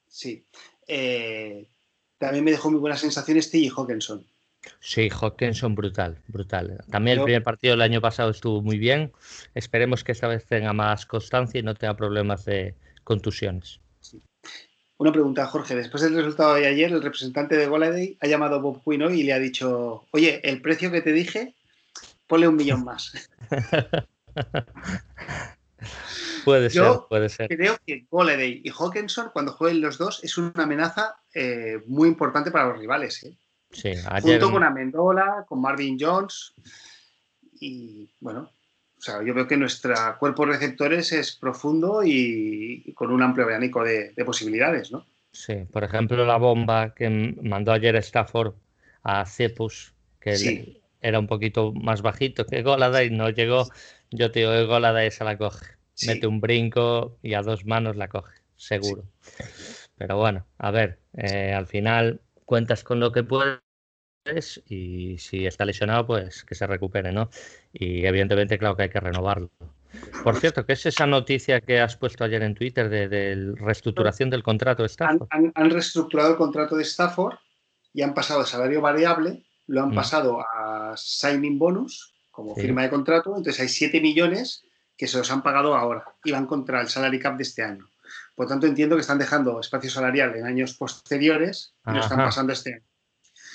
Sí. 0.07 0.45
Eh, 0.87 1.69
también 2.19 2.45
me 2.45 2.51
dejó 2.51 2.71
muy 2.71 2.81
buenas 2.81 3.01
sensaciones 3.01 3.53
y 3.55 3.69
Hawkinson. 3.69 4.27
Sí, 4.81 5.09
Hawkinson 5.09 5.75
brutal, 5.75 6.19
brutal. 6.29 6.85
También 6.91 7.19
el 7.19 7.25
primer 7.25 7.43
partido 7.43 7.73
del 7.73 7.83
año 7.83 8.01
pasado 8.01 8.31
estuvo 8.31 8.61
muy 8.61 8.79
bien. 8.79 9.13
Esperemos 9.55 10.05
que 10.05 10.13
esta 10.13 10.29
vez 10.29 10.45
tenga 10.45 10.73
más 10.75 11.07
constancia 11.07 11.61
y 11.61 11.63
no 11.63 11.75
tenga 11.75 11.97
problemas 11.97 12.45
de 12.45 12.75
contusiones. 13.05 13.81
Una 15.01 15.13
pregunta, 15.13 15.47
Jorge. 15.47 15.75
Después 15.75 16.03
del 16.03 16.15
resultado 16.15 16.57
de 16.57 16.67
ayer, 16.67 16.93
el 16.93 17.03
representante 17.03 17.57
de 17.57 17.67
Goladay 17.67 18.19
ha 18.21 18.27
llamado 18.27 18.57
a 18.57 18.59
Bob 18.59 18.83
Quinn 18.85 19.01
y 19.15 19.23
le 19.23 19.33
ha 19.33 19.39
dicho, 19.39 20.05
oye, 20.11 20.47
el 20.47 20.61
precio 20.61 20.91
que 20.91 21.01
te 21.01 21.11
dije, 21.11 21.55
ponle 22.27 22.47
un 22.47 22.57
millón 22.57 22.85
más. 22.85 23.11
puede 26.45 26.69
ser, 26.69 26.85
puede 27.09 27.31
ser. 27.31 27.49
Creo 27.49 27.79
que 27.87 28.05
Golladay 28.11 28.61
y 28.63 28.69
Hawkinson, 28.69 29.31
cuando 29.33 29.53
jueguen 29.53 29.81
los 29.81 29.97
dos, 29.97 30.23
es 30.23 30.37
una 30.37 30.65
amenaza 30.65 31.17
eh, 31.33 31.79
muy 31.87 32.07
importante 32.07 32.51
para 32.51 32.69
los 32.69 32.79
rivales. 32.79 33.25
¿eh? 33.25 33.35
Junto 34.21 34.53
con 34.53 34.63
Amendola, 34.63 35.47
con 35.49 35.63
Marvin 35.63 35.97
Jones. 35.99 36.53
Y 37.59 38.07
bueno, 38.21 38.51
o 39.01 39.03
sea, 39.03 39.23
yo 39.25 39.33
veo 39.33 39.49
que 39.49 39.57
nuestro 39.57 39.95
cuerpo 40.19 40.45
de 40.45 40.53
receptores 40.53 41.11
es 41.13 41.33
profundo 41.33 42.03
y, 42.05 42.93
con 42.95 43.11
un 43.11 43.23
amplio 43.23 43.47
abanico 43.47 43.83
de, 43.83 44.13
posibilidades, 44.27 44.93
¿no? 44.93 45.07
Sí, 45.33 45.65
por 45.73 45.85
ejemplo, 45.85 46.27
la 46.27 46.37
bomba 46.37 46.95
que 46.95 47.09
mandó 47.43 47.73
ayer 47.73 47.97
Stafford 47.97 48.55
a 49.03 49.25
Cepus, 49.25 49.95
que 50.21 50.83
era 51.01 51.19
un 51.19 51.27
poquito 51.27 51.73
más 51.73 52.03
bajito 52.03 52.45
que 52.45 52.63
Goladay, 52.63 53.09
no 53.11 53.31
llegó 53.31 53.67
yo 54.11 54.31
te 54.31 54.41
digo, 54.41 54.53
el 54.53 54.67
gol 54.67 54.85
a 54.85 55.05
esa 55.05 55.25
la 55.25 55.39
coge. 55.39 55.67
Mete 56.07 56.27
un 56.27 56.41
brinco 56.41 57.19
y 57.23 57.35
a 57.35 57.43
dos 57.43 57.65
manos 57.65 57.97
la 57.97 58.09
coge, 58.09 58.35
seguro. 58.57 59.05
Pero 59.97 60.17
bueno, 60.17 60.47
a 60.59 60.71
ver, 60.71 60.99
eh, 61.15 61.53
al 61.53 61.67
final 61.67 62.21
cuentas 62.45 62.83
con 62.85 63.01
lo 63.01 63.13
que 63.13 63.23
puedes 63.23 63.61
y 64.67 65.19
si 65.19 65.47
está 65.47 65.65
lesionado, 65.65 66.07
pues 66.07 66.45
que 66.45 66.55
se 66.55 66.67
recupere, 66.67 67.13
¿no? 67.13 67.31
Y 67.73 68.05
evidentemente, 68.05 68.59
claro 68.59 68.77
que 68.77 68.85
hay 68.85 68.91
que 68.91 69.01
renovarlo. 69.01 69.51
Por 70.23 70.37
cierto, 70.37 70.65
¿qué 70.65 70.75
es 70.75 70.87
esa 70.87 71.07
noticia 71.07 71.61
que 71.61 71.81
has 71.81 71.97
puesto 71.97 72.23
ayer 72.25 72.43
en 72.43 72.55
Twitter 72.55 72.89
de, 72.89 73.55
reestructuración 73.57 74.31
del 74.31 74.43
contrato 74.43 74.83
de 74.83 74.87
Stafford? 74.87 75.29
Han, 75.31 75.71
reestructurado 75.71 76.31
el 76.31 76.37
contrato 76.37 76.77
de 76.77 76.85
Stafford 76.85 77.37
y 77.93 78.03
han 78.03 78.15
pasado 78.15 78.41
de 78.41 78.47
salario 78.47 78.81
variable, 78.81 79.45
lo 79.67 79.83
han 79.83 79.91
mm. 79.91 79.95
pasado 79.95 80.41
a 80.41 80.95
signing 80.97 81.59
bonus 81.59 82.15
como 82.31 82.55
firma 82.55 82.83
de 82.83 82.91
contrato, 82.91 83.37
entonces 83.37 83.61
hay 83.61 83.69
7 83.69 84.01
millones 84.01 84.63
que 84.97 85.09
se 85.09 85.19
los 85.19 85.31
han 85.31 85.43
pagado 85.43 85.75
ahora 85.75 86.05
y 86.25 86.31
van 86.31 86.47
contra 86.47 86.81
el 86.81 86.89
salary 86.89 87.19
cap 87.19 87.37
de 87.37 87.43
este 87.43 87.63
año. 87.63 87.91
Por 88.35 88.47
tanto, 88.47 88.67
entiendo 88.67 88.97
que 88.97 89.01
están 89.01 89.19
dejando 89.19 89.61
espacio 89.61 89.91
salarial 89.91 90.37
en 90.37 90.47
años 90.47 90.75
posteriores 90.75 91.75
y 91.87 91.93
lo 91.93 92.01
están 92.01 92.19
pasando 92.19 92.53
este 92.53 92.75
año. 92.75 92.90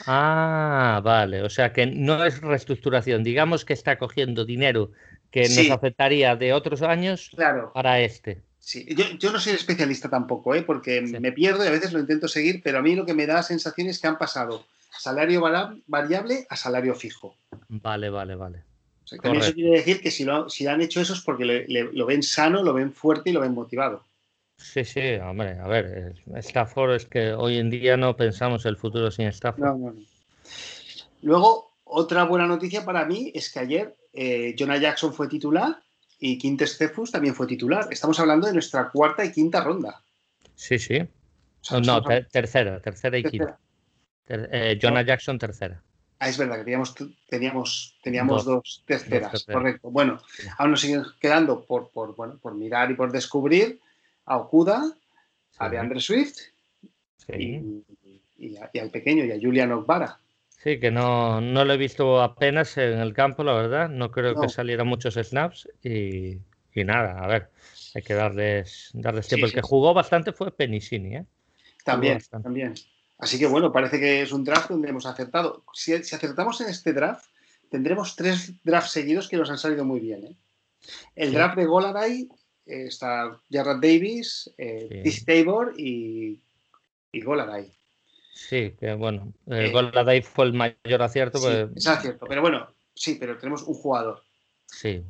Ah, 0.05 1.01
vale. 1.03 1.43
O 1.43 1.49
sea 1.49 1.73
que 1.73 1.85
no 1.85 2.23
es 2.25 2.41
reestructuración. 2.41 3.23
Digamos 3.23 3.65
que 3.65 3.73
está 3.73 3.97
cogiendo 3.97 4.45
dinero 4.45 4.91
que 5.31 5.49
nos 5.49 5.69
afectaría 5.69 6.35
de 6.35 6.53
otros 6.53 6.81
años 6.81 7.31
para 7.73 7.99
este. 7.99 8.41
Sí, 8.59 8.87
yo, 9.19 9.31
no 9.31 9.39
soy 9.39 9.53
especialista 9.53 10.09
tampoco, 10.09 10.55
¿eh? 10.55 10.63
porque 10.63 11.01
me 11.01 11.31
pierdo 11.31 11.63
y 11.63 11.67
a 11.67 11.71
veces 11.71 11.93
lo 11.93 11.99
intento 11.99 12.27
seguir, 12.27 12.61
pero 12.63 12.79
a 12.79 12.81
mí 12.81 12.95
lo 12.95 13.05
que 13.05 13.13
me 13.13 13.27
da 13.27 13.43
sensación 13.43 13.87
es 13.87 13.99
que 13.99 14.07
han 14.07 14.17
pasado 14.17 14.65
salario 14.97 15.43
variable 15.85 16.47
a 16.49 16.55
salario 16.55 16.95
fijo. 16.95 17.35
Vale, 17.67 18.09
vale, 18.09 18.35
vale. 18.35 18.63
también 19.21 19.43
eso 19.43 19.53
quiere 19.53 19.77
decir 19.77 20.01
que 20.01 20.09
si, 20.09 20.23
lo, 20.23 20.49
si 20.49 20.65
han 20.65 20.81
hecho 20.81 20.99
eso 20.99 21.13
es 21.13 21.21
porque 21.21 21.67
lo 21.67 22.05
ven 22.07 22.23
sano, 22.23 22.63
lo 22.63 22.73
ven 22.73 22.91
fuerte 22.91 23.29
y 23.29 23.33
lo 23.33 23.41
ven 23.41 23.53
motivado. 23.53 24.03
Sí, 24.57 24.85
sí, 24.85 25.15
hombre, 25.15 25.59
a 25.59 25.67
ver, 25.67 26.15
Stafford 26.35 26.95
es 26.95 27.05
que 27.05 27.33
hoy 27.33 27.57
en 27.57 27.69
día 27.69 27.97
no 27.97 28.15
pensamos 28.15 28.65
el 28.65 28.77
futuro 28.77 29.11
sin 29.11 29.27
Stafford. 29.27 29.63
No, 29.63 29.77
no, 29.77 29.95
Luego, 31.21 31.73
otra 31.83 32.23
buena 32.23 32.47
noticia 32.47 32.85
para 32.85 33.05
mí 33.05 33.31
es 33.33 33.51
que 33.51 33.59
ayer 33.59 33.95
eh, 34.13 34.55
Jonah 34.57 34.77
Jackson 34.77 35.13
fue 35.13 35.27
titular 35.27 35.81
y 36.19 36.37
Quintes 36.37 36.77
Cephus 36.77 37.11
también 37.11 37.35
fue 37.35 37.47
titular. 37.47 37.87
Estamos 37.91 38.19
hablando 38.19 38.47
de 38.47 38.53
nuestra 38.53 38.89
cuarta 38.89 39.25
y 39.25 39.31
quinta 39.31 39.61
ronda. 39.63 40.01
Sí, 40.55 40.79
sí. 40.79 40.99
no, 41.83 42.03
tercera, 42.03 42.79
tercera 42.79 43.17
y 43.17 43.23
quinta. 43.23 43.59
Eh, 44.27 44.79
Jonah 44.81 45.03
Jackson, 45.03 45.37
tercera. 45.37 45.81
Ah, 46.19 46.29
es 46.29 46.37
verdad 46.37 46.57
que 46.57 46.63
teníamos, 46.63 46.95
teníamos, 47.27 47.97
teníamos 48.01 48.45
dos, 48.45 48.83
terceras, 48.85 49.45
correcto. 49.45 49.91
Bueno, 49.91 50.19
aún 50.57 50.71
nos 50.71 50.81
siguen 50.81 51.03
quedando 51.19 51.65
por, 51.65 51.89
por, 51.89 52.15
bueno, 52.15 52.39
por 52.41 52.55
mirar 52.55 52.89
y 52.89 52.93
por 52.93 53.11
descubrir 53.11 53.81
a 54.25 54.37
Okuda, 54.37 54.83
a 55.57 55.69
DeAndre 55.69 55.99
Swift 55.99 56.37
y, 57.27 58.57
al 58.57 58.91
pequeño, 58.91 59.23
y 59.25 59.31
a 59.31 59.39
Julian 59.39 59.71
Okbara. 59.71 60.19
Sí, 60.49 60.79
que 60.79 60.91
no, 60.91 61.41
no 61.41 61.63
lo 61.63 61.73
he 61.73 61.77
visto 61.77 62.21
apenas 62.21 62.77
en 62.77 62.99
el 62.99 63.13
campo, 63.13 63.43
la 63.43 63.53
verdad. 63.53 63.89
No 63.89 64.11
creo 64.11 64.39
que 64.39 64.49
salieran 64.49 64.87
muchos 64.87 65.13
snaps 65.15 65.69
y, 65.83 66.39
nada, 66.73 67.23
a 67.23 67.27
ver, 67.27 67.51
hay 67.93 68.01
que 68.01 68.15
darles, 68.15 68.89
darles 68.93 69.27
tiempo. 69.27 69.45
el 69.45 69.53
que 69.53 69.61
jugó 69.61 69.93
bastante 69.93 70.33
fue 70.33 70.51
Penicini, 70.51 71.17
¿eh? 71.17 71.25
También, 71.83 72.19
también. 72.41 72.73
Así 73.19 73.39
que 73.39 73.45
bueno, 73.45 73.71
parece 73.71 73.99
que 73.99 74.23
es 74.23 74.31
un 74.31 74.43
draft 74.43 74.69
donde 74.69 74.89
hemos 74.89 75.05
acertado. 75.05 75.63
Si, 75.73 75.93
acertamos 75.93 76.59
en 76.61 76.69
este 76.69 76.93
draft, 76.93 77.25
tendremos 77.69 78.15
tres 78.15 78.53
drafts 78.63 78.91
seguidos 78.91 79.29
que 79.29 79.37
nos 79.37 79.49
han 79.49 79.57
salido 79.57 79.85
muy 79.85 79.99
bien. 79.99 80.25
¿eh? 80.25 80.35
El 81.15 81.31
draft 81.33 81.55
de 81.55 81.65
Goladay 81.65 82.27
eh, 82.65 82.85
está 82.87 83.39
Jarrett 83.51 83.81
Davis, 83.81 84.49
eh, 84.57 85.03
Tabor 85.25 85.73
y, 85.77 86.39
y 87.11 87.21
Goladay. 87.21 87.71
Sí, 88.33 88.75
que 88.79 88.93
bueno, 88.93 89.33
eh, 89.47 89.71
Goladay 89.71 90.21
fue 90.21 90.45
el 90.45 90.53
mayor 90.53 91.01
acierto. 91.01 91.37
Sí, 91.37 91.45
pues 91.45 91.69
es 91.75 91.87
acierto, 91.87 92.25
pero 92.27 92.41
bueno, 92.41 92.67
sí, 92.93 93.17
pero 93.19 93.37
tenemos 93.37 93.63
un 93.63 93.75
jugador. 93.75 94.23
Sí. 94.65 95.03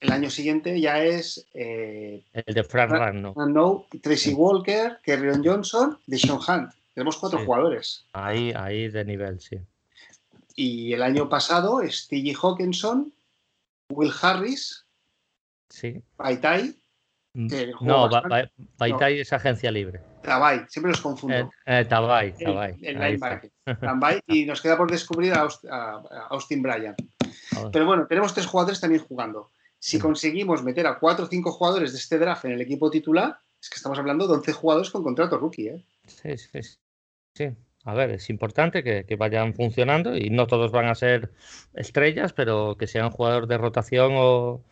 El 0.00 0.12
año 0.12 0.30
siguiente 0.30 0.78
ya 0.80 1.02
es. 1.02 1.46
el 1.54 2.22
de 2.32 2.64
Frank 2.64 2.90
Ragno. 2.90 3.34
No, 3.48 3.86
Tracy 4.02 4.34
Walker, 4.34 4.98
Kerrion 5.02 5.44
Johnson, 5.44 5.98
Deshaun 6.06 6.40
Hunt. 6.46 6.72
Tenemos 6.94 7.18
cuatro 7.18 7.44
jugadores. 7.44 8.04
Ahí, 8.12 8.52
ahí 8.56 8.88
de 8.88 9.04
nivel, 9.04 9.40
sí. 9.40 9.58
Y 10.54 10.94
el 10.94 11.02
año 11.02 11.28
pasado, 11.28 11.80
Stevie 11.86 12.34
Hawkinson, 12.34 13.12
Will 13.90 14.12
Harris, 14.22 14.86
sí. 15.68 16.02
Baitai. 16.16 16.74
Mm, 17.36 17.48
no, 17.82 18.08
Baitai 18.78 19.20
es 19.20 19.32
agencia 19.32 19.70
libre. 19.70 20.00
Tabay, 20.22 20.64
siempre 20.68 20.92
los 20.92 21.00
confundo. 21.02 21.36
Eh, 21.36 21.48
eh 21.66 21.84
Tabay, 21.84 22.32
Tabay. 22.32 22.76
El, 22.80 23.20
y 24.26 24.46
nos 24.46 24.62
queda 24.62 24.76
por 24.76 24.90
descubrir 24.90 25.34
a, 25.34 25.46
Austin 26.30 26.62
Bryan. 26.62 26.94
Pero 27.72 27.84
bueno, 27.84 28.06
tenemos 28.06 28.32
tres 28.32 28.46
jugadores 28.46 28.80
también 28.80 29.02
jugando. 29.02 29.50
Si 29.78 29.98
conseguimos 29.98 30.64
meter 30.64 30.86
a 30.86 30.98
cuatro 30.98 31.26
o 31.26 31.28
cinco 31.28 31.52
jugadores 31.52 31.92
de 31.92 31.98
este 31.98 32.18
draft 32.18 32.46
en 32.46 32.52
el 32.52 32.60
equipo 32.62 32.90
titular, 32.90 33.38
es 33.60 33.68
que 33.68 33.76
estamos 33.76 33.98
hablando 33.98 34.26
de 34.26 34.34
11 34.34 34.52
jugadores 34.54 34.90
con 34.90 35.02
contrato 35.02 35.36
rookie. 35.36 35.68
¿eh? 35.68 35.84
Sí, 36.06 36.38
sí, 36.38 36.60
sí 37.34 37.54
a 37.86 37.94
ver, 37.94 38.10
es 38.10 38.28
importante 38.30 38.82
que, 38.82 39.16
vayan 39.16 39.54
funcionando 39.54 40.16
y 40.16 40.28
no 40.28 40.48
todos 40.48 40.72
van 40.72 40.86
a 40.86 40.96
ser 40.96 41.30
estrellas, 41.72 42.32
pero 42.32 42.76
que 42.76 42.88
sean 42.88 43.10
jugadores 43.10 43.48
de 43.48 43.58
rotación 43.58 44.14
o 44.16 44.64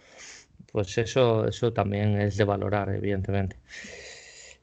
pues 0.74 0.98
eso, 0.98 1.46
eso 1.46 1.72
también 1.72 2.20
es 2.20 2.36
de 2.36 2.42
valorar, 2.42 2.88
evidentemente. 2.88 3.60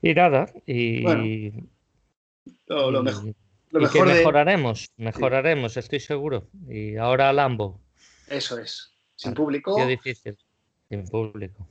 Y 0.02 0.14
nada, 0.14 0.52
y, 0.68 1.04
lo, 2.68 3.02
mejor, 3.02 3.34
que 3.72 4.04
mejoraremos, 4.04 4.90
mejoraremos, 4.98 5.78
estoy 5.78 6.02
seguro. 6.02 6.50
Y 6.68 6.98
ahora 6.98 7.32
Lambo. 7.32 7.80
Eso 8.28 8.60
es. 8.60 8.92
Sin 9.16 9.34
público. 9.34 9.78
Qué 9.78 9.86
difícil. 9.86 10.38
Sin 10.90 11.08
público. 11.08 11.66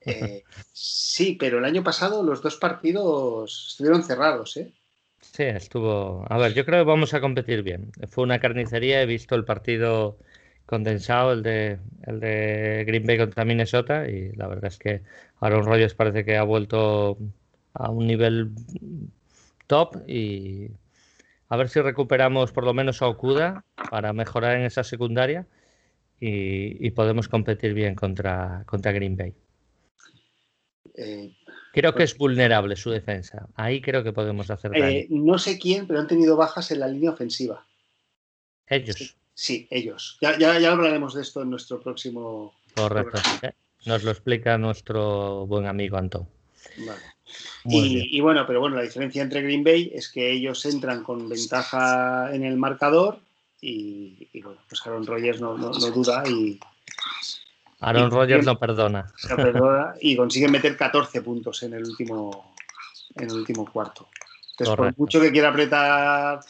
Eh, 0.00 0.42
sí, 0.72 1.36
pero 1.38 1.58
el 1.58 1.64
año 1.64 1.84
pasado 1.84 2.24
los 2.24 2.42
dos 2.42 2.56
partidos 2.56 3.68
estuvieron 3.68 4.02
cerrados, 4.02 4.56
¿eh? 4.56 4.72
Sí, 5.20 5.44
estuvo. 5.44 6.26
A 6.28 6.36
ver, 6.36 6.52
yo 6.52 6.64
creo 6.64 6.80
que 6.80 6.88
vamos 6.88 7.14
a 7.14 7.20
competir 7.20 7.62
bien. 7.62 7.92
Fue 8.08 8.24
una 8.24 8.40
carnicería, 8.40 9.02
he 9.02 9.06
visto 9.06 9.36
el 9.36 9.44
partido 9.44 10.18
condensado, 10.68 11.32
el 11.32 11.42
de, 11.42 11.78
el 12.06 12.20
de 12.20 12.84
Green 12.86 13.06
Bay 13.06 13.16
contra 13.16 13.46
Minnesota, 13.46 14.06
y 14.06 14.32
la 14.32 14.46
verdad 14.48 14.66
es 14.66 14.78
que 14.78 15.00
Aaron 15.40 15.64
Rodgers 15.64 15.94
parece 15.94 16.26
que 16.26 16.36
ha 16.36 16.42
vuelto 16.42 17.16
a 17.72 17.90
un 17.90 18.06
nivel 18.06 18.50
top 19.66 19.96
y 20.06 20.68
a 21.48 21.56
ver 21.56 21.70
si 21.70 21.80
recuperamos 21.80 22.52
por 22.52 22.64
lo 22.64 22.74
menos 22.74 23.00
a 23.00 23.08
Okuda 23.08 23.64
para 23.90 24.12
mejorar 24.12 24.58
en 24.58 24.66
esa 24.66 24.84
secundaria 24.84 25.46
y, 26.20 26.90
podemos 26.90 27.28
competir 27.28 27.72
bien 27.72 27.94
contra, 27.94 28.64
contra 28.66 28.92
Green 28.92 29.16
Bay. 29.16 29.32
Eh, 30.96 31.32
Creo 31.72 31.94
que 31.94 32.02
es 32.02 32.18
vulnerable 32.18 32.76
su 32.76 32.90
defensa. 32.90 33.48
Ahí 33.54 33.80
creo 33.80 34.02
que 34.04 34.12
podemos 34.12 34.50
hacer 34.50 34.72
eh, 34.74 35.06
no 35.08 35.38
sé 35.38 35.58
quién, 35.58 35.86
pero 35.86 36.00
han 36.00 36.08
tenido 36.08 36.36
bajas 36.36 36.70
en 36.72 36.80
la 36.80 36.88
línea 36.88 37.12
ofensiva. 37.12 37.66
Ellos. 38.66 38.96
Sí, 38.96 39.10
ellos. 39.70 40.18
Ya, 40.20 40.38
ya, 40.38 40.72
hablaremos 40.72 41.14
de 41.14 41.22
esto 41.22 41.42
en 41.42 41.50
nuestro 41.50 41.80
próximo. 41.80 42.54
Correcto. 42.74 43.20
Nos 43.86 44.02
lo 44.04 44.10
explica 44.10 44.58
nuestro 44.58 45.46
buen 45.46 45.66
amigo 45.66 45.96
Antón. 45.96 46.28
Y, 47.64 48.20
bueno, 48.20 48.46
pero 48.46 48.60
bueno, 48.60 48.76
la 48.76 48.82
diferencia 48.82 49.22
entre 49.22 49.42
Green 49.42 49.64
Bay 49.64 49.90
es 49.94 50.08
que 50.08 50.30
ellos 50.30 50.64
entran 50.64 51.02
con 51.02 51.28
ventaja 51.28 52.34
en 52.34 52.44
el 52.44 52.56
marcador 52.56 53.20
y, 53.60 54.28
bueno, 54.42 54.60
pues 54.68 54.80
Aaron 54.86 55.06
Rodgers 55.06 55.40
no 55.40 55.56
duda 55.56 56.22
y, 56.28 56.58
Aaron 57.80 58.10
Rodgers 58.10 58.44
no 58.44 58.58
perdona. 58.58 59.06
y 60.00 60.16
consigue 60.16 60.48
meter 60.48 60.76
14 60.76 61.22
puntos 61.22 61.62
en 61.62 61.74
el 61.74 61.84
último, 61.84 62.54
en 63.14 63.30
el 63.30 63.36
último 63.36 63.70
cuarto. 63.70 64.08
Entonces, 64.50 64.76
por 64.76 64.98
mucho 64.98 65.20
que 65.20 65.30
quiera 65.30 65.50
apretar 65.50 66.40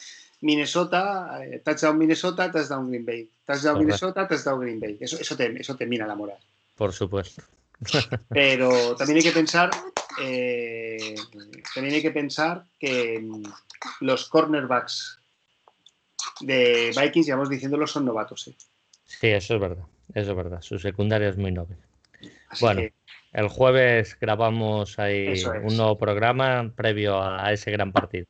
Minnesota, 0.41 1.39
eh, 1.43 1.61
touchdown 1.63 1.97
Minnesota, 1.97 2.51
touchdown 2.51 2.89
Green 2.89 3.05
Bay. 3.05 3.29
Touchdown 3.45 3.79
Minnesota, 3.79 4.27
touchdown 4.27 4.59
Green 4.61 4.79
Bay. 4.79 4.97
Eso, 4.99 5.17
eso, 5.19 5.35
te, 5.35 5.59
eso 5.59 5.75
te 5.75 5.85
mina 5.85 6.07
la 6.07 6.15
moral. 6.15 6.37
Por 6.75 6.93
supuesto. 6.93 7.43
Pero 8.29 8.95
también 8.95 9.17
hay 9.17 9.23
que 9.23 9.31
pensar, 9.31 9.69
eh, 10.21 11.15
también 11.73 11.95
hay 11.95 12.01
que 12.01 12.11
pensar 12.11 12.65
que 12.77 13.19
mm, 13.19 13.43
los 14.01 14.27
cornerbacks 14.27 15.19
de 16.41 16.91
Vikings, 16.99 17.27
ya 17.27 17.35
vamos 17.35 17.49
diciéndolo, 17.49 17.87
son 17.87 18.05
novatos. 18.05 18.47
¿eh? 18.47 18.55
Sí, 19.05 19.27
eso 19.27 19.55
es 19.55 19.61
verdad. 19.61 19.85
Eso 20.13 20.31
es 20.31 20.37
verdad, 20.37 20.61
su 20.61 20.79
secundaria 20.79 21.29
es 21.29 21.37
muy 21.37 21.51
noble. 21.51 21.77
bueno, 22.61 22.81
el 23.31 23.47
jueves 23.47 24.17
grabamos 24.19 24.97
ahí 24.97 25.43
un 25.63 25.77
nuevo 25.77 25.97
programa 25.97 26.71
previo 26.75 27.21
a 27.21 27.53
ese 27.53 27.71
gran 27.71 27.91
partido. 27.91 28.25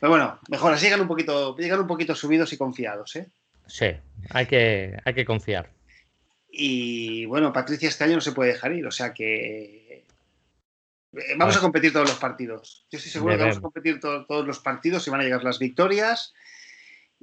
Pero 0.00 0.10
bueno, 0.10 0.40
mejor 0.48 0.72
así 0.72 0.86
llegan 0.86 1.02
un 1.02 1.08
poquito, 1.08 1.56
llegan 1.56 1.80
un 1.80 1.86
poquito 1.86 2.14
subidos 2.14 2.52
y 2.52 2.56
confiados, 2.56 3.16
¿eh? 3.16 3.28
Sí, 3.66 3.86
hay 4.30 4.46
que, 4.46 4.98
hay 5.04 5.14
que 5.14 5.24
confiar. 5.24 5.70
Y 6.50 7.26
bueno, 7.26 7.52
Patricia 7.52 7.88
este 7.88 8.04
año 8.04 8.14
no 8.14 8.20
se 8.20 8.32
puede 8.32 8.52
dejar 8.52 8.72
ir, 8.72 8.86
o 8.86 8.90
sea 8.90 9.12
que 9.12 10.04
eh, 11.12 11.34
vamos 11.36 11.56
a 11.56 11.60
competir 11.60 11.92
todos 11.92 12.08
los 12.08 12.18
partidos. 12.18 12.86
Yo 12.90 12.96
estoy 12.98 13.12
seguro 13.12 13.36
que 13.36 13.42
vamos 13.42 13.58
a 13.58 13.60
competir 13.60 14.00
todos 14.00 14.46
los 14.46 14.58
partidos 14.58 15.06
y 15.06 15.10
van 15.10 15.20
a 15.20 15.24
llegar 15.24 15.44
las 15.44 15.58
victorias 15.58 16.32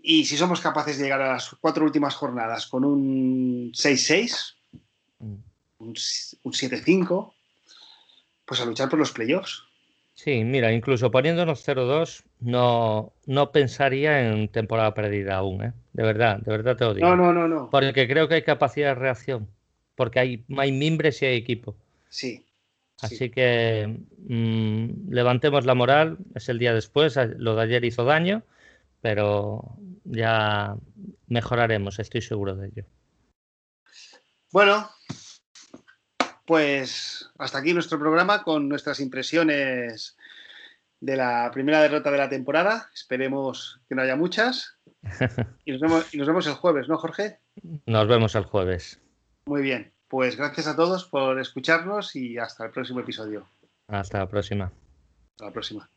y 0.01 0.25
si 0.25 0.37
somos 0.37 0.61
capaces 0.61 0.97
de 0.97 1.03
llegar 1.03 1.21
a 1.21 1.33
las 1.33 1.55
cuatro 1.59 1.83
últimas 1.83 2.15
jornadas 2.15 2.67
con 2.67 2.85
un 2.85 3.71
6-6, 3.73 4.55
mm. 5.19 5.35
un, 5.79 5.95
7-5, 5.95 7.33
pues 8.45 8.61
a 8.61 8.65
luchar 8.65 8.89
por 8.89 8.99
los 8.99 9.11
playoffs. 9.11 9.63
Sí, 10.17 10.43
mira, 10.43 10.73
incluso 10.73 11.11
poniéndonos 11.11 11.63
0-2, 11.65 12.23
no, 12.39 13.13
no 13.27 13.51
pensaría 13.51 14.27
en 14.27 14.47
temporada 14.49 14.93
perdida 14.93 15.35
aún, 15.35 15.63
¿eh? 15.63 15.73
De 15.93 16.03
verdad, 16.03 16.39
de 16.39 16.51
verdad 16.51 16.75
te 16.75 16.85
lo 16.85 16.93
digo. 16.95 17.07
No, 17.07 17.15
no, 17.15 17.31
no, 17.31 17.47
no. 17.47 17.69
Porque 17.69 18.07
creo 18.07 18.27
que 18.27 18.35
hay 18.35 18.41
capacidad 18.41 18.89
de 18.89 18.95
reacción. 18.95 19.47
Porque 19.95 20.19
hay, 20.19 20.43
hay 20.57 20.71
mimbres 20.71 21.21
y 21.21 21.27
hay 21.27 21.37
equipo. 21.37 21.75
Sí. 22.09 22.45
Así 22.99 23.29
que 23.29 23.99
mm, 24.27 25.11
levantemos 25.11 25.65
la 25.65 25.75
moral. 25.75 26.17
Es 26.33 26.49
el 26.49 26.57
día 26.57 26.73
después. 26.73 27.17
Lo 27.37 27.55
de 27.55 27.61
ayer 27.61 27.85
hizo 27.85 28.03
daño 28.03 28.43
pero 29.01 29.77
ya 30.03 30.75
mejoraremos, 31.27 31.99
estoy 31.99 32.21
seguro 32.21 32.55
de 32.55 32.67
ello. 32.67 32.85
Bueno, 34.51 34.89
pues 36.47 37.29
hasta 37.37 37.57
aquí 37.57 37.73
nuestro 37.73 37.99
programa 37.99 38.41
con 38.41 38.69
nuestras 38.69 39.01
impresiones 39.01 40.15
de 41.01 41.17
la 41.17 41.51
primera 41.53 41.81
derrota 41.81 42.09
de 42.09 42.17
la 42.17 42.29
temporada. 42.29 42.89
Esperemos 42.93 43.81
que 43.87 43.95
no 43.95 44.01
haya 44.01 44.15
muchas. 44.15 44.79
Y 45.65 45.73
nos 45.73 45.81
vemos, 45.81 46.13
y 46.13 46.17
nos 46.17 46.27
vemos 46.27 46.47
el 46.47 46.53
jueves, 46.53 46.87
¿no, 46.87 46.97
Jorge? 46.97 47.39
Nos 47.85 48.07
vemos 48.07 48.35
el 48.35 48.45
jueves. 48.45 49.01
Muy 49.45 49.61
bien. 49.61 49.91
Pues 50.07 50.37
gracias 50.37 50.67
a 50.67 50.77
todos 50.77 51.03
por 51.03 51.37
escucharnos 51.37 52.15
y 52.15 52.37
hasta 52.37 52.65
el 52.65 52.71
próximo 52.71 53.01
episodio. 53.01 53.45
Hasta 53.89 54.19
la 54.19 54.29
próxima. 54.29 54.71
Hasta 55.31 55.45
la 55.45 55.51
próxima. 55.51 55.89